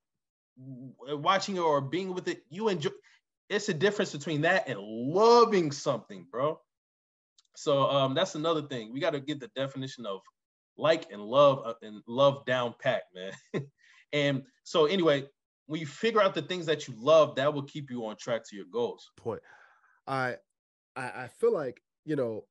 watching 0.57 1.57
it 1.57 1.61
or 1.61 1.81
being 1.81 2.15
with 2.15 2.29
it. 2.29 2.43
You 2.51 2.69
enjoy 2.69 2.91
it's 3.49 3.69
a 3.69 3.75
difference 3.75 4.13
between 4.13 4.43
that 4.43 4.69
and 4.69 4.79
loving 4.79 5.71
something, 5.71 6.27
bro. 6.31 6.61
So 7.57 7.89
um 7.89 8.15
that's 8.15 8.35
another 8.35 8.63
thing. 8.63 8.93
We 8.93 9.01
got 9.01 9.13
to 9.13 9.21
get 9.21 9.41
the 9.41 9.51
definition 9.55 10.07
of 10.07 10.21
like 10.77 11.11
and 11.13 11.23
love 11.23 11.63
uh, 11.65 11.75
and 11.83 12.03
love 12.07 12.45
down 12.47 12.75
pat, 12.81 13.03
man. 13.15 13.33
and 14.13 14.43
so 14.65 14.87
anyway, 14.87 15.25
when 15.67 15.81
you 15.81 15.87
figure 15.87 16.23
out 16.23 16.35
the 16.35 16.43
things 16.43 16.67
that 16.67 16.89
you 16.89 16.95
love, 16.97 17.37
that 17.37 17.53
will 17.53 17.63
keep 17.63 17.91
you 17.91 18.05
on 18.07 18.17
track 18.17 18.43
to 18.49 18.57
your 18.57 18.67
goals. 18.73 19.11
Point. 19.17 19.43
I 20.07 20.37
I, 20.97 21.03
I 21.03 21.31
feel 21.39 21.53
like 21.53 21.81
you 22.05 22.17
know 22.17 22.45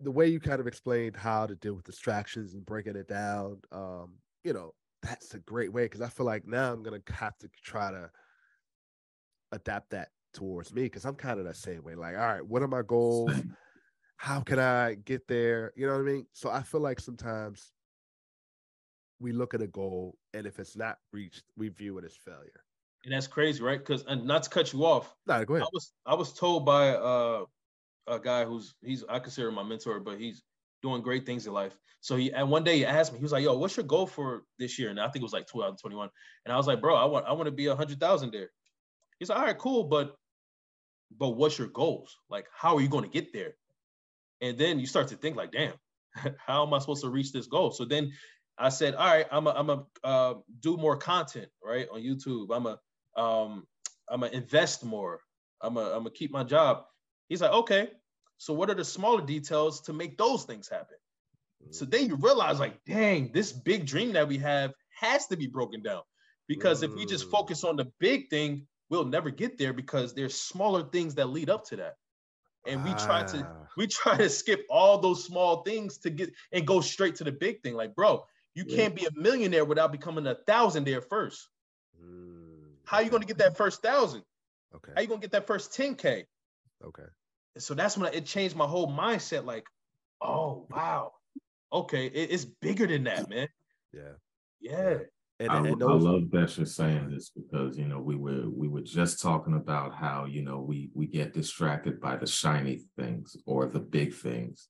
the 0.00 0.10
way 0.10 0.26
you 0.26 0.40
kind 0.40 0.60
of 0.60 0.66
explained 0.66 1.16
how 1.16 1.46
to 1.46 1.54
deal 1.54 1.74
with 1.74 1.84
distractions 1.84 2.54
and 2.54 2.64
breaking 2.64 2.96
it 2.96 3.08
down. 3.08 3.58
Um, 3.70 4.14
you 4.44 4.52
know, 4.52 4.72
that's 5.02 5.34
a 5.34 5.38
great 5.40 5.72
way 5.72 5.84
because 5.84 6.00
I 6.00 6.08
feel 6.08 6.26
like 6.26 6.46
now 6.46 6.72
I'm 6.72 6.82
gonna 6.82 7.02
have 7.10 7.36
to 7.38 7.48
try 7.62 7.90
to 7.90 8.10
adapt 9.52 9.90
that 9.90 10.08
towards 10.32 10.72
me 10.72 10.82
because 10.82 11.04
I'm 11.04 11.14
kind 11.14 11.38
of 11.38 11.46
the 11.46 11.54
same 11.54 11.82
way. 11.82 11.94
Like, 11.94 12.16
all 12.16 12.26
right, 12.26 12.46
what 12.46 12.62
are 12.62 12.68
my 12.68 12.82
goals? 12.82 13.32
How 14.16 14.40
can 14.40 14.58
I 14.58 14.94
get 14.94 15.26
there? 15.28 15.72
You 15.76 15.86
know 15.86 15.94
what 15.94 16.00
I 16.00 16.04
mean? 16.04 16.26
So 16.32 16.50
I 16.50 16.62
feel 16.62 16.80
like 16.80 17.00
sometimes 17.00 17.72
we 19.18 19.32
look 19.32 19.54
at 19.54 19.62
a 19.62 19.66
goal 19.66 20.16
and 20.34 20.46
if 20.46 20.58
it's 20.58 20.76
not 20.76 20.98
reached, 21.12 21.44
we 21.56 21.68
view 21.68 21.98
it 21.98 22.04
as 22.04 22.16
failure. 22.16 22.64
And 23.04 23.14
that's 23.14 23.26
crazy, 23.26 23.62
right? 23.62 23.78
Because 23.78 24.04
and 24.06 24.26
not 24.26 24.42
to 24.42 24.50
cut 24.50 24.74
you 24.74 24.84
off. 24.84 25.14
No, 25.26 25.42
go 25.44 25.54
ahead. 25.54 25.64
I 25.66 25.70
was 25.72 25.92
I 26.04 26.14
was 26.14 26.34
told 26.34 26.66
by 26.66 26.90
uh, 26.90 27.44
a 28.06 28.18
guy 28.18 28.44
who's 28.44 28.74
he's 28.82 29.04
I 29.08 29.18
consider 29.18 29.50
my 29.52 29.62
mentor, 29.62 30.00
but 30.00 30.18
he's 30.18 30.42
doing 30.82 31.02
great 31.02 31.26
things 31.26 31.46
in 31.46 31.52
life. 31.52 31.76
So 32.00 32.16
he 32.16 32.32
and 32.32 32.50
one 32.50 32.64
day 32.64 32.78
he 32.78 32.86
asked 32.86 33.12
me, 33.12 33.18
he 33.18 33.22
was 33.22 33.32
like, 33.32 33.44
"Yo, 33.44 33.56
what's 33.56 33.76
your 33.76 33.86
goal 33.86 34.06
for 34.06 34.44
this 34.58 34.78
year?" 34.78 34.90
And 34.90 35.00
I 35.00 35.04
think 35.04 35.16
it 35.16 35.22
was 35.22 35.32
like 35.32 35.46
2021. 35.46 36.08
And 36.44 36.52
I 36.52 36.56
was 36.56 36.66
like, 36.66 36.80
"Bro, 36.80 36.96
I 36.96 37.04
want 37.04 37.26
I 37.26 37.32
want 37.32 37.46
to 37.46 37.52
be 37.52 37.66
a 37.66 37.76
hundred 37.76 38.00
thousand 38.00 38.32
there." 38.32 38.50
He's 39.18 39.28
like, 39.28 39.38
"All 39.38 39.44
right, 39.44 39.58
cool, 39.58 39.84
but 39.84 40.16
but 41.18 41.30
what's 41.30 41.58
your 41.58 41.68
goals? 41.68 42.16
Like, 42.28 42.46
how 42.54 42.76
are 42.76 42.80
you 42.80 42.88
going 42.88 43.04
to 43.04 43.10
get 43.10 43.32
there?" 43.32 43.54
And 44.40 44.56
then 44.56 44.80
you 44.80 44.86
start 44.86 45.08
to 45.08 45.16
think 45.16 45.36
like, 45.36 45.52
"Damn, 45.52 45.74
how 46.38 46.66
am 46.66 46.74
I 46.74 46.78
supposed 46.78 47.02
to 47.02 47.10
reach 47.10 47.32
this 47.32 47.46
goal?" 47.46 47.70
So 47.70 47.84
then 47.84 48.12
I 48.60 48.68
said, 48.68 48.94
all 48.94 49.06
right, 49.06 49.26
I'm 49.32 49.46
a, 49.46 49.50
I'm 49.50 49.70
a 49.70 49.86
uh, 50.04 50.34
do 50.60 50.76
more 50.76 50.96
content, 50.96 51.48
right, 51.64 51.88
on 51.90 52.02
YouTube. 52.02 52.48
I'm 52.54 52.66
a 52.66 52.78
um, 53.20 53.66
I'm 54.08 54.20
gonna 54.20 54.32
invest 54.32 54.84
more. 54.84 55.20
I'm 55.62 55.78
a 55.78 55.84
I'm 55.92 56.00
gonna 56.00 56.10
keep 56.10 56.30
my 56.30 56.44
job. 56.44 56.84
He's 57.30 57.40
like, 57.40 57.52
okay. 57.52 57.88
So 58.36 58.52
what 58.52 58.68
are 58.68 58.74
the 58.74 58.84
smaller 58.84 59.24
details 59.24 59.80
to 59.82 59.94
make 59.94 60.18
those 60.18 60.44
things 60.44 60.68
happen? 60.68 60.96
So 61.70 61.84
then 61.84 62.08
you 62.08 62.16
realize, 62.16 62.58
like, 62.58 62.84
dang, 62.84 63.32
this 63.32 63.52
big 63.52 63.86
dream 63.86 64.12
that 64.14 64.28
we 64.28 64.38
have 64.38 64.72
has 64.98 65.26
to 65.28 65.36
be 65.36 65.46
broken 65.46 65.82
down. 65.82 66.02
Because 66.48 66.82
if 66.82 66.92
we 66.94 67.06
just 67.06 67.28
mm. 67.28 67.30
focus 67.30 67.64
on 67.64 67.76
the 67.76 67.92
big 68.00 68.28
thing, 68.28 68.66
we'll 68.88 69.04
never 69.04 69.30
get 69.30 69.56
there 69.56 69.72
because 69.72 70.14
there's 70.14 70.34
smaller 70.34 70.82
things 70.82 71.14
that 71.14 71.28
lead 71.28 71.48
up 71.48 71.66
to 71.66 71.76
that. 71.76 71.94
And 72.66 72.82
we 72.84 72.92
try 72.94 73.22
to 73.24 73.46
we 73.76 73.86
try 74.00 74.16
to 74.16 74.28
skip 74.28 74.66
all 74.68 74.98
those 74.98 75.24
small 75.24 75.62
things 75.62 75.98
to 75.98 76.10
get 76.10 76.32
and 76.52 76.66
go 76.66 76.80
straight 76.80 77.14
to 77.16 77.24
the 77.24 77.32
big 77.32 77.62
thing. 77.62 77.74
Like, 77.74 77.94
bro, 77.94 78.24
you 78.54 78.64
can't 78.64 78.94
be 78.94 79.06
a 79.06 79.10
millionaire 79.14 79.64
without 79.64 79.92
becoming 79.92 80.26
a 80.26 80.34
thousandaire 80.34 81.04
first. 81.08 81.48
Mm, 82.02 82.72
How 82.84 82.98
are 82.98 83.02
you 83.02 83.10
going 83.10 83.22
to 83.22 83.28
get 83.28 83.38
that 83.38 83.56
first 83.56 83.80
thousand? 83.82 84.22
Okay. 84.74 84.92
How 84.92 84.98
are 84.98 85.02
you 85.02 85.08
going 85.08 85.20
to 85.20 85.24
get 85.24 85.32
that 85.32 85.46
first 85.46 85.72
10K? 85.72 86.24
Okay. 86.84 87.02
So 87.58 87.74
that's 87.74 87.96
when 87.98 88.12
it 88.12 88.26
changed 88.26 88.56
my 88.56 88.66
whole 88.66 88.88
mindset. 88.88 89.44
Like, 89.44 89.66
oh, 90.20 90.66
wow. 90.70 91.12
Okay. 91.72 92.06
It, 92.06 92.30
it's 92.30 92.44
bigger 92.44 92.86
than 92.86 93.04
that, 93.04 93.28
man. 93.28 93.48
Yeah. 93.92 94.12
Yeah. 94.60 94.98
And, 95.40 95.50
I, 95.50 95.56
and 95.56 95.80
those, 95.80 96.04
I 96.04 96.08
love 96.10 96.30
that 96.32 96.56
you're 96.58 96.66
saying 96.66 97.10
this 97.10 97.30
because 97.30 97.78
you 97.78 97.86
know 97.86 97.98
we 97.98 98.14
were 98.14 98.50
we 98.50 98.68
were 98.68 98.82
just 98.82 99.22
talking 99.22 99.54
about 99.54 99.94
how 99.94 100.26
you 100.26 100.42
know 100.42 100.60
we 100.60 100.90
we 100.92 101.06
get 101.06 101.32
distracted 101.32 101.98
by 101.98 102.16
the 102.16 102.26
shiny 102.26 102.82
things 102.98 103.38
or 103.46 103.64
the 103.64 103.80
big 103.80 104.12
things 104.12 104.68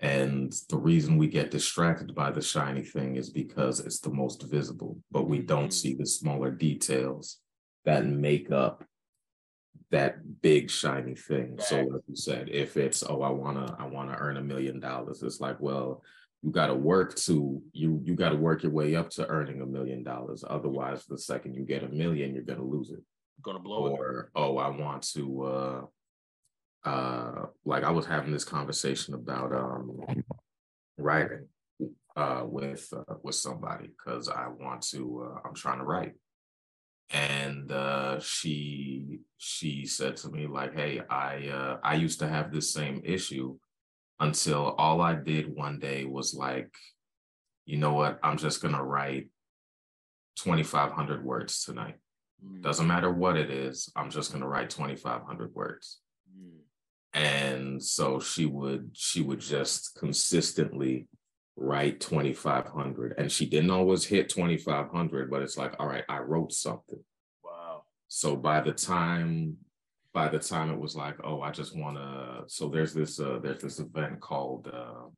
and 0.00 0.52
the 0.68 0.76
reason 0.76 1.16
we 1.16 1.26
get 1.26 1.50
distracted 1.50 2.14
by 2.14 2.30
the 2.30 2.42
shiny 2.42 2.82
thing 2.82 3.16
is 3.16 3.30
because 3.30 3.80
it's 3.80 4.00
the 4.00 4.10
most 4.10 4.42
visible, 4.42 4.98
but 5.10 5.28
we 5.28 5.38
don't 5.38 5.64
mm-hmm. 5.64 5.70
see 5.70 5.94
the 5.94 6.06
smaller 6.06 6.50
details 6.50 7.38
that 7.86 8.04
make 8.04 8.50
up 8.50 8.84
that 9.90 10.42
big 10.42 10.70
shiny 10.70 11.14
thing. 11.14 11.58
So 11.60 11.76
like 11.76 12.02
you 12.08 12.16
said, 12.16 12.48
if 12.48 12.76
it's 12.76 13.02
oh 13.02 13.22
I 13.22 13.30
wanna 13.30 13.76
I 13.78 13.86
wanna 13.86 14.16
earn 14.18 14.36
a 14.36 14.42
million 14.42 14.80
dollars, 14.80 15.22
it's 15.22 15.40
like, 15.40 15.60
well, 15.60 16.02
you 16.42 16.50
gotta 16.50 16.74
work 16.74 17.14
to 17.16 17.62
you 17.72 18.00
you 18.04 18.14
gotta 18.14 18.36
work 18.36 18.62
your 18.62 18.72
way 18.72 18.96
up 18.96 19.10
to 19.10 19.26
earning 19.28 19.62
a 19.62 19.66
million 19.66 20.02
dollars. 20.02 20.44
Otherwise, 20.48 21.04
the 21.06 21.18
second 21.18 21.54
you 21.54 21.64
get 21.64 21.84
a 21.84 21.88
million, 21.88 22.34
you're 22.34 22.42
gonna 22.42 22.64
lose 22.64 22.90
it. 22.90 23.02
Gonna 23.42 23.58
blow 23.58 23.88
or, 23.94 24.20
it. 24.20 24.26
oh, 24.34 24.58
I 24.58 24.68
want 24.68 25.02
to 25.14 25.42
uh 25.44 25.80
uh, 26.86 27.46
like 27.64 27.82
I 27.82 27.90
was 27.90 28.06
having 28.06 28.32
this 28.32 28.44
conversation 28.44 29.14
about 29.14 29.52
um, 29.52 29.98
writing 30.96 31.48
uh, 32.14 32.42
with 32.44 32.88
uh, 32.96 33.14
with 33.22 33.34
somebody 33.34 33.88
because 33.88 34.28
I 34.28 34.46
want 34.48 34.82
to. 34.90 35.28
Uh, 35.28 35.40
I'm 35.44 35.54
trying 35.54 35.78
to 35.78 35.84
write, 35.84 36.12
and 37.10 37.70
uh, 37.70 38.20
she 38.20 39.20
she 39.38 39.86
said 39.86 40.16
to 40.18 40.30
me 40.30 40.46
like, 40.46 40.74
"Hey, 40.74 41.00
I 41.08 41.48
uh, 41.48 41.78
I 41.82 41.94
used 41.94 42.18
to 42.20 42.28
have 42.28 42.52
this 42.52 42.72
same 42.72 43.02
issue 43.04 43.56
until 44.20 44.74
all 44.78 45.00
I 45.00 45.14
did 45.14 45.54
one 45.54 45.78
day 45.78 46.04
was 46.04 46.34
like, 46.34 46.72
you 47.64 47.76
know 47.78 47.92
what? 47.92 48.18
I'm 48.22 48.38
just 48.38 48.62
gonna 48.62 48.82
write 48.82 49.28
2,500 50.36 51.24
words 51.24 51.64
tonight. 51.64 51.96
Mm. 52.44 52.62
Doesn't 52.62 52.86
matter 52.86 53.12
what 53.12 53.36
it 53.36 53.50
is. 53.50 53.90
I'm 53.94 54.10
just 54.10 54.32
gonna 54.32 54.48
write 54.48 54.70
2,500 54.70 55.54
words." 55.54 56.00
Mm 56.30 56.60
and 57.16 57.82
so 57.82 58.20
she 58.20 58.44
would 58.44 58.90
she 58.92 59.22
would 59.22 59.40
just 59.40 59.96
consistently 59.98 61.08
write 61.56 62.00
2500 62.00 63.14
and 63.18 63.32
she 63.32 63.46
didn't 63.46 63.70
always 63.70 64.04
hit 64.04 64.28
2500 64.28 65.30
but 65.30 65.42
it's 65.42 65.56
like 65.56 65.74
all 65.78 65.86
right 65.86 66.04
i 66.08 66.18
wrote 66.18 66.52
something. 66.52 67.02
Wow. 67.42 67.84
So 68.08 68.36
by 68.36 68.60
the 68.60 68.72
time 68.72 69.56
by 70.12 70.28
the 70.28 70.38
time 70.38 70.70
it 70.70 70.78
was 70.78 70.96
like 70.96 71.16
oh 71.24 71.40
i 71.40 71.50
just 71.50 71.76
want 71.76 71.96
to 71.96 72.44
so 72.46 72.68
there's 72.68 72.94
this 72.94 73.20
uh 73.20 73.38
there's 73.42 73.62
this 73.62 73.80
event 73.80 74.20
called 74.20 74.68
uh 74.72 75.08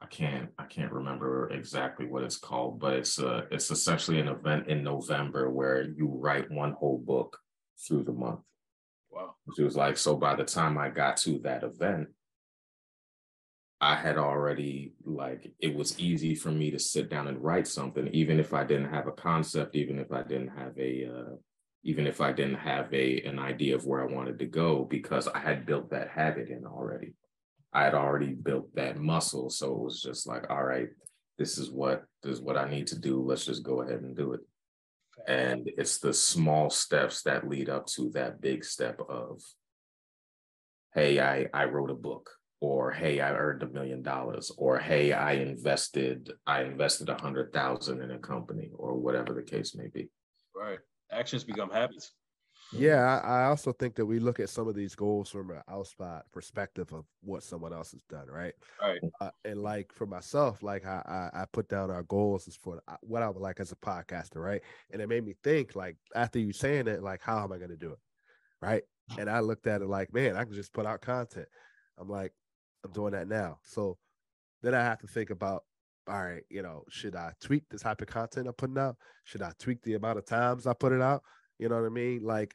i 0.00 0.06
can't 0.06 0.50
i 0.58 0.64
can't 0.64 0.92
remember 0.92 1.50
exactly 1.50 2.06
what 2.06 2.22
it's 2.22 2.36
called 2.36 2.78
but 2.78 2.94
it's 2.94 3.18
uh 3.18 3.42
it's 3.50 3.70
essentially 3.70 4.20
an 4.20 4.28
event 4.28 4.68
in 4.68 4.82
november 4.82 5.50
where 5.50 5.82
you 5.82 6.06
write 6.08 6.50
one 6.50 6.72
whole 6.72 6.98
book 6.98 7.38
through 7.86 8.04
the 8.04 8.12
month. 8.12 8.40
Wow. 9.10 9.34
She 9.56 9.62
was 9.62 9.76
like, 9.76 9.96
so 9.96 10.16
by 10.16 10.36
the 10.36 10.44
time 10.44 10.78
I 10.78 10.88
got 10.88 11.16
to 11.18 11.38
that 11.40 11.62
event, 11.62 12.08
I 13.80 13.94
had 13.96 14.18
already 14.18 14.92
like 15.04 15.52
it 15.58 15.74
was 15.74 15.98
easy 15.98 16.34
for 16.34 16.50
me 16.50 16.70
to 16.70 16.78
sit 16.78 17.08
down 17.08 17.28
and 17.28 17.42
write 17.42 17.66
something, 17.66 18.08
even 18.08 18.38
if 18.38 18.52
I 18.52 18.64
didn't 18.64 18.90
have 18.90 19.06
a 19.06 19.12
concept, 19.12 19.74
even 19.74 19.98
if 19.98 20.12
I 20.12 20.22
didn't 20.22 20.48
have 20.48 20.76
a 20.78 21.06
uh, 21.06 21.36
even 21.82 22.06
if 22.06 22.20
I 22.20 22.32
didn't 22.32 22.56
have 22.56 22.92
a 22.92 23.22
an 23.22 23.38
idea 23.38 23.74
of 23.74 23.86
where 23.86 24.02
I 24.02 24.12
wanted 24.12 24.38
to 24.40 24.46
go, 24.46 24.84
because 24.84 25.26
I 25.28 25.38
had 25.38 25.64
built 25.66 25.90
that 25.90 26.10
habit 26.10 26.50
in 26.50 26.66
already. 26.66 27.14
I 27.72 27.84
had 27.84 27.94
already 27.94 28.32
built 28.32 28.74
that 28.74 28.98
muscle. 28.98 29.48
So 29.48 29.72
it 29.72 29.78
was 29.78 30.02
just 30.02 30.26
like, 30.26 30.50
all 30.50 30.64
right, 30.64 30.88
this 31.38 31.56
is 31.56 31.70
what 31.70 32.04
this 32.22 32.34
is 32.34 32.42
what 32.42 32.58
I 32.58 32.68
need 32.68 32.88
to 32.88 32.98
do. 32.98 33.22
Let's 33.22 33.46
just 33.46 33.62
go 33.62 33.80
ahead 33.80 34.02
and 34.02 34.16
do 34.16 34.34
it. 34.34 34.40
And 35.26 35.70
it's 35.76 35.98
the 35.98 36.12
small 36.12 36.70
steps 36.70 37.22
that 37.22 37.48
lead 37.48 37.68
up 37.68 37.86
to 37.94 38.10
that 38.10 38.40
big 38.40 38.64
step 38.64 39.00
of, 39.08 39.40
hey, 40.94 41.20
I, 41.20 41.46
I 41.52 41.64
wrote 41.64 41.90
a 41.90 41.94
book, 41.94 42.30
or 42.60 42.90
hey, 42.90 43.20
I 43.20 43.32
earned 43.32 43.62
a 43.62 43.68
million 43.68 44.02
dollars, 44.02 44.52
or 44.56 44.78
hey, 44.78 45.12
I 45.12 45.32
invested, 45.32 46.30
I 46.46 46.62
invested 46.62 47.08
a 47.08 47.20
hundred 47.20 47.52
thousand 47.52 48.02
in 48.02 48.10
a 48.10 48.18
company, 48.18 48.70
or 48.74 48.94
whatever 48.94 49.32
the 49.32 49.42
case 49.42 49.74
may 49.74 49.88
be. 49.88 50.10
Right. 50.54 50.78
Actions 51.10 51.44
become 51.44 51.70
habits. 51.70 52.12
Yeah, 52.72 53.20
I, 53.24 53.40
I, 53.40 53.44
also 53.46 53.72
think 53.72 53.96
that 53.96 54.06
we 54.06 54.20
look 54.20 54.38
at 54.38 54.48
some 54.48 54.68
of 54.68 54.76
these 54.76 54.94
goals 54.94 55.28
from 55.28 55.50
an 55.50 55.60
outside 55.68 56.22
perspective 56.30 56.92
of 56.92 57.04
what 57.20 57.42
someone 57.42 57.72
else 57.72 57.90
has 57.90 58.02
done, 58.04 58.28
right? 58.28 58.54
Right. 58.80 59.00
Uh, 59.20 59.30
and 59.44 59.60
like 59.60 59.92
for 59.92 60.06
myself, 60.06 60.62
like 60.62 60.86
I, 60.86 61.30
I, 61.34 61.40
I 61.42 61.44
put 61.52 61.68
down 61.68 61.90
our 61.90 62.04
goals 62.04 62.46
is 62.46 62.54
for 62.54 62.80
uh, 62.86 62.96
what 63.00 63.22
I 63.22 63.28
would 63.28 63.42
like 63.42 63.58
as 63.58 63.72
a 63.72 63.76
podcaster, 63.76 64.36
right? 64.36 64.62
And 64.92 65.02
it 65.02 65.08
made 65.08 65.24
me 65.24 65.34
think, 65.42 65.74
like 65.74 65.96
after 66.14 66.38
you 66.38 66.52
saying 66.52 66.86
it, 66.86 67.02
like 67.02 67.20
how 67.22 67.42
am 67.42 67.52
I 67.52 67.58
going 67.58 67.70
to 67.70 67.76
do 67.76 67.90
it, 67.90 67.98
right? 68.62 68.82
And 69.18 69.28
I 69.28 69.40
looked 69.40 69.66
at 69.66 69.82
it 69.82 69.88
like, 69.88 70.14
man, 70.14 70.36
I 70.36 70.44
can 70.44 70.54
just 70.54 70.72
put 70.72 70.86
out 70.86 71.00
content. 71.00 71.48
I'm 71.98 72.08
like, 72.08 72.32
I'm 72.84 72.92
doing 72.92 73.12
that 73.12 73.28
now. 73.28 73.58
So 73.62 73.98
then 74.62 74.74
I 74.74 74.82
have 74.82 74.98
to 75.00 75.06
think 75.06 75.30
about 75.30 75.64
all 76.08 76.22
right, 76.22 76.42
you 76.48 76.62
know, 76.62 76.84
should 76.88 77.14
I 77.14 77.32
tweak 77.40 77.68
the 77.70 77.78
type 77.78 78.00
of 78.00 78.08
content 78.08 78.48
I'm 78.48 78.54
putting 78.54 78.78
out? 78.78 78.96
Should 79.24 79.42
I 79.42 79.52
tweak 79.58 79.82
the 79.82 79.94
amount 79.94 80.18
of 80.18 80.26
times 80.26 80.66
I 80.66 80.72
put 80.72 80.92
it 80.92 81.00
out? 81.00 81.22
You 81.58 81.68
know 81.68 81.76
what 81.76 81.86
I 81.86 81.90
mean? 81.90 82.24
Like, 82.24 82.54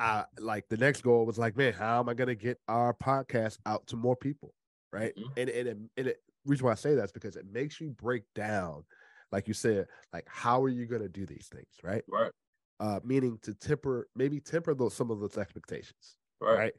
I 0.00 0.24
like 0.38 0.68
the 0.68 0.76
next 0.76 1.02
goal 1.02 1.24
was 1.24 1.38
like, 1.38 1.56
man, 1.56 1.72
how 1.72 2.00
am 2.00 2.08
I 2.08 2.14
gonna 2.14 2.34
get 2.34 2.58
our 2.68 2.92
podcast 2.92 3.58
out 3.64 3.86
to 3.88 3.96
more 3.96 4.16
people? 4.16 4.52
Right. 4.92 5.14
Mm-hmm. 5.16 5.38
And 5.38 5.50
and 5.50 5.68
it, 5.68 5.78
and 5.96 6.06
it 6.08 6.16
reason 6.44 6.66
why 6.66 6.72
I 6.72 6.76
say 6.76 6.94
that 6.94 7.04
is 7.04 7.12
because 7.12 7.36
it 7.36 7.46
makes 7.50 7.80
you 7.80 7.90
break 7.90 8.24
down, 8.34 8.84
like 9.32 9.48
you 9.48 9.54
said, 9.54 9.86
like 10.12 10.26
how 10.28 10.62
are 10.62 10.68
you 10.68 10.86
gonna 10.86 11.08
do 11.08 11.24
these 11.24 11.48
things, 11.52 11.74
right? 11.82 12.02
Right. 12.08 12.32
Uh, 12.80 13.00
meaning 13.04 13.38
to 13.42 13.54
temper, 13.54 14.08
maybe 14.16 14.40
temper 14.40 14.74
those 14.74 14.94
some 14.94 15.10
of 15.10 15.20
those 15.20 15.38
expectations. 15.38 16.16
Right. 16.40 16.58
right? 16.58 16.72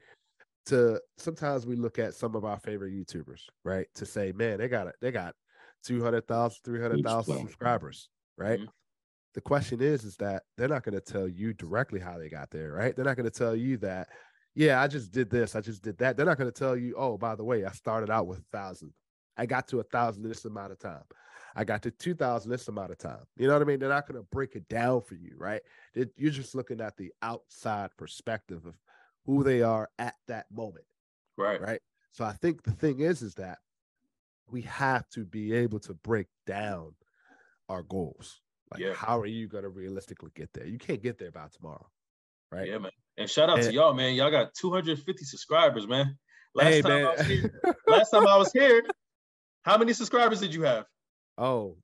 To 0.67 0.99
sometimes 1.17 1.65
we 1.67 1.75
look 1.75 1.99
at 1.99 2.15
some 2.15 2.35
of 2.35 2.43
our 2.43 2.59
favorite 2.59 2.93
YouTubers, 2.93 3.41
right? 3.63 3.87
To 3.95 4.05
say, 4.05 4.31
man, 4.31 4.57
they 4.57 4.67
got 4.67 4.87
it, 4.87 4.95
they 4.99 5.11
got 5.11 5.35
200,000, 5.83 6.59
300,000 6.63 7.37
subscribers, 7.39 8.09
right? 8.37 8.59
Mm-hmm. 8.59 8.69
The 9.35 9.41
question 9.41 9.81
is, 9.81 10.03
is 10.03 10.15
that 10.17 10.43
they're 10.57 10.67
not 10.67 10.83
going 10.83 10.95
to 10.95 11.01
tell 11.01 11.27
you 11.27 11.53
directly 11.53 11.99
how 11.99 12.17
they 12.17 12.29
got 12.29 12.49
there, 12.49 12.71
right? 12.71 12.95
They're 12.95 13.05
not 13.05 13.17
going 13.17 13.29
to 13.29 13.37
tell 13.37 13.55
you 13.55 13.77
that, 13.77 14.07
yeah, 14.55 14.81
I 14.81 14.87
just 14.87 15.11
did 15.11 15.29
this, 15.29 15.55
I 15.55 15.61
just 15.61 15.83
did 15.83 15.97
that. 15.97 16.15
They're 16.15 16.25
not 16.25 16.37
going 16.37 16.51
to 16.51 16.57
tell 16.57 16.75
you, 16.77 16.95
oh, 16.97 17.17
by 17.17 17.35
the 17.35 17.43
way, 17.43 17.65
I 17.65 17.71
started 17.71 18.09
out 18.09 18.27
with 18.27 18.39
a 18.39 18.57
thousand. 18.57 18.93
I 19.37 19.45
got 19.45 19.67
to 19.67 19.81
a 19.81 19.83
thousand 19.83 20.23
in 20.23 20.29
this 20.29 20.45
amount 20.45 20.71
of 20.71 20.79
time. 20.79 21.03
I 21.55 21.63
got 21.63 21.81
to 21.83 21.91
2000 21.91 22.49
this 22.49 22.67
amount 22.67 22.91
of 22.91 22.97
time. 22.97 23.25
You 23.37 23.47
know 23.47 23.53
what 23.53 23.61
I 23.61 23.65
mean? 23.65 23.79
They're 23.79 23.89
not 23.89 24.07
going 24.07 24.19
to 24.19 24.27
break 24.31 24.55
it 24.55 24.67
down 24.67 25.01
for 25.01 25.15
you, 25.15 25.35
right? 25.37 25.61
You're 25.93 26.31
just 26.31 26.55
looking 26.55 26.81
at 26.81 26.97
the 26.97 27.11
outside 27.21 27.91
perspective 27.97 28.65
of 28.65 28.75
who 29.25 29.43
they 29.43 29.61
are 29.61 29.89
at 29.99 30.15
that 30.27 30.45
moment. 30.51 30.85
Right. 31.37 31.61
Right. 31.61 31.81
So 32.11 32.23
I 32.23 32.33
think 32.33 32.63
the 32.63 32.71
thing 32.71 32.99
is, 32.99 33.21
is 33.21 33.35
that 33.35 33.57
we 34.49 34.61
have 34.61 35.07
to 35.09 35.25
be 35.25 35.53
able 35.53 35.79
to 35.79 35.93
break 35.93 36.27
down 36.45 36.93
our 37.67 37.83
goals. 37.83 38.41
Like, 38.71 38.81
yeah. 38.81 38.93
how 38.93 39.19
are 39.19 39.25
you 39.25 39.47
going 39.47 39.63
to 39.63 39.69
realistically 39.69 40.31
get 40.35 40.53
there? 40.53 40.65
You 40.65 40.77
can't 40.77 41.01
get 41.01 41.17
there 41.17 41.31
by 41.31 41.47
tomorrow, 41.55 41.87
right? 42.51 42.67
Yeah, 42.67 42.77
man. 42.77 42.91
And 43.17 43.29
shout 43.29 43.49
out 43.49 43.59
and, 43.59 43.67
to 43.67 43.73
y'all, 43.73 43.93
man. 43.93 44.15
Y'all 44.15 44.31
got 44.31 44.53
250 44.53 45.25
subscribers, 45.25 45.87
man. 45.87 46.17
Last 46.53 46.65
hey, 46.65 46.81
time 46.81 46.91
man. 46.91 47.05
I 47.05 47.11
was 47.11 47.27
here, 47.27 47.61
last 47.87 48.09
time 48.11 48.27
I 48.27 48.37
was 48.37 48.51
here, 48.51 48.83
how 49.63 49.77
many 49.77 49.93
subscribers 49.93 50.39
did 50.39 50.53
you 50.53 50.63
have? 50.63 50.85
Oh, 51.37 51.77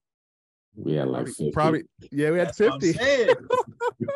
we 0.75 0.93
had 0.93 1.07
like 1.09 1.27
50. 1.27 1.51
probably 1.51 1.83
yeah, 2.11 2.31
we 2.31 2.39
had 2.39 2.47
That's 2.47 2.57
50. 2.57 2.89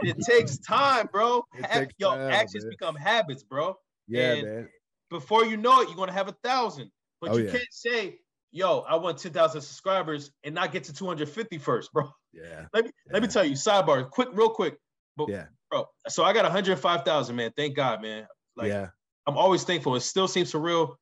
it 0.03 0.17
takes 0.21 0.57
time, 0.59 1.09
bro. 1.11 1.43
Takes 1.71 1.93
Yo, 1.97 2.11
time, 2.11 2.31
actions 2.31 2.63
man. 2.63 2.71
become 2.71 2.95
habits, 2.95 3.43
bro. 3.43 3.75
Yeah, 4.07 4.33
and 4.33 4.47
man. 4.47 4.69
Before 5.09 5.45
you 5.45 5.57
know 5.57 5.81
it, 5.81 5.87
you're 5.87 5.97
gonna 5.97 6.11
have 6.11 6.27
a 6.27 6.35
thousand. 6.43 6.91
But 7.21 7.31
oh, 7.31 7.37
you 7.37 7.45
yeah. 7.45 7.51
can't 7.51 7.67
say, 7.71 8.19
yo, 8.51 8.79
I 8.81 8.95
want 8.95 9.17
10,000 9.17 9.61
subscribers 9.61 10.31
and 10.43 10.55
not 10.55 10.71
get 10.71 10.83
to 10.85 10.93
250 10.93 11.57
first, 11.57 11.91
bro. 11.93 12.09
Yeah. 12.33 12.65
Let 12.73 12.85
me 12.85 12.91
yeah. 13.05 13.13
let 13.13 13.21
me 13.21 13.27
tell 13.27 13.43
you, 13.43 13.53
sidebar, 13.53 14.09
quick, 14.09 14.29
real 14.33 14.49
quick. 14.49 14.77
But 15.17 15.29
yeah, 15.29 15.45
bro. 15.69 15.85
So 16.07 16.23
I 16.23 16.33
got 16.33 16.43
105,000, 16.43 17.35
man. 17.35 17.51
Thank 17.55 17.75
God, 17.75 18.01
man. 18.01 18.27
Like 18.55 18.69
yeah. 18.69 18.87
I'm 19.27 19.37
always 19.37 19.63
thankful. 19.63 19.95
It 19.95 20.01
still 20.01 20.27
seems 20.27 20.51
surreal. 20.51 20.95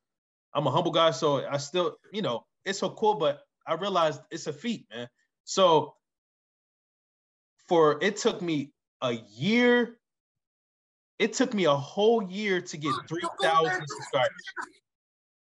I'm 0.54 0.66
a 0.66 0.70
humble 0.70 0.92
guy, 0.92 1.10
so 1.10 1.44
I 1.46 1.56
still, 1.56 1.96
you 2.12 2.22
know, 2.22 2.44
it's 2.64 2.78
so 2.78 2.90
cool, 2.90 3.14
but 3.14 3.40
I 3.66 3.74
realized 3.74 4.20
it's 4.30 4.46
a 4.46 4.52
feat, 4.52 4.86
man. 4.92 5.08
So 5.44 5.94
for 7.68 7.98
it 8.02 8.16
took 8.16 8.42
me 8.42 8.72
a 9.02 9.12
year. 9.36 9.96
It 11.18 11.34
took 11.34 11.54
me 11.54 11.64
a 11.64 11.74
whole 11.74 12.22
year 12.22 12.60
to 12.60 12.76
get 12.76 12.92
3,000 13.08 13.86
subscribers. 13.86 14.42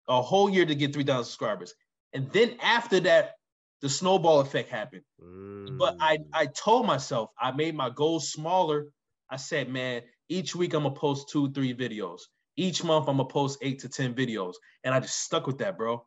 A 0.08 0.22
whole 0.22 0.48
year 0.48 0.64
to 0.64 0.74
get 0.74 0.94
3,000 0.94 1.24
subscribers. 1.24 1.74
And 2.14 2.32
then 2.32 2.56
after 2.62 3.00
that, 3.00 3.34
the 3.82 3.88
snowball 3.88 4.40
effect 4.40 4.70
happened. 4.70 5.02
Mm. 5.22 5.78
But 5.78 5.96
I, 6.00 6.18
I 6.32 6.46
told 6.46 6.86
myself, 6.86 7.30
I 7.38 7.52
made 7.52 7.74
my 7.74 7.90
goals 7.90 8.32
smaller. 8.32 8.86
I 9.30 9.36
said, 9.36 9.68
man, 9.68 10.02
each 10.30 10.56
week 10.56 10.72
I'm 10.72 10.84
gonna 10.84 10.94
post 10.94 11.28
two, 11.28 11.52
three 11.52 11.74
videos. 11.74 12.20
Each 12.56 12.82
month 12.82 13.08
I'm 13.08 13.18
gonna 13.18 13.28
post 13.28 13.58
eight 13.60 13.80
to 13.80 13.88
10 13.88 14.14
videos. 14.14 14.54
And 14.84 14.94
I 14.94 15.00
just 15.00 15.20
stuck 15.20 15.46
with 15.46 15.58
that, 15.58 15.76
bro. 15.76 16.04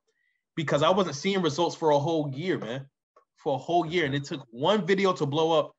Because 0.56 0.82
I 0.82 0.90
wasn't 0.90 1.16
seeing 1.16 1.42
results 1.42 1.76
for 1.76 1.92
a 1.92 2.00
whole 2.00 2.30
year, 2.34 2.58
man 2.58 2.88
for 3.44 3.56
a 3.56 3.58
whole 3.58 3.86
year, 3.86 4.06
and 4.06 4.16
it 4.16 4.24
took 4.24 4.46
one 4.52 4.86
video 4.86 5.14
to 5.14 5.26
blow 5.26 5.58
up. 5.58 5.72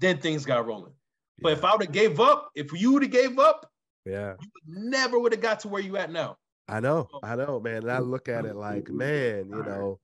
Then 0.00 0.18
things 0.18 0.44
got 0.44 0.66
rolling. 0.66 0.92
Yeah. 1.38 1.42
But 1.42 1.52
if 1.52 1.64
I 1.64 1.72
would 1.72 1.86
have 1.86 1.92
gave 1.92 2.20
up, 2.20 2.50
if 2.54 2.72
you 2.72 2.92
would 2.92 3.02
have 3.02 3.12
gave 3.12 3.38
up, 3.38 3.70
yeah, 4.04 4.34
you 4.40 4.50
never 4.66 5.18
would 5.18 5.32
have 5.32 5.42
got 5.42 5.60
to 5.60 5.68
where 5.68 5.82
you 5.82 5.96
at 5.96 6.10
now. 6.10 6.36
I 6.68 6.80
know, 6.80 7.08
I 7.22 7.36
know, 7.36 7.60
man. 7.60 7.82
And 7.82 7.90
I 7.90 7.98
look 7.98 8.28
at 8.28 8.44
it 8.44 8.56
like, 8.56 8.88
man, 8.88 9.48
you 9.48 9.62
know, 9.62 10.00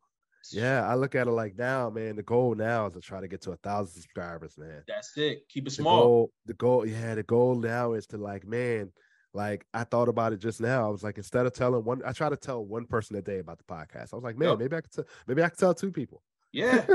yeah, 0.52 0.86
I 0.86 0.94
look 0.94 1.14
at 1.14 1.26
it 1.26 1.30
like 1.30 1.56
now, 1.56 1.90
man. 1.90 2.16
The 2.16 2.22
goal 2.22 2.54
now 2.54 2.86
is 2.86 2.94
to 2.94 3.00
try 3.00 3.20
to 3.20 3.28
get 3.28 3.42
to 3.42 3.52
a 3.52 3.56
thousand 3.56 3.94
subscribers, 3.94 4.56
man. 4.58 4.82
That's 4.86 5.16
it. 5.16 5.48
Keep 5.48 5.68
it 5.68 5.70
small. 5.70 5.96
The 5.96 6.02
goal, 6.02 6.32
the 6.46 6.54
goal, 6.54 6.86
yeah, 6.86 7.14
the 7.14 7.22
goal 7.22 7.54
now 7.54 7.92
is 7.92 8.06
to 8.08 8.18
like, 8.18 8.46
man, 8.46 8.92
like 9.34 9.66
I 9.74 9.84
thought 9.84 10.08
about 10.08 10.32
it 10.32 10.40
just 10.40 10.60
now. 10.60 10.86
I 10.86 10.90
was 10.90 11.02
like, 11.02 11.16
instead 11.16 11.46
of 11.46 11.54
telling 11.54 11.84
one, 11.84 12.02
I 12.04 12.12
try 12.12 12.28
to 12.28 12.36
tell 12.36 12.64
one 12.64 12.86
person 12.86 13.16
a 13.16 13.22
day 13.22 13.38
about 13.38 13.58
the 13.58 13.64
podcast. 13.64 14.12
I 14.12 14.16
was 14.16 14.24
like, 14.24 14.36
man, 14.36 14.50
yep. 14.50 14.58
maybe 14.58 14.76
I 14.76 14.80
could, 14.80 14.92
t- 14.92 15.12
maybe 15.26 15.42
I 15.42 15.48
could 15.48 15.58
tell 15.58 15.74
two 15.74 15.92
people. 15.92 16.22
Yeah. 16.52 16.86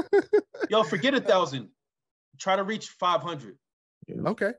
Yo, 0.69 0.83
forget 0.83 1.13
a 1.13 1.21
thousand. 1.21 1.69
Try 2.39 2.55
to 2.55 2.63
reach 2.63 2.89
500. 2.89 3.57
Okay. 4.25 4.51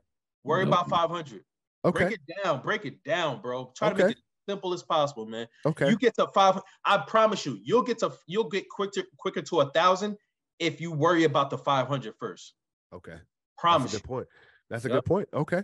Worry 0.43 0.63
about 0.63 0.89
500. 0.89 1.43
Okay. 1.83 2.05
Break 2.05 2.13
it 2.13 2.43
down. 2.43 2.61
Break 2.61 2.85
it 2.85 3.03
down, 3.03 3.41
bro. 3.41 3.71
Try 3.75 3.89
okay. 3.89 3.97
to 3.97 4.07
make 4.07 4.17
it 4.17 4.23
simple 4.47 4.73
as 4.73 4.83
possible, 4.83 5.25
man. 5.25 5.47
Okay. 5.65 5.89
You 5.89 5.97
get 5.97 6.15
to 6.15 6.27
five. 6.33 6.59
I 6.85 6.97
promise 6.97 7.45
you, 7.45 7.59
you'll 7.63 7.83
get 7.83 7.99
to 7.99 8.11
you'll 8.27 8.49
get 8.49 8.69
quicker 8.69 9.03
quicker 9.19 9.41
to 9.41 9.61
a 9.61 9.71
thousand 9.71 10.17
if 10.59 10.79
you 10.81 10.91
worry 10.91 11.25
about 11.25 11.49
the 11.49 11.57
500 11.57 12.13
first. 12.19 12.53
Okay. 12.93 13.17
Promise. 13.57 13.91
That's 13.91 13.93
a 13.93 13.97
good 14.01 14.07
point. 14.07 14.27
That's 14.69 14.85
a 14.85 14.87
yep. 14.87 14.97
good 14.97 15.05
point. 15.05 15.29
Okay. 15.33 15.63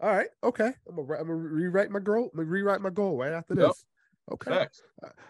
All 0.00 0.10
right. 0.10 0.28
Okay. 0.42 0.72
I'm 0.88 0.96
gonna, 0.96 1.20
I'm 1.20 1.26
gonna 1.26 1.34
rewrite 1.34 1.90
my 1.90 2.00
goal. 2.00 2.30
I'm 2.32 2.38
gonna 2.38 2.48
rewrite 2.48 2.80
my 2.80 2.90
goal 2.90 3.16
right 3.16 3.32
after 3.32 3.54
this. 3.54 3.84
Yep. 4.30 4.32
Okay. 4.32 4.50
Facts. 4.50 4.82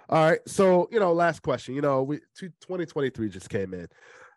All 0.09 0.25
right. 0.25 0.41
So, 0.47 0.89
you 0.91 1.01
know, 1.01 1.13
last 1.13 1.43
question. 1.43 1.75
You 1.75 1.81
know, 1.81 2.03
we 2.03 2.19
2023 2.39 3.29
just 3.29 3.49
came 3.49 3.75
in. 3.75 3.89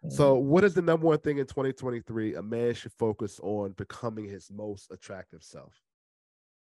So, 0.10 0.36
mm-hmm. 0.36 0.48
what 0.48 0.64
is 0.64 0.74
the 0.74 0.82
number 0.82 1.08
one 1.08 1.20
thing 1.20 1.38
in 1.38 1.46
2023 1.46 2.36
a 2.36 2.42
man 2.42 2.74
should 2.74 2.92
focus 2.94 3.40
on 3.42 3.72
becoming 3.74 4.26
his 4.26 4.52
most 4.52 4.92
attractive 4.92 5.44
self? 5.44 5.74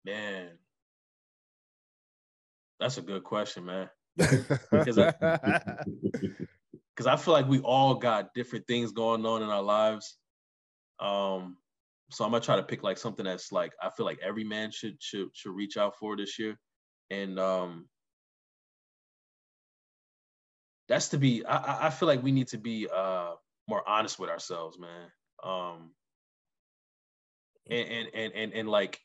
Man, 0.05 0.49
that's 2.81 2.99
a 2.99 3.03
good 3.03 3.23
question, 3.23 3.65
man. 3.65 3.89
because 4.17 4.99
I, 4.99 5.13
because 6.97 7.07
I 7.07 7.17
feel 7.17 7.33
like 7.33 7.47
we 7.47 7.61
all 7.61 7.95
got 7.95 8.35
different 8.35 8.67
things 8.67 8.91
going 8.91 9.25
on 9.25 9.43
in 9.43 9.49
our 9.49 9.63
lives. 9.63 10.17
Um, 10.99 11.59
so 12.11 12.25
I'm 12.25 12.33
gonna 12.33 12.43
try 12.43 12.57
to 12.57 12.63
pick 12.63 12.83
like 12.83 12.99
something 12.99 13.25
that's 13.25 13.53
like 13.53 13.73
I 13.81 13.91
feel 13.91 14.07
like 14.07 14.19
every 14.21 14.43
man 14.43 14.73
should 14.73 15.01
should 15.01 15.29
should 15.33 15.55
reach 15.55 15.77
out 15.77 15.97
for 15.97 16.17
this 16.17 16.39
year 16.41 16.57
and 17.11 17.39
um 17.39 17.87
that's 20.89 21.09
to 21.09 21.19
be 21.19 21.45
I, 21.45 21.87
I 21.87 21.91
feel 21.91 22.09
like 22.09 22.23
we 22.23 22.33
need 22.33 22.49
to 22.49 22.59
be 22.59 22.89
uh 22.93 23.33
more 23.69 23.87
honest 23.89 24.19
with 24.19 24.31
ourselves 24.31 24.79
man. 24.79 25.11
Um 25.43 25.91
and 27.71 27.89
and 27.89 28.09
and 28.15 28.33
and, 28.35 28.53
and 28.55 28.69
like 28.69 29.01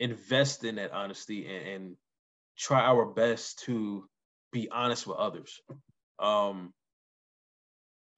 invest 0.00 0.64
in 0.64 0.76
that 0.76 0.92
honesty 0.92 1.46
and, 1.46 1.68
and 1.68 1.96
try 2.56 2.80
our 2.80 3.06
best 3.06 3.60
to 3.64 4.08
be 4.52 4.68
honest 4.70 5.06
with 5.06 5.18
others. 5.18 5.60
Um 6.18 6.72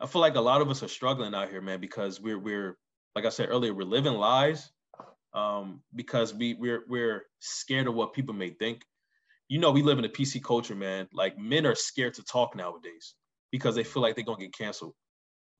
i 0.00 0.06
feel 0.06 0.20
like 0.20 0.34
a 0.34 0.40
lot 0.40 0.60
of 0.60 0.70
us 0.70 0.82
are 0.82 0.88
struggling 0.88 1.34
out 1.34 1.48
here 1.48 1.60
man 1.60 1.80
because 1.80 2.20
we're 2.20 2.38
we're 2.38 2.76
like 3.14 3.24
i 3.24 3.30
said 3.30 3.48
earlier 3.48 3.72
we're 3.72 3.84
living 3.84 4.12
lies 4.12 4.70
um, 5.36 5.82
because 5.94 6.34
we 6.34 6.54
we're 6.54 6.82
we're 6.88 7.26
scared 7.38 7.86
of 7.86 7.94
what 7.94 8.14
people 8.14 8.34
may 8.34 8.50
think. 8.50 8.82
You 9.48 9.60
know, 9.60 9.70
we 9.70 9.82
live 9.82 9.98
in 9.98 10.04
a 10.04 10.08
PC 10.08 10.42
culture, 10.42 10.74
man. 10.74 11.06
Like 11.12 11.38
men 11.38 11.66
are 11.66 11.76
scared 11.76 12.14
to 12.14 12.24
talk 12.24 12.56
nowadays 12.56 13.14
because 13.52 13.76
they 13.76 13.84
feel 13.84 14.02
like 14.02 14.16
they're 14.16 14.24
gonna 14.24 14.38
get 14.38 14.56
canceled. 14.56 14.94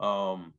Um, 0.00 0.54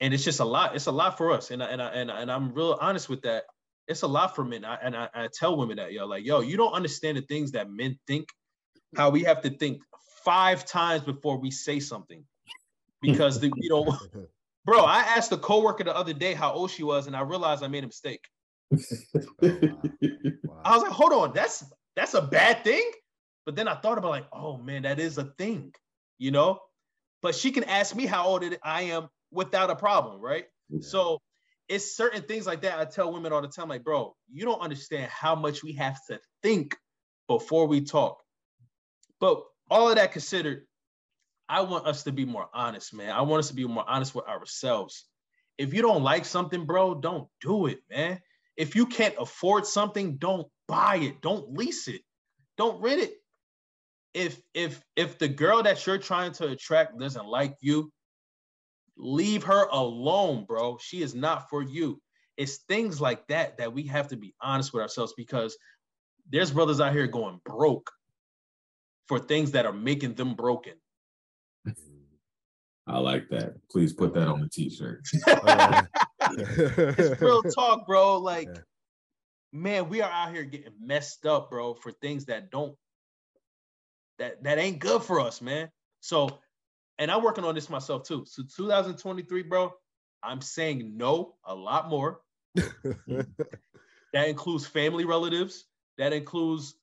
and 0.00 0.12
it's 0.12 0.24
just 0.24 0.40
a 0.40 0.44
lot. 0.44 0.74
It's 0.74 0.86
a 0.86 0.92
lot 0.92 1.16
for 1.16 1.30
us, 1.30 1.52
and 1.52 1.62
I, 1.62 1.66
and 1.66 1.80
I, 1.80 1.88
and, 1.90 2.10
I, 2.10 2.20
and 2.20 2.30
I'm 2.30 2.52
real 2.52 2.76
honest 2.80 3.08
with 3.08 3.22
that. 3.22 3.44
It's 3.88 4.02
a 4.02 4.08
lot 4.08 4.34
for 4.34 4.44
men, 4.44 4.64
I, 4.64 4.74
and 4.82 4.96
I, 4.96 5.08
I 5.14 5.28
tell 5.32 5.56
women 5.56 5.76
that 5.76 5.92
yo, 5.92 6.06
like 6.06 6.26
yo, 6.26 6.40
you 6.40 6.56
don't 6.56 6.72
understand 6.72 7.16
the 7.16 7.22
things 7.22 7.52
that 7.52 7.70
men 7.70 7.98
think. 8.06 8.28
How 8.96 9.08
we 9.08 9.22
have 9.22 9.40
to 9.42 9.50
think 9.50 9.80
five 10.24 10.66
times 10.66 11.02
before 11.02 11.38
we 11.38 11.50
say 11.50 11.80
something 11.80 12.24
because 13.00 13.40
the, 13.40 13.50
you 13.56 13.70
know 13.70 13.98
Bro, 14.64 14.80
I 14.80 15.00
asked 15.00 15.32
a 15.32 15.36
coworker 15.36 15.84
the 15.84 15.96
other 15.96 16.12
day 16.12 16.34
how 16.34 16.52
old 16.52 16.70
she 16.70 16.82
was, 16.82 17.06
and 17.06 17.16
I 17.16 17.22
realized 17.22 17.64
I 17.64 17.68
made 17.68 17.84
a 17.84 17.88
mistake. 17.88 18.24
oh, 18.72 18.78
wow. 19.42 19.50
Wow. 20.44 20.62
I 20.64 20.74
was 20.74 20.82
like, 20.82 20.92
hold 20.92 21.12
on, 21.12 21.32
that's 21.32 21.64
that's 21.96 22.14
a 22.14 22.22
bad 22.22 22.64
thing. 22.64 22.88
But 23.44 23.56
then 23.56 23.66
I 23.66 23.74
thought 23.74 23.98
about 23.98 24.10
like, 24.10 24.26
oh 24.32 24.56
man, 24.56 24.82
that 24.82 25.00
is 25.00 25.18
a 25.18 25.24
thing, 25.24 25.72
you 26.18 26.30
know. 26.30 26.60
But 27.22 27.34
she 27.34 27.50
can 27.50 27.64
ask 27.64 27.94
me 27.94 28.06
how 28.06 28.26
old 28.26 28.44
I 28.62 28.82
am 28.82 29.08
without 29.30 29.70
a 29.70 29.76
problem, 29.76 30.20
right? 30.20 30.44
Yeah. 30.68 30.80
So 30.82 31.18
it's 31.68 31.96
certain 31.96 32.22
things 32.22 32.46
like 32.46 32.62
that. 32.62 32.78
I 32.78 32.84
tell 32.84 33.12
women 33.12 33.32
all 33.32 33.42
the 33.42 33.48
time, 33.48 33.68
like, 33.68 33.84
bro, 33.84 34.14
you 34.30 34.44
don't 34.44 34.60
understand 34.60 35.10
how 35.10 35.34
much 35.34 35.62
we 35.62 35.72
have 35.74 35.98
to 36.08 36.20
think 36.42 36.76
before 37.28 37.66
we 37.66 37.80
talk. 37.80 38.22
But 39.20 39.42
all 39.70 39.88
of 39.88 39.96
that 39.96 40.12
considered, 40.12 40.66
I 41.48 41.62
want 41.62 41.86
us 41.86 42.04
to 42.04 42.12
be 42.12 42.24
more 42.24 42.48
honest, 42.54 42.94
man. 42.94 43.10
I 43.10 43.22
want 43.22 43.40
us 43.40 43.48
to 43.48 43.54
be 43.54 43.66
more 43.66 43.84
honest 43.86 44.14
with 44.14 44.26
ourselves. 44.26 45.04
If 45.58 45.74
you 45.74 45.82
don't 45.82 46.02
like 46.02 46.24
something, 46.24 46.64
bro, 46.64 46.94
don't 46.94 47.28
do 47.40 47.66
it, 47.66 47.80
man. 47.90 48.20
If 48.56 48.74
you 48.74 48.86
can't 48.86 49.14
afford 49.18 49.66
something, 49.66 50.16
don't 50.16 50.46
buy 50.68 50.96
it. 50.96 51.20
Don't 51.20 51.52
lease 51.52 51.88
it. 51.88 52.02
Don't 52.56 52.80
rent 52.80 53.00
it. 53.00 53.14
If 54.14 54.40
if 54.54 54.82
if 54.94 55.18
the 55.18 55.28
girl 55.28 55.62
that 55.62 55.86
you're 55.86 55.98
trying 55.98 56.32
to 56.32 56.48
attract 56.48 56.98
doesn't 56.98 57.26
like 57.26 57.56
you, 57.60 57.92
leave 58.96 59.44
her 59.44 59.66
alone, 59.70 60.44
bro. 60.44 60.78
She 60.80 61.02
is 61.02 61.14
not 61.14 61.48
for 61.48 61.62
you. 61.62 62.00
It's 62.36 62.58
things 62.68 63.00
like 63.00 63.26
that 63.28 63.58
that 63.58 63.72
we 63.72 63.84
have 63.84 64.08
to 64.08 64.16
be 64.16 64.34
honest 64.40 64.72
with 64.72 64.82
ourselves 64.82 65.14
because 65.16 65.56
there's 66.30 66.50
brothers 66.50 66.80
out 66.80 66.92
here 66.92 67.06
going 67.06 67.40
broke 67.44 67.90
for 69.06 69.18
things 69.18 69.52
that 69.52 69.66
are 69.66 69.72
making 69.72 70.14
them 70.14 70.34
broken. 70.34 70.74
I 72.86 72.98
like 72.98 73.28
that. 73.28 73.54
Please 73.70 73.92
put 73.92 74.14
that 74.14 74.26
on 74.26 74.40
the 74.40 74.48
t-shirt. 74.48 75.06
it's 75.12 77.20
real 77.20 77.42
talk, 77.42 77.86
bro. 77.86 78.18
Like, 78.18 78.48
yeah. 78.48 78.60
man, 79.52 79.88
we 79.88 80.02
are 80.02 80.10
out 80.10 80.34
here 80.34 80.44
getting 80.44 80.72
messed 80.80 81.24
up, 81.24 81.50
bro, 81.50 81.74
for 81.74 81.92
things 81.92 82.26
that 82.26 82.50
don't 82.50 82.76
that 84.18 84.42
that 84.42 84.58
ain't 84.58 84.78
good 84.78 85.02
for 85.02 85.20
us, 85.20 85.40
man. 85.40 85.70
So, 86.00 86.38
and 86.98 87.10
I'm 87.10 87.22
working 87.22 87.44
on 87.44 87.54
this 87.54 87.70
myself 87.70 88.04
too. 88.04 88.24
So 88.26 88.42
2023, 88.56 89.42
bro, 89.44 89.72
I'm 90.22 90.40
saying 90.40 90.96
no 90.96 91.34
a 91.44 91.54
lot 91.54 91.88
more. 91.88 92.20
that 92.54 93.26
includes 94.14 94.66
family 94.66 95.04
relatives. 95.04 95.64
That 95.98 96.12
includes 96.12 96.74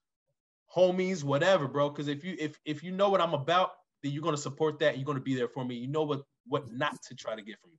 homies, 0.75 1.23
whatever, 1.23 1.67
bro. 1.67 1.89
Because 1.89 2.07
if 2.07 2.23
you 2.23 2.35
if 2.39 2.59
if 2.65 2.83
you 2.83 2.91
know 2.91 3.09
what 3.09 3.21
I'm 3.21 3.33
about, 3.33 3.71
then 4.03 4.11
you're 4.11 4.23
gonna 4.23 4.37
support 4.37 4.79
that. 4.79 4.97
You're 4.97 5.05
gonna 5.05 5.19
be 5.19 5.35
there 5.35 5.47
for 5.47 5.63
me. 5.63 5.75
You 5.75 5.87
know 5.87 6.03
what 6.03 6.21
what 6.47 6.71
not 6.71 6.95
to 7.07 7.15
try 7.15 7.35
to 7.35 7.41
get 7.41 7.59
from 7.59 7.71
me. 7.71 7.77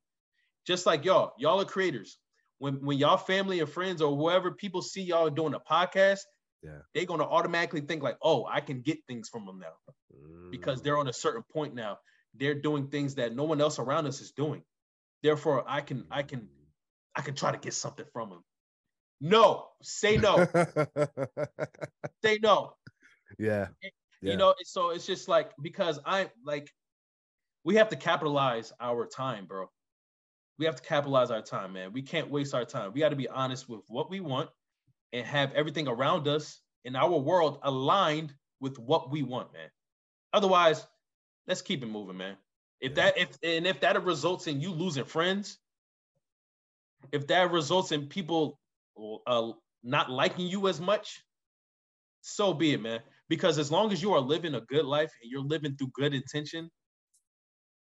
Just 0.65 0.85
like 0.85 1.05
y'all, 1.05 1.33
y'all 1.37 1.61
are 1.61 1.65
creators. 1.65 2.17
When 2.59 2.85
when 2.85 2.97
y'all 2.97 3.17
family 3.17 3.59
and 3.59 3.69
friends 3.69 4.01
or 4.01 4.15
whoever 4.15 4.51
people 4.51 4.81
see 4.81 5.01
y'all 5.01 5.29
doing 5.29 5.53
a 5.53 5.59
podcast, 5.59 6.19
yeah, 6.61 6.79
they're 6.93 7.05
gonna 7.05 7.23
automatically 7.23 7.81
think 7.81 8.03
like, 8.03 8.17
oh, 8.21 8.45
I 8.45 8.61
can 8.61 8.81
get 8.81 8.99
things 9.07 9.29
from 9.29 9.45
them 9.45 9.59
now, 9.59 9.93
mm. 10.15 10.51
because 10.51 10.81
they're 10.81 10.97
on 10.97 11.07
a 11.07 11.13
certain 11.13 11.43
point 11.51 11.73
now. 11.73 11.97
They're 12.35 12.55
doing 12.55 12.87
things 12.87 13.15
that 13.15 13.35
no 13.35 13.43
one 13.43 13.59
else 13.59 13.79
around 13.79 14.05
us 14.07 14.21
is 14.21 14.31
doing. 14.31 14.63
Therefore, 15.23 15.65
I 15.67 15.81
can 15.81 16.05
I 16.11 16.23
can 16.23 16.47
I 17.15 17.21
can 17.21 17.35
try 17.35 17.51
to 17.51 17.57
get 17.57 17.73
something 17.73 18.05
from 18.13 18.29
them. 18.29 18.43
No, 19.19 19.67
say 19.81 20.17
no. 20.17 20.47
say 22.23 22.39
no. 22.41 22.73
Yeah. 23.37 23.67
Yeah. 24.21 24.31
You 24.31 24.37
know, 24.37 24.53
so 24.63 24.91
it's 24.91 25.05
just 25.05 25.27
like 25.27 25.51
because 25.61 25.99
I 26.05 26.29
like 26.45 26.71
we 27.63 27.75
have 27.75 27.89
to 27.89 27.95
capitalize 27.95 28.71
our 28.79 29.05
time, 29.05 29.45
bro. 29.45 29.69
We 30.57 30.65
have 30.65 30.75
to 30.75 30.83
capitalize 30.83 31.31
our 31.31 31.41
time, 31.41 31.73
man. 31.73 31.91
We 31.91 32.01
can't 32.01 32.29
waste 32.29 32.53
our 32.53 32.65
time. 32.65 32.91
We 32.93 32.99
got 32.99 33.09
to 33.09 33.15
be 33.15 33.27
honest 33.27 33.67
with 33.67 33.81
what 33.87 34.09
we 34.09 34.19
want 34.19 34.49
and 35.11 35.25
have 35.25 35.53
everything 35.53 35.87
around 35.87 36.27
us 36.27 36.59
in 36.85 36.95
our 36.95 37.17
world 37.17 37.59
aligned 37.63 38.33
with 38.59 38.77
what 38.77 39.11
we 39.11 39.23
want, 39.23 39.53
man. 39.53 39.69
Otherwise, 40.33 40.85
let's 41.47 41.61
keep 41.61 41.83
it 41.83 41.87
moving, 41.87 42.17
man. 42.17 42.35
If 42.79 42.95
that 42.95 43.17
if 43.17 43.37
and 43.43 43.67
if 43.67 43.79
that 43.81 44.03
results 44.03 44.47
in 44.47 44.61
you 44.61 44.71
losing 44.71 45.05
friends, 45.05 45.57
if 47.11 47.27
that 47.27 47.51
results 47.51 47.91
in 47.91 48.07
people 48.07 48.59
uh, 49.27 49.51
not 49.83 50.09
liking 50.09 50.47
you 50.47 50.67
as 50.67 50.79
much, 50.79 51.23
so 52.21 52.53
be 52.53 52.73
it, 52.73 52.81
man. 52.81 52.99
Because 53.31 53.57
as 53.57 53.71
long 53.71 53.93
as 53.93 54.01
you 54.01 54.11
are 54.13 54.19
living 54.19 54.55
a 54.55 54.59
good 54.59 54.83
life 54.83 55.09
and 55.21 55.31
you're 55.31 55.39
living 55.39 55.77
through 55.77 55.91
good 55.93 56.13
intention, 56.13 56.69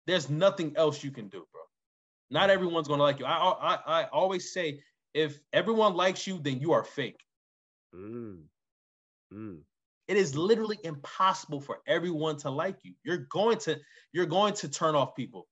there's 0.07 0.29
nothing 0.29 0.71
else 0.77 1.03
you 1.03 1.11
can 1.11 1.27
do, 1.27 1.43
bro. 1.51 1.61
Not 2.29 2.49
everyone's 2.49 2.88
gonna 2.88 3.03
like 3.03 3.19
you. 3.19 3.25
I 3.25 3.36
I, 3.36 3.79
I 3.86 4.03
always 4.13 4.53
say, 4.53 4.79
if 5.13 5.38
everyone 5.51 5.93
likes 5.93 6.25
you, 6.25 6.39
then 6.41 6.61
you 6.61 6.71
are 6.71 6.86
fake. 6.86 7.19
Mm. 7.93 8.43
Mm. 9.33 9.57
It 10.07 10.15
is 10.15 10.38
literally 10.38 10.79
impossible 10.86 11.59
for 11.59 11.79
everyone 11.86 12.38
to 12.38 12.49
like 12.49 12.77
you. 12.83 12.93
You're 13.03 13.27
going 13.29 13.57
to 13.65 13.77
you're 14.13 14.31
going 14.38 14.53
to 14.53 14.69
turn 14.69 14.95
off 14.95 15.17
people. 15.17 15.49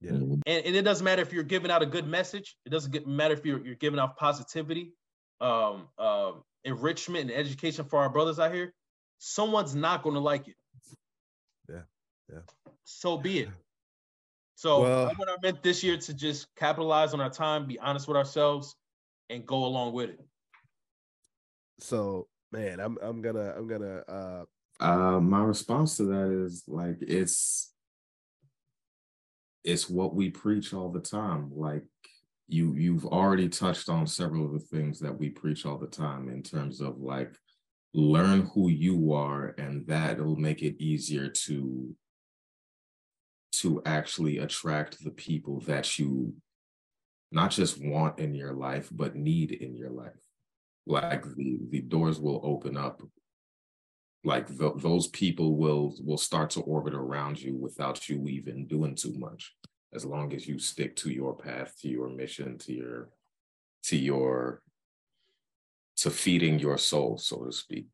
Yeah. 0.00 0.12
And, 0.12 0.42
and 0.46 0.74
it 0.74 0.86
doesn't 0.86 1.04
matter 1.04 1.20
if 1.20 1.34
you're 1.34 1.42
giving 1.42 1.70
out 1.70 1.82
a 1.82 1.86
good 1.96 2.06
message. 2.06 2.56
It 2.64 2.70
doesn't 2.70 3.06
matter 3.06 3.34
if 3.34 3.44
you're, 3.44 3.62
you're 3.62 3.74
giving 3.74 4.00
out 4.00 4.16
positivity, 4.16 4.94
um, 5.42 5.88
uh, 5.98 6.32
enrichment, 6.64 7.30
and 7.30 7.38
education 7.38 7.84
for 7.84 7.98
our 7.98 8.08
brothers 8.08 8.38
out 8.38 8.54
here. 8.54 8.72
Someone's 9.18 9.74
not 9.74 10.02
going 10.02 10.14
to 10.14 10.20
like 10.20 10.48
it. 10.48 10.56
Yeah. 11.68 11.82
Yeah. 12.32 12.40
So 12.84 13.18
be 13.18 13.40
it. 13.40 13.48
So 14.54 14.80
well, 14.80 15.12
what 15.14 15.28
I 15.28 15.36
meant 15.40 15.62
this 15.62 15.84
year 15.84 15.96
to 15.96 16.12
just 16.12 16.52
capitalize 16.56 17.14
on 17.14 17.20
our 17.20 17.30
time, 17.30 17.68
be 17.68 17.78
honest 17.78 18.08
with 18.08 18.16
ourselves, 18.16 18.74
and 19.30 19.46
go 19.46 19.66
along 19.66 19.92
with 19.92 20.10
it. 20.10 20.20
So 21.78 22.26
man, 22.50 22.80
I'm 22.80 22.98
I'm 23.00 23.22
gonna 23.22 23.54
I'm 23.56 23.68
gonna 23.68 24.02
uh 24.08 24.44
uh 24.80 25.20
my 25.20 25.42
response 25.42 25.96
to 25.98 26.04
that 26.06 26.44
is 26.44 26.64
like 26.66 26.96
it's 27.00 27.72
it's 29.62 29.88
what 29.88 30.16
we 30.16 30.30
preach 30.30 30.74
all 30.74 30.90
the 30.90 30.98
time. 30.98 31.52
Like 31.54 31.84
you 32.48 32.74
you've 32.74 33.06
already 33.06 33.48
touched 33.48 33.88
on 33.88 34.08
several 34.08 34.44
of 34.44 34.52
the 34.52 34.58
things 34.76 34.98
that 35.00 35.16
we 35.16 35.28
preach 35.28 35.66
all 35.66 35.78
the 35.78 35.86
time 35.86 36.28
in 36.28 36.42
terms 36.42 36.80
of 36.80 36.98
like 36.98 37.32
learn 37.94 38.50
who 38.54 38.68
you 38.68 39.12
are 39.12 39.54
and 39.58 39.86
that'll 39.86 40.36
make 40.36 40.62
it 40.62 40.80
easier 40.80 41.28
to 41.28 41.94
to 43.50 43.82
actually 43.86 44.38
attract 44.38 45.02
the 45.02 45.10
people 45.10 45.60
that 45.60 45.98
you 45.98 46.34
not 47.32 47.50
just 47.50 47.82
want 47.82 48.18
in 48.18 48.34
your 48.34 48.52
life 48.52 48.88
but 48.92 49.16
need 49.16 49.52
in 49.52 49.74
your 49.74 49.90
life. 49.90 50.20
Like 50.86 51.24
the 51.24 51.58
the 51.70 51.80
doors 51.80 52.20
will 52.20 52.40
open 52.42 52.76
up. 52.76 53.02
Like 54.24 54.48
the, 54.48 54.72
those 54.76 55.06
people 55.08 55.56
will 55.56 55.94
will 56.04 56.18
start 56.18 56.50
to 56.50 56.60
orbit 56.60 56.94
around 56.94 57.40
you 57.40 57.56
without 57.56 58.08
you 58.08 58.26
even 58.28 58.66
doing 58.66 58.94
too 58.94 59.14
much. 59.18 59.54
As 59.94 60.04
long 60.04 60.34
as 60.34 60.46
you 60.46 60.58
stick 60.58 60.96
to 60.96 61.10
your 61.10 61.34
path 61.34 61.74
to 61.80 61.88
your 61.88 62.08
mission 62.10 62.58
to 62.58 62.72
your 62.72 63.08
to 63.84 63.96
your 63.96 64.62
to 65.98 66.10
feeding 66.10 66.58
your 66.58 66.78
soul 66.78 67.18
so 67.18 67.44
to 67.44 67.52
speak. 67.52 67.86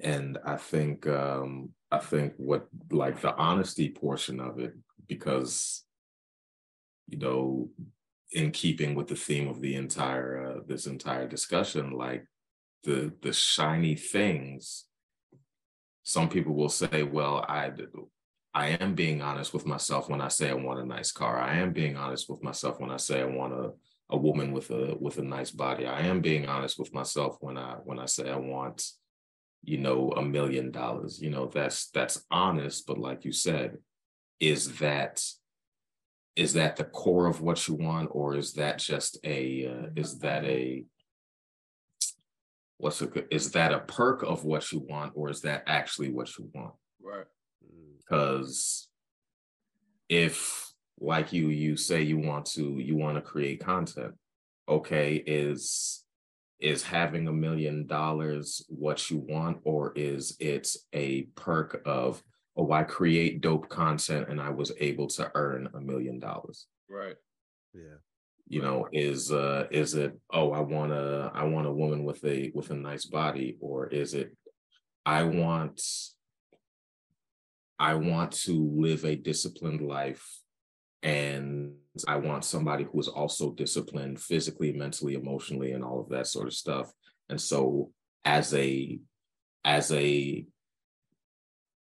And 0.00 0.38
i 0.44 0.56
think 0.56 1.06
um 1.06 1.70
i 1.90 1.98
think 1.98 2.34
what 2.36 2.66
like 2.90 3.20
the 3.20 3.34
honesty 3.36 3.88
portion 3.88 4.40
of 4.40 4.58
it 4.58 4.74
because 5.08 5.84
you 7.08 7.18
know 7.18 7.68
in 8.32 8.50
keeping 8.50 8.94
with 8.94 9.06
the 9.06 9.14
theme 9.14 9.48
of 9.48 9.60
the 9.60 9.76
entire 9.76 10.44
uh, 10.44 10.60
this 10.66 10.86
entire 10.86 11.28
discussion 11.28 11.92
like 11.92 12.26
the 12.82 13.12
the 13.22 13.32
shiny 13.32 13.94
things 13.94 14.86
some 16.02 16.28
people 16.28 16.54
will 16.54 16.68
say 16.68 17.02
well 17.02 17.44
i 17.48 17.70
i 18.54 18.68
am 18.80 18.94
being 18.94 19.22
honest 19.22 19.54
with 19.54 19.66
myself 19.66 20.08
when 20.08 20.20
i 20.20 20.28
say 20.28 20.50
i 20.50 20.54
want 20.54 20.80
a 20.80 20.86
nice 20.86 21.12
car. 21.12 21.38
I 21.38 21.58
am 21.58 21.72
being 21.72 21.96
honest 21.96 22.28
with 22.28 22.42
myself 22.42 22.80
when 22.80 22.90
i 22.90 22.96
say 22.96 23.20
i 23.20 23.24
want 23.24 23.52
a, 23.52 23.70
a 24.10 24.16
woman 24.16 24.52
with 24.52 24.70
a 24.70 24.96
with 25.00 25.18
a 25.18 25.22
nice 25.22 25.50
body. 25.50 25.86
I 25.86 26.00
am 26.02 26.20
being 26.20 26.46
honest 26.46 26.78
with 26.78 26.94
myself 26.94 27.36
when 27.40 27.58
i 27.58 27.74
when 27.84 27.98
i 27.98 28.06
say 28.06 28.30
i 28.30 28.36
want 28.36 28.86
you 29.62 29.78
know 29.78 30.12
a 30.16 30.22
million 30.22 30.70
dollars 30.70 31.20
you 31.20 31.28
know 31.28 31.46
that's 31.46 31.90
that's 31.90 32.24
honest 32.30 32.86
but 32.86 32.98
like 32.98 33.24
you 33.24 33.32
said 33.32 33.78
is 34.38 34.78
that 34.78 35.20
is 36.36 36.52
that 36.52 36.76
the 36.76 36.84
core 36.84 37.26
of 37.26 37.40
what 37.40 37.66
you 37.66 37.74
want 37.74 38.08
or 38.12 38.36
is 38.36 38.52
that 38.52 38.78
just 38.78 39.18
a 39.24 39.66
uh, 39.66 39.86
is 39.96 40.18
that 40.20 40.44
a 40.44 40.84
what's 42.78 43.00
a 43.00 43.06
good 43.06 43.26
is 43.30 43.52
that 43.52 43.72
a 43.72 43.80
perk 43.80 44.22
of 44.22 44.44
what 44.44 44.70
you 44.70 44.80
want 44.80 45.12
or 45.14 45.30
is 45.30 45.40
that 45.40 45.64
actually 45.66 46.10
what 46.10 46.28
you 46.38 46.48
want? 46.54 46.74
Right. 47.02 47.24
Because 47.98 48.88
if 50.08 50.65
like 50.98 51.32
you 51.32 51.48
you 51.48 51.76
say 51.76 52.02
you 52.02 52.18
want 52.18 52.46
to 52.46 52.78
you 52.78 52.96
want 52.96 53.16
to 53.16 53.20
create 53.20 53.60
content. 53.60 54.14
Okay 54.68 55.16
is 55.26 56.04
is 56.60 56.82
having 56.82 57.28
a 57.28 57.32
million 57.32 57.86
dollars 57.86 58.64
what 58.68 59.10
you 59.10 59.18
want 59.18 59.58
or 59.64 59.92
is 59.94 60.36
it 60.40 60.68
a 60.94 61.22
perk 61.34 61.82
of 61.84 62.22
oh 62.56 62.72
i 62.72 62.82
create 62.82 63.42
dope 63.42 63.68
content 63.68 64.26
and 64.30 64.40
i 64.40 64.48
was 64.48 64.72
able 64.80 65.06
to 65.06 65.30
earn 65.34 65.68
a 65.74 65.80
million 65.80 66.18
dollars? 66.18 66.66
Right. 66.88 67.16
Yeah. 67.74 67.98
You 68.48 68.62
know 68.62 68.88
is 68.92 69.32
uh 69.32 69.66
is 69.70 69.94
it 69.94 70.18
oh 70.32 70.52
i 70.52 70.60
want 70.60 70.92
a 70.92 71.30
i 71.34 71.44
want 71.44 71.66
a 71.66 71.72
woman 71.72 72.04
with 72.04 72.24
a 72.24 72.52
with 72.54 72.70
a 72.70 72.74
nice 72.74 73.04
body 73.04 73.58
or 73.60 73.88
is 73.88 74.14
it 74.14 74.34
i 75.04 75.24
want 75.24 75.82
i 77.78 77.94
want 77.94 78.32
to 78.32 78.72
live 78.76 79.04
a 79.04 79.16
disciplined 79.16 79.82
life 79.82 80.24
and 81.06 81.72
i 82.06 82.16
want 82.16 82.44
somebody 82.44 82.84
who 82.84 83.00
is 83.00 83.08
also 83.08 83.52
disciplined 83.52 84.20
physically 84.20 84.72
mentally 84.72 85.14
emotionally 85.14 85.72
and 85.72 85.82
all 85.82 86.00
of 86.00 86.08
that 86.08 86.26
sort 86.26 86.46
of 86.46 86.52
stuff 86.52 86.92
and 87.30 87.40
so 87.40 87.90
as 88.24 88.52
a 88.54 88.98
as 89.64 89.92
a 89.92 90.46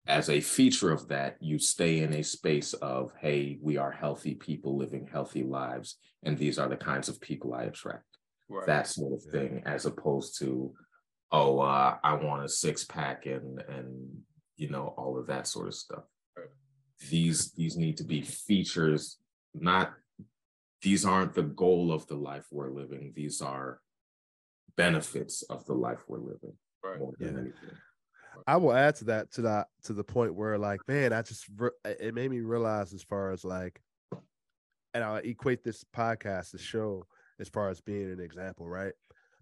as 0.07 0.30
a 0.30 0.41
feature 0.41 0.91
of 0.91 1.07
that, 1.09 1.38
you 1.39 1.59
stay 1.59 1.99
in 1.99 2.14
a 2.14 2.24
space 2.24 2.74
of, 2.74 3.12
hey, 3.20 3.59
we 3.62 3.78
are 3.78 3.91
healthy 3.91 4.34
people 4.34 4.76
living 4.76 5.07
healthy 5.12 5.43
lives, 5.43 5.97
and 6.24 6.38
these 6.38 6.57
are 6.57 6.68
the 6.68 6.76
kinds 6.76 7.07
of 7.07 7.22
people 7.22 7.53
I 7.53 7.64
attract. 7.64 8.05
Right. 8.49 8.66
That 8.66 8.88
sort 8.88 9.14
of 9.14 9.24
thing, 9.32 9.62
as 9.66 9.86
opposed 9.86 10.39
to, 10.39 10.74
oh, 11.32 11.59
uh, 11.59 11.97
I 12.03 12.14
want 12.16 12.43
a 12.43 12.49
six 12.49 12.84
pack 12.84 13.26
and 13.26 13.62
and 13.70 14.09
you 14.57 14.70
know 14.70 14.93
all 14.97 15.20
of 15.20 15.28
that 15.28 15.47
sort 15.47 15.68
of 15.68 15.76
stuff. 15.76 16.03
Right. 17.02 17.10
These 17.10 17.52
these 17.54 17.78
need 17.78 17.97
to 17.97 18.04
be 18.04 18.22
features, 18.22 19.18
not 19.54 19.93
these 20.82 21.06
aren't 21.06 21.34
the 21.34 21.43
goal 21.43 21.91
of 21.91 22.08
the 22.08 22.16
life 22.16 22.45
we're 22.52 22.72
living. 22.72 23.14
These 23.16 23.41
are 23.41 23.80
benefits 24.78 25.43
of 25.43 25.66
the 25.66 25.74
life 25.74 26.04
we're 26.08 26.20
living. 26.20 26.54
Right. 26.84 26.99
More 26.99 27.14
than 27.20 27.34
yeah. 27.34 27.41
anything. 27.41 27.78
I 28.47 28.58
will 28.58 28.74
add 28.74 28.95
to 28.95 29.06
that 29.06 29.32
to 29.34 29.41
that 29.43 29.68
to 29.84 29.93
the 29.93 30.04
point 30.04 30.34
where 30.34 30.58
like 30.58 30.80
man, 30.88 31.14
I 31.14 31.22
just 31.22 31.45
it 31.86 32.16
made 32.16 32.32
me 32.32 32.39
realize 32.41 32.93
as 32.93 33.04
far 33.04 33.32
as 33.32 33.43
like, 33.43 33.82
and 34.93 35.04
I 35.04 35.20
equate 35.20 35.64
this 35.64 35.84
podcast, 35.95 36.52
the 36.52 36.58
show, 36.58 37.06
as 37.39 37.49
far 37.49 37.70
as 37.70 37.82
being 37.82 38.12
an 38.12 38.20
example, 38.20 38.68
right? 38.68 38.93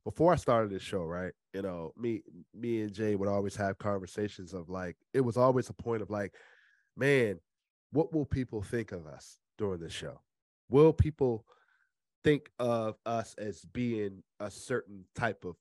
Before 0.03 0.33
I 0.33 0.37
started 0.37 0.71
this 0.71 0.81
show, 0.81 1.03
right, 1.03 1.33
you 1.53 1.61
know, 1.61 1.93
me 1.95 2.23
me 2.53 2.81
and 2.81 2.91
Jay 2.91 3.15
would 3.15 3.29
always 3.29 3.55
have 3.55 3.77
conversations 3.77 4.53
of 4.53 4.69
like, 4.69 4.97
it 5.13 5.21
was 5.21 5.37
always 5.37 5.69
a 5.69 5.73
point 5.73 6.01
of 6.01 6.09
like, 6.09 6.33
man, 6.97 7.39
what 7.91 8.13
will 8.13 8.25
people 8.25 8.61
think 8.61 8.91
of 8.91 9.07
us 9.07 9.37
during 9.57 9.79
this 9.79 9.93
show? 9.93 10.21
Will 10.69 10.93
people 10.93 11.45
think 12.23 12.49
of 12.59 12.95
us 13.05 13.35
as 13.37 13.61
being 13.73 14.23
a 14.39 14.51
certain 14.51 15.05
type 15.15 15.45
of 15.45 15.55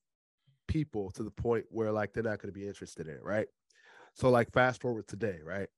people 0.66 1.11
to 1.12 1.22
the 1.22 1.31
point 1.31 1.64
where 1.70 1.93
like 1.93 2.12
they're 2.12 2.22
not 2.22 2.41
going 2.41 2.53
to 2.53 2.59
be 2.59 2.66
interested 2.66 3.07
in 3.07 3.14
it, 3.14 3.22
right? 3.22 3.47
So 4.14 4.31
like 4.31 4.53
fast 4.53 4.81
forward 4.81 5.07
today, 5.09 5.39
right? 5.45 5.68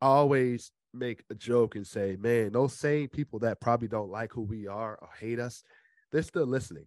I 0.00 0.06
always 0.06 0.70
make 0.94 1.24
a 1.30 1.34
joke 1.34 1.76
and 1.76 1.86
say, 1.86 2.16
man, 2.18 2.52
those 2.52 2.72
same 2.72 3.08
people 3.08 3.40
that 3.40 3.60
probably 3.60 3.88
don't 3.88 4.10
like 4.10 4.32
who 4.32 4.42
we 4.42 4.66
are 4.66 4.96
or 5.00 5.08
hate 5.18 5.38
us, 5.38 5.62
they're 6.10 6.22
still 6.22 6.46
listening. 6.46 6.86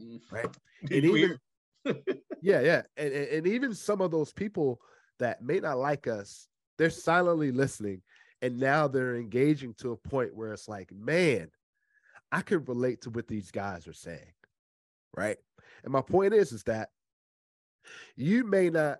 Mm. 0.00 0.20
Right. 0.30 0.46
and 0.82 1.04
even, 1.04 1.38
yeah, 2.42 2.60
yeah. 2.60 2.82
And, 2.96 3.12
and, 3.12 3.28
and 3.28 3.46
even 3.46 3.74
some 3.74 4.00
of 4.00 4.10
those 4.10 4.32
people 4.32 4.80
that 5.18 5.42
may 5.42 5.60
not 5.60 5.78
like 5.78 6.06
us, 6.06 6.48
they're 6.78 6.90
silently 6.90 7.52
listening. 7.52 8.02
And 8.42 8.58
now 8.58 8.86
they're 8.86 9.16
engaging 9.16 9.74
to 9.74 9.92
a 9.92 9.96
point 9.96 10.34
where 10.34 10.52
it's 10.52 10.68
like, 10.68 10.92
man, 10.92 11.50
I 12.30 12.42
can 12.42 12.64
relate 12.64 13.02
to 13.02 13.10
what 13.10 13.26
these 13.26 13.50
guys 13.50 13.88
are 13.88 13.94
saying. 13.94 14.32
Right. 15.16 15.38
And 15.84 15.92
my 15.92 16.02
point 16.02 16.34
is, 16.34 16.52
is 16.52 16.62
that 16.64 16.90
you 18.16 18.44
may 18.44 18.68
not 18.68 18.98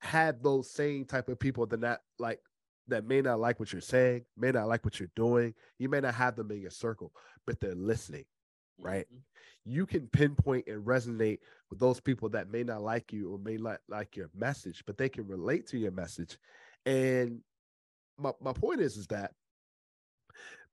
have 0.00 0.42
those 0.42 0.70
same 0.70 1.04
type 1.04 1.28
of 1.28 1.38
people 1.38 1.66
that 1.66 1.80
not 1.80 2.00
like 2.18 2.40
that 2.88 3.06
may 3.06 3.20
not 3.22 3.38
like 3.38 3.60
what 3.60 3.72
you're 3.72 3.80
saying, 3.80 4.24
may 4.36 4.50
not 4.50 4.66
like 4.66 4.84
what 4.84 4.98
you're 4.98 5.08
doing. 5.14 5.54
You 5.78 5.88
may 5.88 6.00
not 6.00 6.14
have 6.14 6.34
them 6.34 6.50
in 6.50 6.60
your 6.60 6.70
circle, 6.70 7.12
but 7.46 7.60
they're 7.60 7.74
listening, 7.74 8.24
right? 8.80 9.06
Mm-hmm. 9.06 9.72
You 9.72 9.86
can 9.86 10.08
pinpoint 10.08 10.66
and 10.66 10.84
resonate 10.84 11.38
with 11.70 11.78
those 11.78 12.00
people 12.00 12.28
that 12.30 12.50
may 12.50 12.64
not 12.64 12.82
like 12.82 13.12
you 13.12 13.32
or 13.32 13.38
may 13.38 13.56
not 13.56 13.78
like 13.88 14.16
your 14.16 14.28
message, 14.34 14.82
but 14.86 14.98
they 14.98 15.08
can 15.08 15.26
relate 15.28 15.68
to 15.68 15.78
your 15.78 15.92
message. 15.92 16.36
And 16.86 17.40
my, 18.18 18.32
my 18.40 18.52
point 18.52 18.80
is, 18.80 18.96
is 18.96 19.06
that 19.08 19.32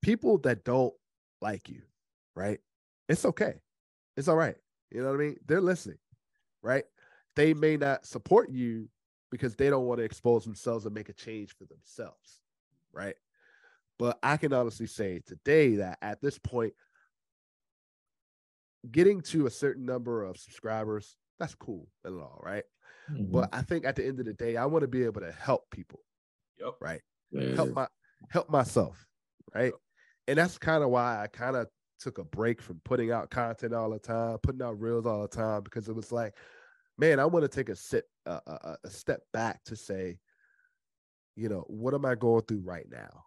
people 0.01 0.38
that 0.39 0.64
don't 0.64 0.93
like 1.41 1.70
you, 1.70 1.82
right? 2.36 2.60
It's 3.07 3.26
okay. 3.26 3.55
It's 4.18 4.28
all 4.28 4.36
right. 4.36 4.55
You 4.91 5.01
know 5.01 5.07
what 5.12 5.16
I 5.16 5.24
mean? 5.24 5.38
They're 5.45 5.62
listening, 5.62 5.99
right? 6.62 6.84
They 7.36 7.53
may 7.53 7.78
not 7.78 8.05
support 8.05 8.49
you 8.49 8.89
because 9.32 9.55
they 9.55 9.70
don't 9.70 9.86
want 9.86 9.99
to 9.99 10.03
expose 10.03 10.43
themselves 10.43 10.86
and 10.86 10.95
make 10.95 11.10
a 11.10 11.14
change 11.14 11.55
for 11.55 11.66
themselves, 11.66 12.41
right? 12.91 13.16
But 13.97 14.18
I 14.24 14.38
can 14.38 14.53
honestly 14.53 14.88
say 14.88 15.22
today 15.26 15.76
that 15.76 15.99
at 16.01 16.22
this 16.22 16.39
point, 16.39 16.74
getting 18.89 19.22
to 19.22 19.45
a 19.45 19.51
certain 19.51 19.86
number 19.86 20.24
of 20.24 20.38
subscribers, 20.38 21.18
that's 21.38 21.55
cool 21.55 21.88
and 22.03 22.20
all, 22.20 22.39
right? 22.43 22.64
Mm-hmm. 23.12 23.32
But 23.32 23.49
I 23.53 23.62
think 23.62 23.86
at 23.86 23.95
the 23.95 24.05
end 24.05 24.20
of 24.20 24.26
the 24.26 24.34
day, 24.34 24.57
I 24.57 24.66
want 24.66 24.84
to 24.84 24.88
be 24.88 25.03
able 25.03 25.22
to 25.22 25.32
help 25.32 25.70
people. 25.72 26.01
Yep. 26.60 26.76
Right. 26.82 27.01
Help 27.55 27.74
my 27.74 27.88
help 28.30 28.49
myself. 28.49 29.05
Right. 29.53 29.66
Yep. 29.66 29.74
And 30.28 30.38
that's 30.38 30.57
kind 30.57 30.84
of 30.84 30.89
why 30.89 31.24
I 31.24 31.28
kind 31.28 31.55
of 31.55 31.68
took 31.99 32.18
a 32.18 32.24
break 32.24 32.62
from 32.62 32.82
putting 32.86 33.12
out 33.12 33.30
content 33.30 33.74
all 33.74 33.89
the 33.89 33.99
time, 33.99 34.38
putting 34.43 34.62
out 34.62 34.80
reels 34.80 35.05
all 35.05 35.22
the 35.22 35.28
time, 35.28 35.64
because 35.64 35.89
it 35.89 35.95
was 35.95 36.12
like, 36.12 36.36
man, 36.97 37.20
I 37.20 37.26
want 37.26 37.43
to 37.43 37.49
take 37.49 37.70
a 37.70 37.76
sit 37.76 38.05
a, 38.26 38.39
a, 38.45 38.78
a 38.84 38.89
step 38.89 39.22
back 39.34 39.64
to 39.66 39.76
say, 39.76 40.18
you 41.36 41.49
know, 41.49 41.64
what 41.68 41.93
am 41.93 42.05
I 42.05 42.16
going 42.16 42.43
through 42.43 42.62
right 42.62 42.88
now? 42.89 43.24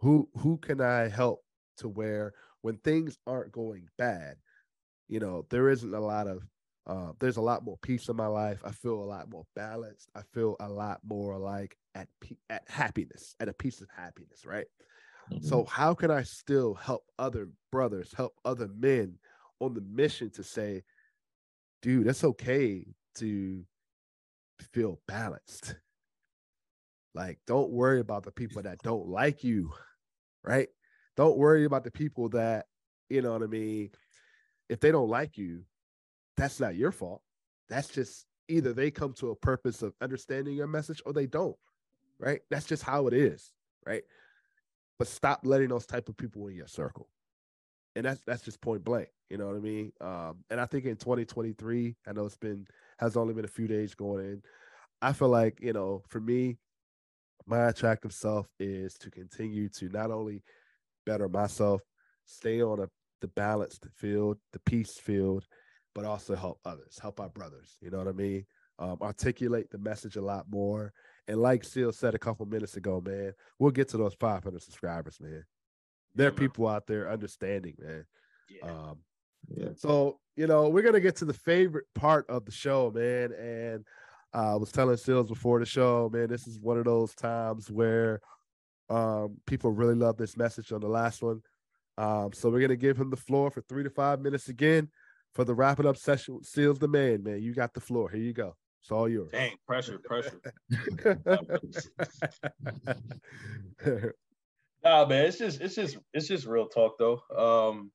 Who 0.00 0.28
who 0.36 0.56
can 0.58 0.80
I 0.80 1.08
help 1.08 1.42
to 1.78 1.88
where 1.88 2.32
when 2.62 2.76
things 2.78 3.18
aren't 3.26 3.52
going 3.52 3.88
bad, 3.98 4.36
you 5.08 5.20
know, 5.20 5.46
there 5.50 5.68
isn't 5.68 5.94
a 5.94 6.00
lot 6.00 6.26
of 6.26 6.42
uh, 6.90 7.12
there's 7.20 7.36
a 7.36 7.40
lot 7.40 7.64
more 7.64 7.78
peace 7.82 8.08
in 8.08 8.16
my 8.16 8.26
life. 8.26 8.62
I 8.64 8.72
feel 8.72 8.94
a 8.94 9.06
lot 9.06 9.30
more 9.30 9.46
balanced. 9.54 10.10
I 10.16 10.22
feel 10.34 10.56
a 10.58 10.68
lot 10.68 10.98
more 11.04 11.38
like 11.38 11.76
at 11.94 12.08
at 12.50 12.64
happiness, 12.68 13.36
at 13.38 13.48
a 13.48 13.52
piece 13.52 13.80
of 13.80 13.88
happiness, 13.96 14.44
right? 14.44 14.66
Mm-hmm. 15.32 15.46
So 15.46 15.64
how 15.66 15.94
can 15.94 16.10
I 16.10 16.24
still 16.24 16.74
help 16.74 17.04
other 17.16 17.48
brothers, 17.70 18.12
help 18.16 18.34
other 18.44 18.68
men 18.76 19.14
on 19.60 19.74
the 19.74 19.82
mission 19.82 20.30
to 20.30 20.42
say, 20.42 20.82
dude, 21.80 22.08
it's 22.08 22.24
okay 22.24 22.84
to 23.16 23.64
feel 24.72 25.00
balanced. 25.06 25.76
Like, 27.14 27.38
don't 27.46 27.70
worry 27.70 28.00
about 28.00 28.24
the 28.24 28.32
people 28.32 28.62
that 28.62 28.82
don't 28.82 29.06
like 29.06 29.44
you, 29.44 29.72
right? 30.42 30.68
Don't 31.16 31.38
worry 31.38 31.64
about 31.66 31.84
the 31.84 31.92
people 31.92 32.30
that, 32.30 32.66
you 33.08 33.22
know 33.22 33.32
what 33.32 33.42
I 33.44 33.46
mean? 33.46 33.90
If 34.68 34.80
they 34.80 34.90
don't 34.90 35.08
like 35.08 35.38
you, 35.38 35.62
that's 36.40 36.60
not 36.60 36.76
your 36.76 36.92
fault. 36.92 37.22
That's 37.68 37.88
just 37.88 38.26
either 38.48 38.72
they 38.72 38.90
come 38.90 39.12
to 39.14 39.30
a 39.30 39.36
purpose 39.36 39.82
of 39.82 39.94
understanding 40.00 40.54
your 40.54 40.66
message 40.66 41.00
or 41.06 41.12
they 41.12 41.26
don't, 41.26 41.56
right? 42.18 42.40
That's 42.50 42.66
just 42.66 42.82
how 42.82 43.06
it 43.06 43.14
is, 43.14 43.52
right? 43.86 44.02
but 45.00 45.08
stop 45.08 45.40
letting 45.44 45.70
those 45.70 45.86
type 45.86 46.10
of 46.10 46.16
people 46.18 46.46
in 46.48 46.54
your 46.54 46.66
circle. 46.66 47.08
And 47.96 48.04
that's 48.04 48.20
that's 48.26 48.42
just 48.42 48.60
point 48.60 48.84
blank. 48.84 49.08
You 49.30 49.38
know 49.38 49.46
what 49.46 49.56
I 49.56 49.60
mean? 49.60 49.92
Um, 49.98 50.44
and 50.50 50.60
I 50.60 50.66
think 50.66 50.84
in 50.84 50.96
2023, 50.96 51.96
I 52.06 52.12
know 52.12 52.26
it's 52.26 52.36
been 52.36 52.66
has 52.98 53.16
only 53.16 53.32
been 53.32 53.46
a 53.46 53.48
few 53.48 53.66
days 53.66 53.94
going 53.94 54.26
in. 54.26 54.42
I 55.00 55.14
feel 55.14 55.30
like, 55.30 55.58
you 55.62 55.72
know, 55.72 56.02
for 56.06 56.20
me, 56.20 56.58
my 57.46 57.68
attractive 57.68 58.12
self 58.12 58.46
is 58.60 58.92
to 58.98 59.10
continue 59.10 59.70
to 59.70 59.88
not 59.88 60.10
only 60.10 60.42
better 61.06 61.30
myself, 61.30 61.80
stay 62.26 62.60
on 62.60 62.80
a, 62.80 62.88
the 63.22 63.28
balanced 63.28 63.86
field, 63.96 64.36
the 64.52 64.60
peace 64.60 64.98
field, 64.98 65.46
but 65.94 66.04
also 66.04 66.34
help 66.34 66.60
others, 66.64 66.98
help 67.00 67.20
our 67.20 67.28
brothers. 67.28 67.76
You 67.80 67.90
know 67.90 67.98
what 67.98 68.08
I 68.08 68.12
mean? 68.12 68.46
Um, 68.78 68.98
articulate 69.02 69.70
the 69.70 69.78
message 69.78 70.16
a 70.16 70.22
lot 70.22 70.46
more 70.48 70.92
and 71.30 71.40
like 71.40 71.62
Seal 71.62 71.92
said 71.92 72.16
a 72.16 72.18
couple 72.18 72.44
minutes 72.46 72.76
ago, 72.76 73.00
man, 73.00 73.32
we'll 73.60 73.70
get 73.70 73.88
to 73.90 73.96
those 73.96 74.14
500 74.14 74.60
subscribers, 74.60 75.18
man. 75.20 75.44
There 76.16 76.26
are 76.26 76.32
people 76.32 76.66
out 76.66 76.88
there 76.88 77.08
understanding, 77.08 77.76
man. 77.78 78.04
Yeah. 78.48 78.68
Um, 78.68 78.98
yeah. 79.48 79.68
So, 79.76 80.18
you 80.34 80.48
know, 80.48 80.68
we're 80.68 80.82
going 80.82 80.94
to 80.94 81.00
get 81.00 81.14
to 81.16 81.24
the 81.24 81.32
favorite 81.32 81.84
part 81.94 82.28
of 82.28 82.46
the 82.46 82.50
show, 82.50 82.90
man. 82.92 83.30
And 83.32 83.84
uh, 84.34 84.54
I 84.54 84.56
was 84.56 84.72
telling 84.72 84.96
Seals 84.96 85.28
before 85.28 85.60
the 85.60 85.66
show, 85.66 86.10
man, 86.12 86.28
this 86.28 86.48
is 86.48 86.58
one 86.58 86.78
of 86.78 86.84
those 86.84 87.14
times 87.14 87.70
where 87.70 88.20
um, 88.88 89.36
people 89.46 89.70
really 89.70 89.94
love 89.94 90.16
this 90.16 90.36
message 90.36 90.72
on 90.72 90.80
the 90.80 90.88
last 90.88 91.22
one. 91.22 91.42
Um, 91.96 92.32
so 92.32 92.50
we're 92.50 92.58
going 92.58 92.70
to 92.70 92.76
give 92.76 92.96
him 92.96 93.10
the 93.10 93.16
floor 93.16 93.52
for 93.52 93.60
three 93.60 93.84
to 93.84 93.90
five 93.90 94.20
minutes 94.20 94.48
again 94.48 94.88
for 95.34 95.44
the 95.44 95.54
wrapping 95.54 95.86
up 95.86 95.96
session. 95.96 96.42
Seals 96.42 96.78
the 96.78 96.88
man, 96.88 97.22
man. 97.22 97.42
You 97.42 97.54
got 97.54 97.74
the 97.74 97.80
floor. 97.80 98.10
Here 98.10 98.20
you 98.20 98.32
go. 98.32 98.56
It's 98.82 98.90
all 98.90 99.08
yours. 99.08 99.30
Dang, 99.30 99.52
pressure, 99.66 99.98
pressure. 99.98 100.40
nah, 104.82 105.06
man, 105.06 105.26
it's 105.26 105.38
just 105.38 105.60
it's 105.60 105.74
just 105.74 105.98
it's 106.14 106.28
just 106.28 106.46
real 106.46 106.66
talk 106.66 106.96
though. 106.98 107.20
Um 107.36 107.90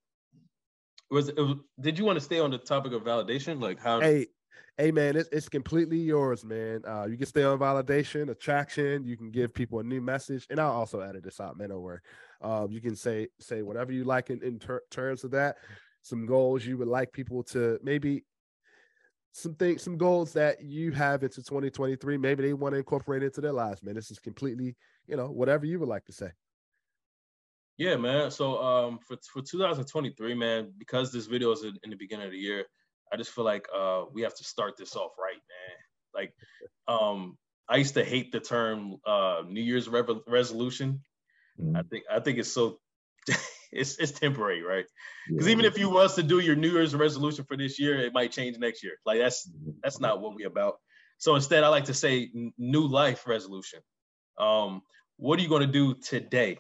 was, 1.10 1.30
it 1.30 1.38
was 1.38 1.58
did 1.80 1.98
you 1.98 2.06
want 2.06 2.18
to 2.18 2.24
stay 2.24 2.40
on 2.40 2.52
the 2.52 2.58
topic 2.58 2.94
of 2.94 3.04
validation? 3.04 3.60
Like 3.60 3.80
how 3.80 4.00
hey 4.00 4.28
hey 4.78 4.92
man, 4.92 5.16
it's 5.16 5.30
it's 5.32 5.50
completely 5.50 5.98
yours, 5.98 6.46
man. 6.46 6.84
Uh 6.88 7.08
you 7.10 7.18
can 7.18 7.26
stay 7.26 7.44
on 7.44 7.58
validation, 7.58 8.30
attraction, 8.30 9.06
you 9.06 9.18
can 9.18 9.32
give 9.32 9.56
people 9.56 9.80
a 9.80 9.84
new 9.84 10.02
message, 10.02 10.46
and 10.52 10.60
I'll 10.60 10.72
also 10.72 11.00
edit 11.00 11.24
this 11.24 11.40
out, 11.40 11.58
man. 11.58 11.70
Don't 11.70 11.82
worry. 11.82 12.00
Um, 12.42 12.72
you 12.72 12.80
can 12.80 12.96
say 12.96 13.30
say 13.40 13.64
whatever 13.64 13.92
you 13.92 14.04
like 14.04 14.30
in, 14.30 14.44
in 14.44 14.60
ter- 14.60 14.84
terms 14.92 15.24
of 15.24 15.32
that. 15.32 15.58
Some 16.06 16.28
goals 16.28 16.64
you 16.64 16.78
would 16.78 16.88
like 16.88 17.12
people 17.12 17.42
to 17.46 17.80
maybe 17.82 18.26
some 19.32 19.56
things, 19.56 19.82
some 19.82 19.98
goals 19.98 20.34
that 20.34 20.62
you 20.62 20.92
have 20.92 21.24
into 21.24 21.38
2023. 21.38 22.16
Maybe 22.18 22.44
they 22.44 22.54
want 22.54 22.74
to 22.74 22.78
incorporate 22.78 23.24
into 23.24 23.42
their 23.42 23.52
lives, 23.52 23.82
man. 23.82 23.96
This 23.96 24.12
is 24.12 24.20
completely, 24.20 24.76
you 25.08 25.18
know, 25.18 25.32
whatever 25.32 25.66
you 25.66 25.80
would 25.80 25.90
like 25.90 26.06
to 26.06 26.12
say. 26.14 26.30
Yeah, 27.78 27.96
man. 27.96 28.30
So 28.30 28.62
um 28.62 29.00
for 29.00 29.18
for 29.34 29.42
2023, 29.42 30.36
man, 30.36 30.72
because 30.78 31.12
this 31.12 31.26
video 31.26 31.52
is 31.54 31.64
in, 31.64 31.76
in 31.84 31.90
the 31.90 31.96
beginning 31.96 32.28
of 32.28 32.34
the 32.34 32.38
year, 32.38 32.66
I 33.12 33.18
just 33.18 33.32
feel 33.32 33.44
like 33.44 33.66
uh 33.76 34.04
we 34.14 34.22
have 34.22 34.36
to 34.36 34.44
start 34.44 34.78
this 34.78 34.96
off 34.96 35.14
right, 35.20 35.34
man. 35.34 35.78
Like 36.14 36.34
um 36.88 37.36
I 37.68 37.78
used 37.78 37.96
to 37.96 38.06
hate 38.06 38.32
the 38.32 38.40
term 38.40 38.98
uh, 39.08 39.42
New 39.48 39.64
Year's 39.64 39.90
re- 39.90 40.04
resolution. 40.28 41.02
Mm-hmm. 41.60 41.78
I 41.78 41.82
think 41.82 42.04
I 42.12 42.20
think 42.20 42.38
it's 42.38 42.54
so 42.54 42.78
it's 43.76 43.98
it's 43.98 44.12
temporary, 44.12 44.62
right? 44.62 44.86
Because 45.28 45.48
yeah. 45.48 45.54
even 45.54 45.66
if 45.66 45.78
you 45.78 45.90
was 45.90 46.16
to 46.16 46.24
do 46.24 46.40
your 46.40 46.56
New 46.56 46.72
Year's 46.72 46.96
resolution 46.96 47.46
for 47.46 47.58
this 47.58 47.80
year, 47.80 48.00
it 48.00 48.14
might 48.14 48.32
change 48.32 48.58
next 48.58 48.84
year. 48.84 48.94
Like 49.06 49.20
that's 49.20 49.48
mm-hmm. 49.48 49.72
that's 49.84 50.00
not 50.00 50.22
what 50.22 50.36
we 50.36 50.46
about. 50.46 50.76
So 51.18 51.36
instead, 51.36 51.64
I 51.64 51.70
like 51.70 51.86
to 51.86 51.94
say 51.94 52.30
new 52.58 52.88
life 52.88 53.28
resolution. 53.28 53.80
Um, 54.38 54.82
what 55.18 55.40
are 55.40 55.42
you 55.42 55.50
going 55.50 55.66
to 55.66 55.72
do 55.72 55.96
today, 55.96 56.60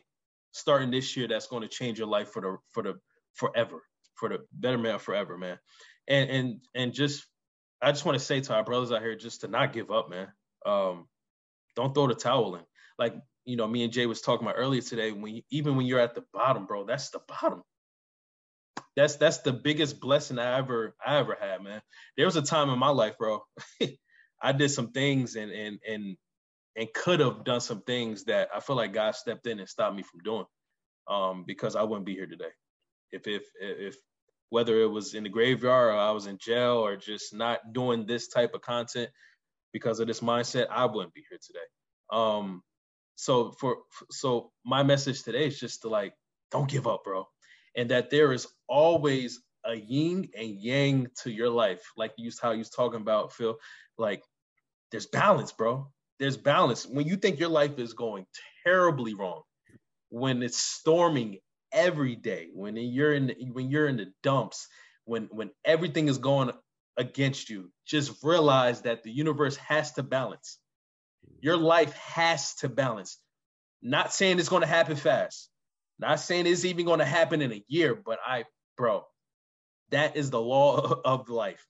starting 0.51 0.91
this 0.91 1.17
year, 1.17 1.27
that's 1.27 1.47
going 1.47 1.61
to 1.61 1.67
change 1.67 1.99
your 1.99 2.07
life 2.07 2.29
for 2.29 2.41
the 2.41 2.57
for 2.71 2.83
the 2.83 2.95
forever, 3.33 3.81
for 4.15 4.29
the 4.29 4.39
betterment 4.53 5.01
forever, 5.01 5.37
man. 5.37 5.59
And 6.07 6.29
and 6.29 6.61
and 6.73 6.93
just 6.93 7.25
I 7.81 7.91
just 7.91 8.05
want 8.05 8.17
to 8.17 8.23
say 8.23 8.39
to 8.41 8.53
our 8.53 8.63
brothers 8.63 8.91
out 8.91 9.01
here, 9.01 9.15
just 9.15 9.41
to 9.41 9.47
not 9.47 9.73
give 9.73 9.91
up, 9.91 10.09
man. 10.09 10.27
Um, 10.65 11.07
don't 11.75 11.93
throw 11.93 12.07
the 12.07 12.15
towel 12.15 12.55
in. 12.55 12.63
Like 12.97 13.15
you 13.45 13.55
know, 13.57 13.67
me 13.67 13.83
and 13.83 13.93
Jay 13.93 14.05
was 14.05 14.21
talking 14.21 14.45
about 14.47 14.57
earlier 14.57 14.81
today. 14.81 15.11
When 15.11 15.35
you, 15.37 15.41
even 15.51 15.75
when 15.75 15.85
you're 15.85 15.99
at 15.99 16.15
the 16.15 16.23
bottom, 16.33 16.65
bro, 16.65 16.85
that's 16.85 17.09
the 17.11 17.21
bottom. 17.27 17.63
That's 18.95 19.17
that's 19.17 19.39
the 19.39 19.53
biggest 19.53 19.99
blessing 19.99 20.39
I 20.39 20.57
ever 20.57 20.95
I 21.05 21.17
ever 21.17 21.37
had, 21.39 21.63
man. 21.63 21.81
There 22.17 22.25
was 22.25 22.37
a 22.37 22.41
time 22.41 22.69
in 22.69 22.79
my 22.79 22.89
life, 22.89 23.17
bro. 23.17 23.41
I 24.41 24.51
did 24.53 24.69
some 24.69 24.91
things 24.91 25.35
and 25.35 25.51
and 25.51 25.79
and 25.87 26.17
and 26.77 26.93
could 26.93 27.19
have 27.21 27.43
done 27.45 27.61
some 27.61 27.81
things 27.81 28.25
that 28.25 28.49
I 28.55 28.59
feel 28.61 28.75
like 28.75 28.93
God 28.93 29.15
stepped 29.15 29.47
in 29.47 29.59
and 29.59 29.69
stopped 29.69 29.95
me 29.95 30.03
from 30.03 30.21
doing, 30.23 30.45
um, 31.09 31.43
because 31.47 31.75
I 31.75 31.83
wouldn't 31.83 32.05
be 32.05 32.15
here 32.15 32.27
today. 32.27 32.51
If 33.11 33.27
if 33.27 33.43
if 33.59 33.97
whether 34.49 34.81
it 34.81 34.87
was 34.89 35.13
in 35.13 35.23
the 35.23 35.29
graveyard 35.29 35.93
or 35.93 35.97
I 35.97 36.11
was 36.11 36.27
in 36.27 36.37
jail 36.39 36.77
or 36.77 36.95
just 36.97 37.33
not 37.33 37.73
doing 37.73 38.05
this 38.05 38.27
type 38.29 38.53
of 38.53 38.61
content 38.61 39.09
because 39.73 39.99
of 39.99 40.07
this 40.07 40.21
mindset, 40.21 40.67
I 40.69 40.85
wouldn't 40.85 41.13
be 41.13 41.25
here 41.29 41.39
today. 41.45 41.59
Um, 42.11 42.61
so 43.15 43.51
for 43.51 43.77
so 44.11 44.51
my 44.65 44.83
message 44.83 45.23
today 45.23 45.47
is 45.47 45.59
just 45.59 45.81
to 45.81 45.89
like 45.89 46.13
don't 46.51 46.69
give 46.69 46.87
up, 46.87 47.03
bro, 47.03 47.27
and 47.75 47.89
that 47.91 48.09
there 48.09 48.33
is 48.33 48.47
always 48.67 49.41
a 49.65 49.75
yin 49.75 50.29
and 50.37 50.59
yang 50.61 51.07
to 51.23 51.31
your 51.31 51.49
life, 51.49 51.81
like 51.97 52.13
you 52.17 52.31
how 52.41 52.51
you 52.51 52.59
was 52.59 52.69
talking 52.69 53.01
about, 53.01 53.33
Phil. 53.33 53.57
Like 53.97 54.23
there's 54.91 55.07
balance, 55.07 55.51
bro. 55.51 55.91
There's 56.19 56.37
balance. 56.37 56.85
When 56.85 57.05
you 57.07 57.15
think 57.17 57.39
your 57.39 57.49
life 57.49 57.79
is 57.79 57.93
going 57.93 58.25
terribly 58.65 59.13
wrong, 59.13 59.41
when 60.09 60.43
it's 60.43 60.57
storming 60.57 61.39
every 61.71 62.15
day, 62.15 62.49
when 62.53 62.77
you're 62.77 63.13
in 63.13 63.27
the, 63.27 63.35
when 63.51 63.69
you're 63.69 63.87
in 63.87 63.97
the 63.97 64.11
dumps, 64.23 64.67
when 65.05 65.27
when 65.31 65.51
everything 65.63 66.07
is 66.07 66.17
going 66.17 66.51
against 66.97 67.49
you, 67.49 67.71
just 67.85 68.23
realize 68.23 68.81
that 68.81 69.03
the 69.03 69.11
universe 69.11 69.57
has 69.57 69.91
to 69.93 70.03
balance. 70.03 70.59
Your 71.45 71.57
life 71.57 71.93
has 71.93 72.55
to 72.55 72.69
balance. 72.69 73.19
Not 73.79 74.11
saying 74.11 74.39
it's 74.39 74.49
going 74.49 74.63
to 74.63 74.67
happen 74.67 74.95
fast. 74.95 75.47
Not 75.99 76.19
saying 76.19 76.47
it's 76.47 76.65
even 76.65 76.87
going 76.87 76.97
to 77.01 77.05
happen 77.05 77.43
in 77.43 77.51
a 77.51 77.63
year, 77.67 77.93
but 77.93 78.17
I, 78.25 78.45
bro, 78.75 79.05
that 79.91 80.17
is 80.17 80.31
the 80.31 80.41
law 80.41 81.01
of 81.05 81.29
life. 81.29 81.63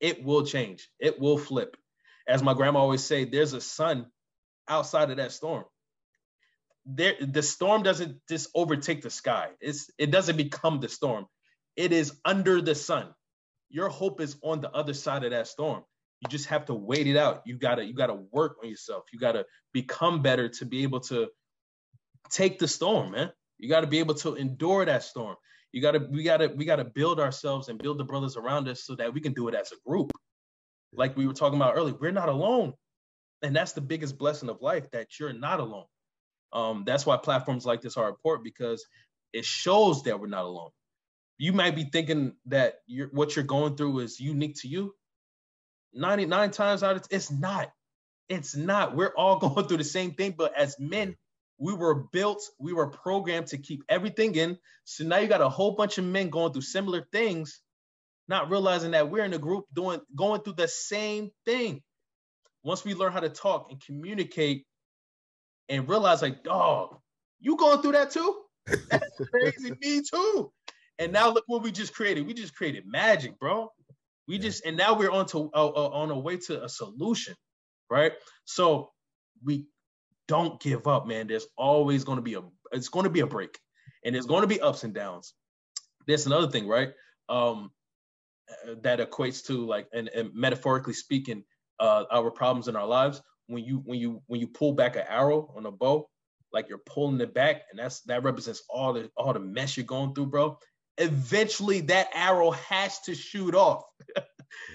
It 0.00 0.24
will 0.24 0.46
change. 0.46 0.88
It 0.98 1.20
will 1.20 1.36
flip. 1.36 1.76
As 2.26 2.42
my 2.42 2.54
grandma 2.54 2.78
always 2.78 3.04
say, 3.04 3.26
there's 3.26 3.52
a 3.52 3.60
sun 3.60 4.06
outside 4.66 5.10
of 5.10 5.18
that 5.18 5.32
storm. 5.32 5.66
There, 6.86 7.16
the 7.20 7.42
storm 7.42 7.82
doesn't 7.82 8.22
just 8.26 8.48
overtake 8.54 9.02
the 9.02 9.10
sky. 9.10 9.50
It's 9.60 9.90
it 9.98 10.10
doesn't 10.10 10.38
become 10.38 10.80
the 10.80 10.88
storm. 10.88 11.26
It 11.76 11.92
is 11.92 12.14
under 12.24 12.62
the 12.62 12.74
sun. 12.74 13.08
Your 13.68 13.90
hope 13.90 14.22
is 14.22 14.38
on 14.42 14.62
the 14.62 14.70
other 14.72 14.94
side 14.94 15.24
of 15.24 15.32
that 15.32 15.46
storm. 15.46 15.84
You 16.20 16.28
just 16.28 16.46
have 16.46 16.66
to 16.66 16.74
wait 16.74 17.06
it 17.06 17.16
out. 17.16 17.42
You 17.46 17.58
gotta 17.58 17.84
you 17.84 17.94
gotta 17.94 18.18
work 18.30 18.56
on 18.62 18.68
yourself. 18.68 19.04
You 19.12 19.18
gotta 19.18 19.46
become 19.72 20.22
better 20.22 20.48
to 20.48 20.66
be 20.66 20.82
able 20.82 21.00
to 21.00 21.28
take 22.30 22.58
the 22.58 22.68
storm, 22.68 23.12
man. 23.12 23.32
You 23.58 23.68
gotta 23.68 23.86
be 23.86 23.98
able 23.98 24.14
to 24.16 24.34
endure 24.34 24.84
that 24.84 25.02
storm. 25.02 25.36
You 25.72 25.80
gotta 25.80 26.06
we 26.10 26.22
gotta 26.22 26.48
we 26.48 26.64
gotta 26.64 26.84
build 26.84 27.20
ourselves 27.20 27.68
and 27.68 27.78
build 27.78 27.98
the 27.98 28.04
brothers 28.04 28.36
around 28.36 28.68
us 28.68 28.84
so 28.84 28.96
that 28.96 29.14
we 29.14 29.20
can 29.20 29.32
do 29.32 29.48
it 29.48 29.54
as 29.54 29.72
a 29.72 29.76
group. 29.88 30.12
Like 30.92 31.16
we 31.16 31.26
were 31.26 31.34
talking 31.34 31.58
about 31.58 31.76
earlier, 31.76 31.94
we're 31.98 32.10
not 32.10 32.28
alone. 32.28 32.74
And 33.42 33.56
that's 33.56 33.72
the 33.72 33.80
biggest 33.80 34.18
blessing 34.18 34.48
of 34.50 34.60
life 34.60 34.90
that 34.90 35.18
you're 35.18 35.32
not 35.32 35.60
alone. 35.60 35.86
Um, 36.52 36.82
that's 36.84 37.06
why 37.06 37.16
platforms 37.16 37.64
like 37.64 37.80
this 37.80 37.96
are 37.96 38.08
important 38.08 38.44
because 38.44 38.84
it 39.32 39.44
shows 39.44 40.02
that 40.02 40.20
we're 40.20 40.26
not 40.26 40.44
alone. 40.44 40.70
You 41.38 41.52
might 41.52 41.74
be 41.74 41.84
thinking 41.84 42.34
that 42.46 42.74
you're, 42.86 43.08
what 43.08 43.34
you're 43.34 43.44
going 43.44 43.76
through 43.76 44.00
is 44.00 44.20
unique 44.20 44.56
to 44.60 44.68
you. 44.68 44.94
99 45.92 46.50
times 46.50 46.82
out 46.82 46.96
of 46.96 47.06
it's 47.10 47.30
not. 47.30 47.72
It's 48.28 48.54
not. 48.56 48.96
We're 48.96 49.14
all 49.16 49.38
going 49.40 49.66
through 49.66 49.78
the 49.78 49.84
same 49.84 50.12
thing, 50.12 50.34
but 50.36 50.56
as 50.56 50.78
men, 50.78 51.16
we 51.58 51.74
were 51.74 51.94
built, 51.94 52.42
we 52.58 52.72
were 52.72 52.86
programmed 52.88 53.48
to 53.48 53.58
keep 53.58 53.84
everything 53.88 54.34
in. 54.34 54.58
So 54.84 55.04
now 55.04 55.18
you 55.18 55.28
got 55.28 55.42
a 55.42 55.48
whole 55.48 55.72
bunch 55.72 55.98
of 55.98 56.04
men 56.04 56.30
going 56.30 56.52
through 56.52 56.62
similar 56.62 57.06
things, 57.12 57.60
not 58.28 58.50
realizing 58.50 58.92
that 58.92 59.10
we're 59.10 59.24
in 59.24 59.34
a 59.34 59.38
group 59.38 59.66
doing 59.74 60.00
going 60.14 60.40
through 60.42 60.54
the 60.54 60.68
same 60.68 61.30
thing. 61.44 61.82
Once 62.62 62.84
we 62.84 62.94
learn 62.94 63.12
how 63.12 63.20
to 63.20 63.28
talk 63.28 63.68
and 63.70 63.80
communicate 63.84 64.66
and 65.68 65.88
realize, 65.88 66.22
like, 66.22 66.42
dog, 66.42 66.96
you 67.40 67.56
going 67.56 67.80
through 67.82 67.92
that 67.92 68.10
too? 68.10 68.36
That's 68.90 69.20
crazy. 69.30 69.72
Me 69.80 70.02
too. 70.02 70.52
And 70.98 71.12
now 71.12 71.30
look 71.30 71.44
what 71.46 71.62
we 71.62 71.72
just 71.72 71.94
created. 71.94 72.26
We 72.26 72.34
just 72.34 72.54
created 72.54 72.84
magic, 72.86 73.38
bro. 73.38 73.70
We 74.30 74.36
yeah. 74.36 74.42
just 74.42 74.64
and 74.64 74.76
now 74.76 74.94
we're 74.94 75.10
on 75.10 75.26
to 75.26 75.50
uh, 75.52 75.66
uh, 75.66 75.90
on 75.92 76.12
a 76.12 76.18
way 76.18 76.36
to 76.36 76.62
a 76.62 76.68
solution, 76.68 77.34
right? 77.90 78.12
So 78.44 78.92
we 79.44 79.66
don't 80.28 80.60
give 80.60 80.86
up, 80.86 81.08
man. 81.08 81.26
There's 81.26 81.48
always 81.58 82.04
going 82.04 82.16
to 82.16 82.22
be 82.22 82.34
a 82.34 82.42
it's 82.70 82.88
going 82.88 83.04
to 83.04 83.10
be 83.10 83.20
a 83.20 83.26
break, 83.26 83.58
and 84.04 84.14
there's 84.14 84.26
going 84.26 84.42
to 84.42 84.46
be 84.46 84.60
ups 84.60 84.84
and 84.84 84.94
downs. 84.94 85.34
There's 86.06 86.26
another 86.26 86.46
thing, 86.46 86.68
right? 86.68 86.90
Um, 87.28 87.72
uh, 88.48 88.76
that 88.82 89.00
equates 89.00 89.44
to 89.46 89.66
like 89.66 89.88
and, 89.92 90.08
and 90.14 90.32
metaphorically 90.32 90.94
speaking, 90.94 91.42
uh, 91.80 92.04
our 92.12 92.30
problems 92.30 92.68
in 92.68 92.76
our 92.76 92.86
lives. 92.86 93.20
When 93.48 93.64
you 93.64 93.82
when 93.84 93.98
you 93.98 94.22
when 94.28 94.38
you 94.38 94.46
pull 94.46 94.74
back 94.74 94.94
an 94.94 95.06
arrow 95.08 95.52
on 95.56 95.66
a 95.66 95.72
bow, 95.72 96.08
like 96.52 96.68
you're 96.68 96.82
pulling 96.86 97.20
it 97.20 97.34
back, 97.34 97.62
and 97.72 97.80
that's 97.80 98.02
that 98.02 98.22
represents 98.22 98.62
all 98.70 98.92
the 98.92 99.10
all 99.16 99.32
the 99.32 99.40
mess 99.40 99.76
you're 99.76 99.86
going 99.86 100.14
through, 100.14 100.26
bro 100.26 100.56
eventually 101.00 101.80
that 101.80 102.08
arrow 102.14 102.52
has 102.52 103.00
to 103.00 103.14
shoot 103.14 103.54
off. 103.54 103.84
yeah. 104.16 104.22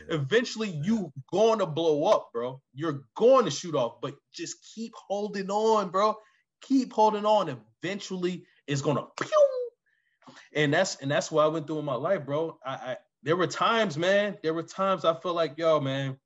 Eventually 0.09 0.69
you 0.69 1.13
going 1.31 1.59
to 1.59 1.65
blow 1.65 2.05
up, 2.05 2.29
bro. 2.33 2.61
You're 2.73 3.03
going 3.15 3.45
to 3.45 3.51
shoot 3.51 3.75
off, 3.75 4.01
but 4.01 4.15
just 4.33 4.57
keep 4.73 4.93
holding 4.95 5.49
on, 5.49 5.89
bro. 5.89 6.15
Keep 6.61 6.93
holding 6.93 7.25
on. 7.25 7.57
Eventually 7.83 8.45
it's 8.67 8.81
gonna 8.81 9.05
pew. 9.19 9.69
And 10.53 10.73
that's 10.73 10.95
and 10.95 11.11
that's 11.11 11.31
what 11.31 11.45
I 11.45 11.47
went 11.47 11.67
through 11.67 11.79
in 11.79 11.85
my 11.85 11.95
life, 11.95 12.25
bro. 12.25 12.57
I, 12.65 12.71
I 12.73 12.97
there 13.23 13.35
were 13.35 13.47
times, 13.47 13.97
man. 13.97 14.37
There 14.41 14.53
were 14.53 14.63
times 14.63 15.05
I 15.05 15.13
feel 15.15 15.33
like, 15.33 15.57
yo, 15.57 15.79
man, 15.79 16.17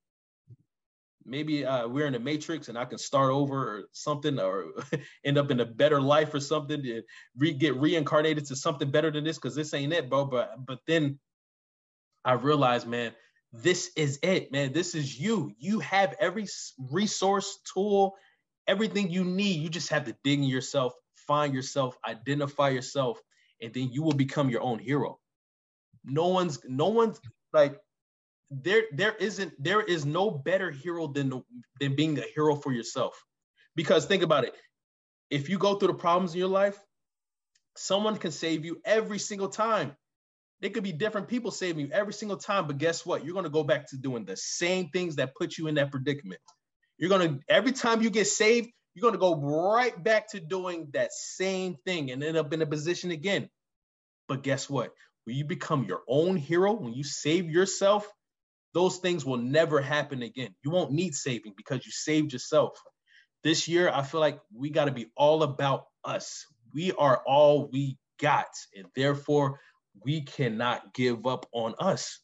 maybe 1.30 1.66
uh, 1.66 1.88
we're 1.88 2.08
in 2.08 2.14
the 2.14 2.20
matrix 2.20 2.70
and 2.70 2.78
I 2.78 2.86
can 2.86 2.98
start 2.98 3.32
over 3.32 3.56
or 3.56 3.84
something 3.92 4.40
or 4.40 4.66
end 5.26 5.38
up 5.38 5.52
in 5.52 5.60
a 5.60 5.66
better 5.66 6.02
life 6.02 6.34
or 6.34 6.40
something 6.40 6.82
to 6.84 7.02
re- 7.38 7.54
get 7.54 7.76
reincarnated 7.76 8.46
to 8.48 8.56
something 8.56 8.90
better 8.90 9.12
than 9.12 9.24
this 9.24 9.38
because 9.38 9.56
this 9.56 9.74
ain't 9.74 9.94
it, 9.94 10.10
bro. 10.10 10.26
But 10.26 10.66
but 10.66 10.80
then 10.88 11.20
I 12.26 12.34
realized, 12.34 12.88
man, 12.88 13.14
this 13.52 13.92
is 13.96 14.20
it, 14.22 14.52
man. 14.52 14.74
This 14.74 14.96
is 14.96 15.20
you. 15.20 15.54
You 15.58 15.80
have 15.80 16.16
every 16.20 16.48
resource, 16.92 17.60
tool, 17.74 18.16
everything 18.68 19.10
you 19.10 19.24
need. 19.24 19.62
You 19.62 19.70
just 19.70 19.90
have 19.90 20.06
to 20.06 20.16
dig 20.24 20.40
in 20.40 20.46
yourself, 20.46 20.94
find 21.16 21.54
yourself, 21.54 21.98
identify 22.08 22.70
yourself, 22.70 23.20
and 23.62 23.74
then 23.74 23.90
you 23.92 24.04
will 24.04 24.14
become 24.14 24.50
your 24.50 24.62
own 24.62 24.80
hero. 24.80 25.20
No 26.04 26.28
one's 26.28 26.60
no 26.68 26.90
one's 26.90 27.20
like 27.54 27.80
there 28.52 28.84
there 28.94 29.16
isn't 29.16 29.54
there 29.64 29.82
is 29.82 30.06
no 30.06 30.32
better 30.32 30.72
hero 30.72 31.08
than 31.08 31.44
than 31.80 31.96
being 31.96 32.18
a 32.20 32.24
hero 32.36 32.56
for 32.56 32.72
yourself. 32.74 33.14
Because 33.76 34.06
think 34.06 34.24
about 34.24 34.46
it. 34.46 34.56
If 35.30 35.50
you 35.50 35.58
go 35.60 35.76
through 35.76 35.90
the 35.90 35.94
problems 35.96 36.34
in 36.34 36.40
your 36.40 36.50
life 36.50 36.80
someone 37.78 38.18
can 38.18 38.32
save 38.32 38.66
you 38.66 38.82
every 38.86 39.20
single 39.20 39.50
time. 39.50 39.96
It 40.62 40.74
could 40.74 40.84
be 40.84 40.92
different 40.92 41.30
people 41.30 41.52
saving 41.52 41.86
you 41.86 41.92
every 41.94 42.14
single 42.14 42.38
time 42.38 42.68
but 42.68 42.78
guess 42.78 43.06
what? 43.06 43.24
You're 43.24 43.34
going 43.34 43.46
to 43.46 43.50
go 43.50 43.64
back 43.64 43.90
to 43.90 43.98
doing 43.98 44.26
the 44.26 44.36
same 44.36 44.90
things 44.90 45.16
that 45.18 45.36
put 45.36 45.58
you 45.58 45.68
in 45.68 45.76
that 45.76 45.92
predicament. 45.92 46.42
You're 46.98 47.10
going 47.10 47.40
to 47.40 47.44
every 47.50 47.72
time 47.72 48.02
you 48.02 48.10
get 48.10 48.28
saved 48.28 48.70
you're 48.94 49.04
going 49.04 49.14
to 49.14 49.20
go 49.20 49.40
right 49.40 50.04
back 50.04 50.32
to 50.32 50.40
doing 50.42 50.90
that 50.94 51.14
same 51.14 51.78
thing 51.86 52.12
and 52.12 52.24
end 52.24 52.36
up 52.36 52.52
in 52.54 52.62
a 52.62 52.66
position 52.66 53.12
again. 53.12 53.50
But 54.28 54.44
guess 54.44 54.70
what? 54.70 54.92
When 55.26 55.36
you 55.38 55.46
become 55.46 55.86
your 55.86 56.02
own 56.08 56.36
hero 56.36 56.74
when 56.74 56.94
you 56.94 57.04
save 57.04 57.50
yourself 57.50 58.08
those 58.74 58.98
things 58.98 59.26
will 59.26 59.38
never 59.38 59.82
happen 59.82 60.22
again. 60.22 60.54
You 60.64 60.72
won't 60.72 60.92
need 60.92 61.16
saving 61.16 61.54
because 61.58 61.86
you 61.86 61.92
saved 61.92 62.34
yourself. 62.34 62.80
This 63.44 63.68
year, 63.68 63.90
I 63.90 64.04
feel 64.04 64.20
like 64.20 64.40
we 64.54 64.70
got 64.70 64.86
to 64.86 64.92
be 64.92 65.08
all 65.16 65.44
about 65.44 65.86
us. 66.04 66.46
We 66.74 66.92
are 66.92 67.22
all 67.26 67.70
we 67.72 67.98
got, 68.20 68.50
and 68.76 68.86
therefore, 68.96 69.60
we 70.04 70.22
cannot 70.22 70.94
give 70.94 71.26
up 71.26 71.46
on 71.52 71.74
us. 71.80 72.20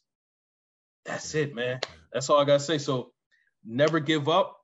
That's 1.04 1.34
it, 1.34 1.54
man. 1.54 1.80
That's 2.12 2.30
all 2.30 2.38
I 2.38 2.44
got 2.44 2.58
to 2.58 2.64
say. 2.64 2.78
So, 2.78 3.12
never 3.64 3.98
give 3.98 4.28
up. 4.28 4.56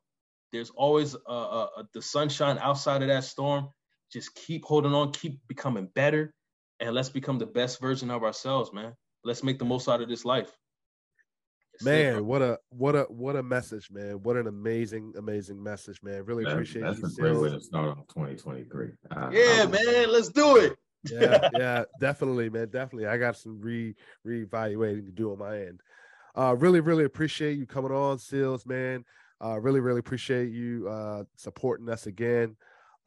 There's 0.53 0.71
always 0.71 1.15
uh, 1.15 1.19
uh, 1.29 1.69
uh, 1.79 1.83
the 1.95 2.03
sunshine 2.03 2.59
outside 2.59 3.03
of 3.03 3.09
that 3.09 3.25
storm. 3.25 3.71
Just 4.13 4.35
keep 4.35 4.65
holding 4.65 4.93
on, 4.93 5.13
keep 5.13 5.41
becoming 5.49 5.89
better, 5.95 6.35
and 6.79 6.95
let's 6.95 7.09
become 7.09 7.39
the 7.39 7.47
best 7.47 7.81
version 7.81 8.11
of 8.11 8.23
ourselves, 8.23 8.73
man. 8.73 8.93
Let's 9.25 9.43
make 9.43 9.59
the 9.59 9.65
most 9.65 9.89
out 9.89 10.03
of 10.03 10.09
this 10.09 10.27
life. 10.27 10.51
Man, 11.85 12.27
what 12.27 12.43
a 12.43 12.59
what 12.71 12.95
a 12.95 13.03
what 13.05 13.37
a 13.37 13.43
message, 13.43 13.91
man! 13.91 14.23
What 14.23 14.37
an 14.37 14.47
amazing, 14.47 15.15
amazing 15.17 15.63
message, 15.63 16.03
man! 16.03 16.25
Really 16.25 16.45
that, 16.45 16.53
appreciate 16.53 16.83
that's 16.83 17.01
you. 17.01 17.07
a 17.07 17.11
great 17.11 17.37
way 17.37 17.51
to 17.51 17.61
start 17.61 17.91
off 17.91 18.07
2023. 18.09 18.91
yeah, 19.33 19.67
man, 19.67 20.13
let's 20.13 20.29
do 20.29 20.57
it. 20.57 20.77
yeah, 21.11 21.49
yeah, 21.59 21.85
definitely, 22.01 22.51
man, 22.51 22.69
definitely. 22.69 23.07
I 23.07 23.17
got 23.17 23.37
some 23.37 23.61
re 23.61 23.95
reevaluating 24.27 25.07
to 25.07 25.13
do 25.13 25.33
on 25.33 25.39
my 25.39 25.59
end. 25.59 25.81
Uh, 26.37 26.55
really, 26.59 26.81
really 26.81 27.05
appreciate 27.05 27.59
you 27.59 27.67
coming 27.67 27.93
on, 27.93 28.19
Seals, 28.19 28.65
man. 28.67 29.05
Uh, 29.45 29.59
really, 29.61 29.81
really 29.81 29.99
appreciate 29.99 30.51
you 30.51 30.89
uh, 30.89 31.25
supporting 31.37 31.89
us 31.89 32.07
again. 32.07 32.57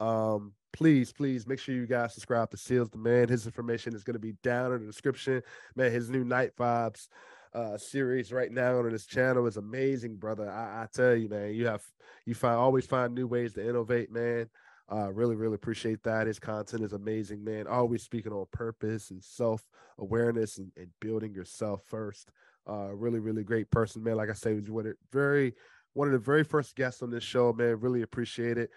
Um, 0.00 0.52
please, 0.72 1.12
please 1.12 1.46
make 1.46 1.58
sure 1.58 1.74
you 1.74 1.86
guys 1.86 2.12
subscribe 2.12 2.50
to 2.50 2.56
Seals 2.56 2.90
the 2.90 2.98
Man. 2.98 3.28
His 3.28 3.46
information 3.46 3.94
is 3.94 4.04
going 4.04 4.14
to 4.14 4.20
be 4.20 4.34
down 4.42 4.72
in 4.72 4.80
the 4.80 4.86
description. 4.86 5.42
Man, 5.74 5.90
his 5.90 6.10
new 6.10 6.22
Night 6.22 6.52
Vibes 6.58 7.08
uh, 7.56 7.78
series 7.78 8.32
right 8.32 8.52
now 8.52 8.78
on 8.78 8.92
his 8.92 9.06
channel 9.06 9.46
is 9.46 9.56
amazing, 9.56 10.16
brother. 10.16 10.50
I, 10.50 10.82
I 10.82 10.86
tell 10.92 11.16
you, 11.16 11.28
man, 11.28 11.54
you 11.54 11.66
have 11.66 11.82
you 12.26 12.34
find 12.34 12.56
always 12.56 12.84
find 12.84 13.14
new 13.14 13.26
ways 13.26 13.54
to 13.54 13.66
innovate, 13.66 14.12
man. 14.12 14.50
Uh, 14.92 15.10
really, 15.12 15.34
really 15.34 15.54
appreciate 15.54 16.02
that. 16.02 16.26
His 16.26 16.38
content 16.38 16.84
is 16.84 16.92
amazing, 16.92 17.42
man. 17.42 17.66
Always 17.66 18.02
speaking 18.02 18.32
on 18.32 18.44
purpose 18.52 19.10
and 19.10 19.24
self 19.24 19.62
awareness 19.98 20.58
and, 20.58 20.70
and, 20.76 20.88
building 21.00 21.32
yourself 21.32 21.82
first. 21.86 22.30
Uh, 22.68 22.94
really, 22.94 23.20
really 23.20 23.42
great 23.42 23.70
person, 23.70 24.04
man. 24.04 24.16
Like 24.16 24.30
I 24.30 24.34
say, 24.34 24.52
was 24.52 24.70
one 24.70 24.86
of 24.86 24.94
very 25.10 25.54
one 25.94 26.08
of 26.08 26.12
the 26.12 26.18
very 26.18 26.44
first 26.44 26.76
guests 26.76 27.02
on 27.02 27.10
this 27.10 27.24
show, 27.24 27.54
man. 27.54 27.80
Really 27.80 28.02
appreciate 28.02 28.58
it. 28.58 28.70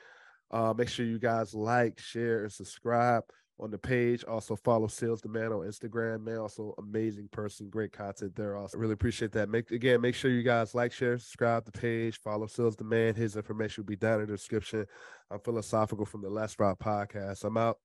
Uh, 0.51 0.73
make 0.75 0.87
sure 0.87 1.05
you 1.05 1.19
guys 1.19 1.53
like, 1.53 1.99
share, 1.99 2.43
and 2.43 2.51
subscribe 2.51 3.23
on 3.59 3.71
the 3.71 3.77
page. 3.77 4.23
Also 4.23 4.55
follow 4.55 4.87
Sales 4.87 5.21
the 5.21 5.29
Man 5.29 5.51
on 5.51 5.67
Instagram, 5.67 6.23
man. 6.23 6.37
Also 6.37 6.73
amazing 6.77 7.27
person, 7.31 7.69
great 7.69 7.91
content 7.91 8.35
there. 8.35 8.55
Also 8.55 8.77
really 8.77 8.93
appreciate 8.93 9.31
that. 9.33 9.49
Make 9.49 9.71
again, 9.71 10.01
make 10.01 10.15
sure 10.15 10.31
you 10.31 10.43
guys 10.43 10.73
like, 10.75 10.91
share, 10.91 11.17
subscribe 11.17 11.65
the 11.65 11.71
page, 11.71 12.19
follow 12.19 12.47
Sales 12.47 12.75
the 12.75 12.83
Man. 12.83 13.15
His 13.15 13.35
information 13.35 13.83
will 13.83 13.87
be 13.87 13.95
down 13.95 14.21
in 14.21 14.27
the 14.27 14.33
description. 14.33 14.85
I'm 15.29 15.39
philosophical 15.39 16.05
from 16.05 16.21
the 16.21 16.29
Let's 16.29 16.59
Rock 16.59 16.79
podcast. 16.79 17.43
I'm 17.43 17.57
out. 17.57 17.77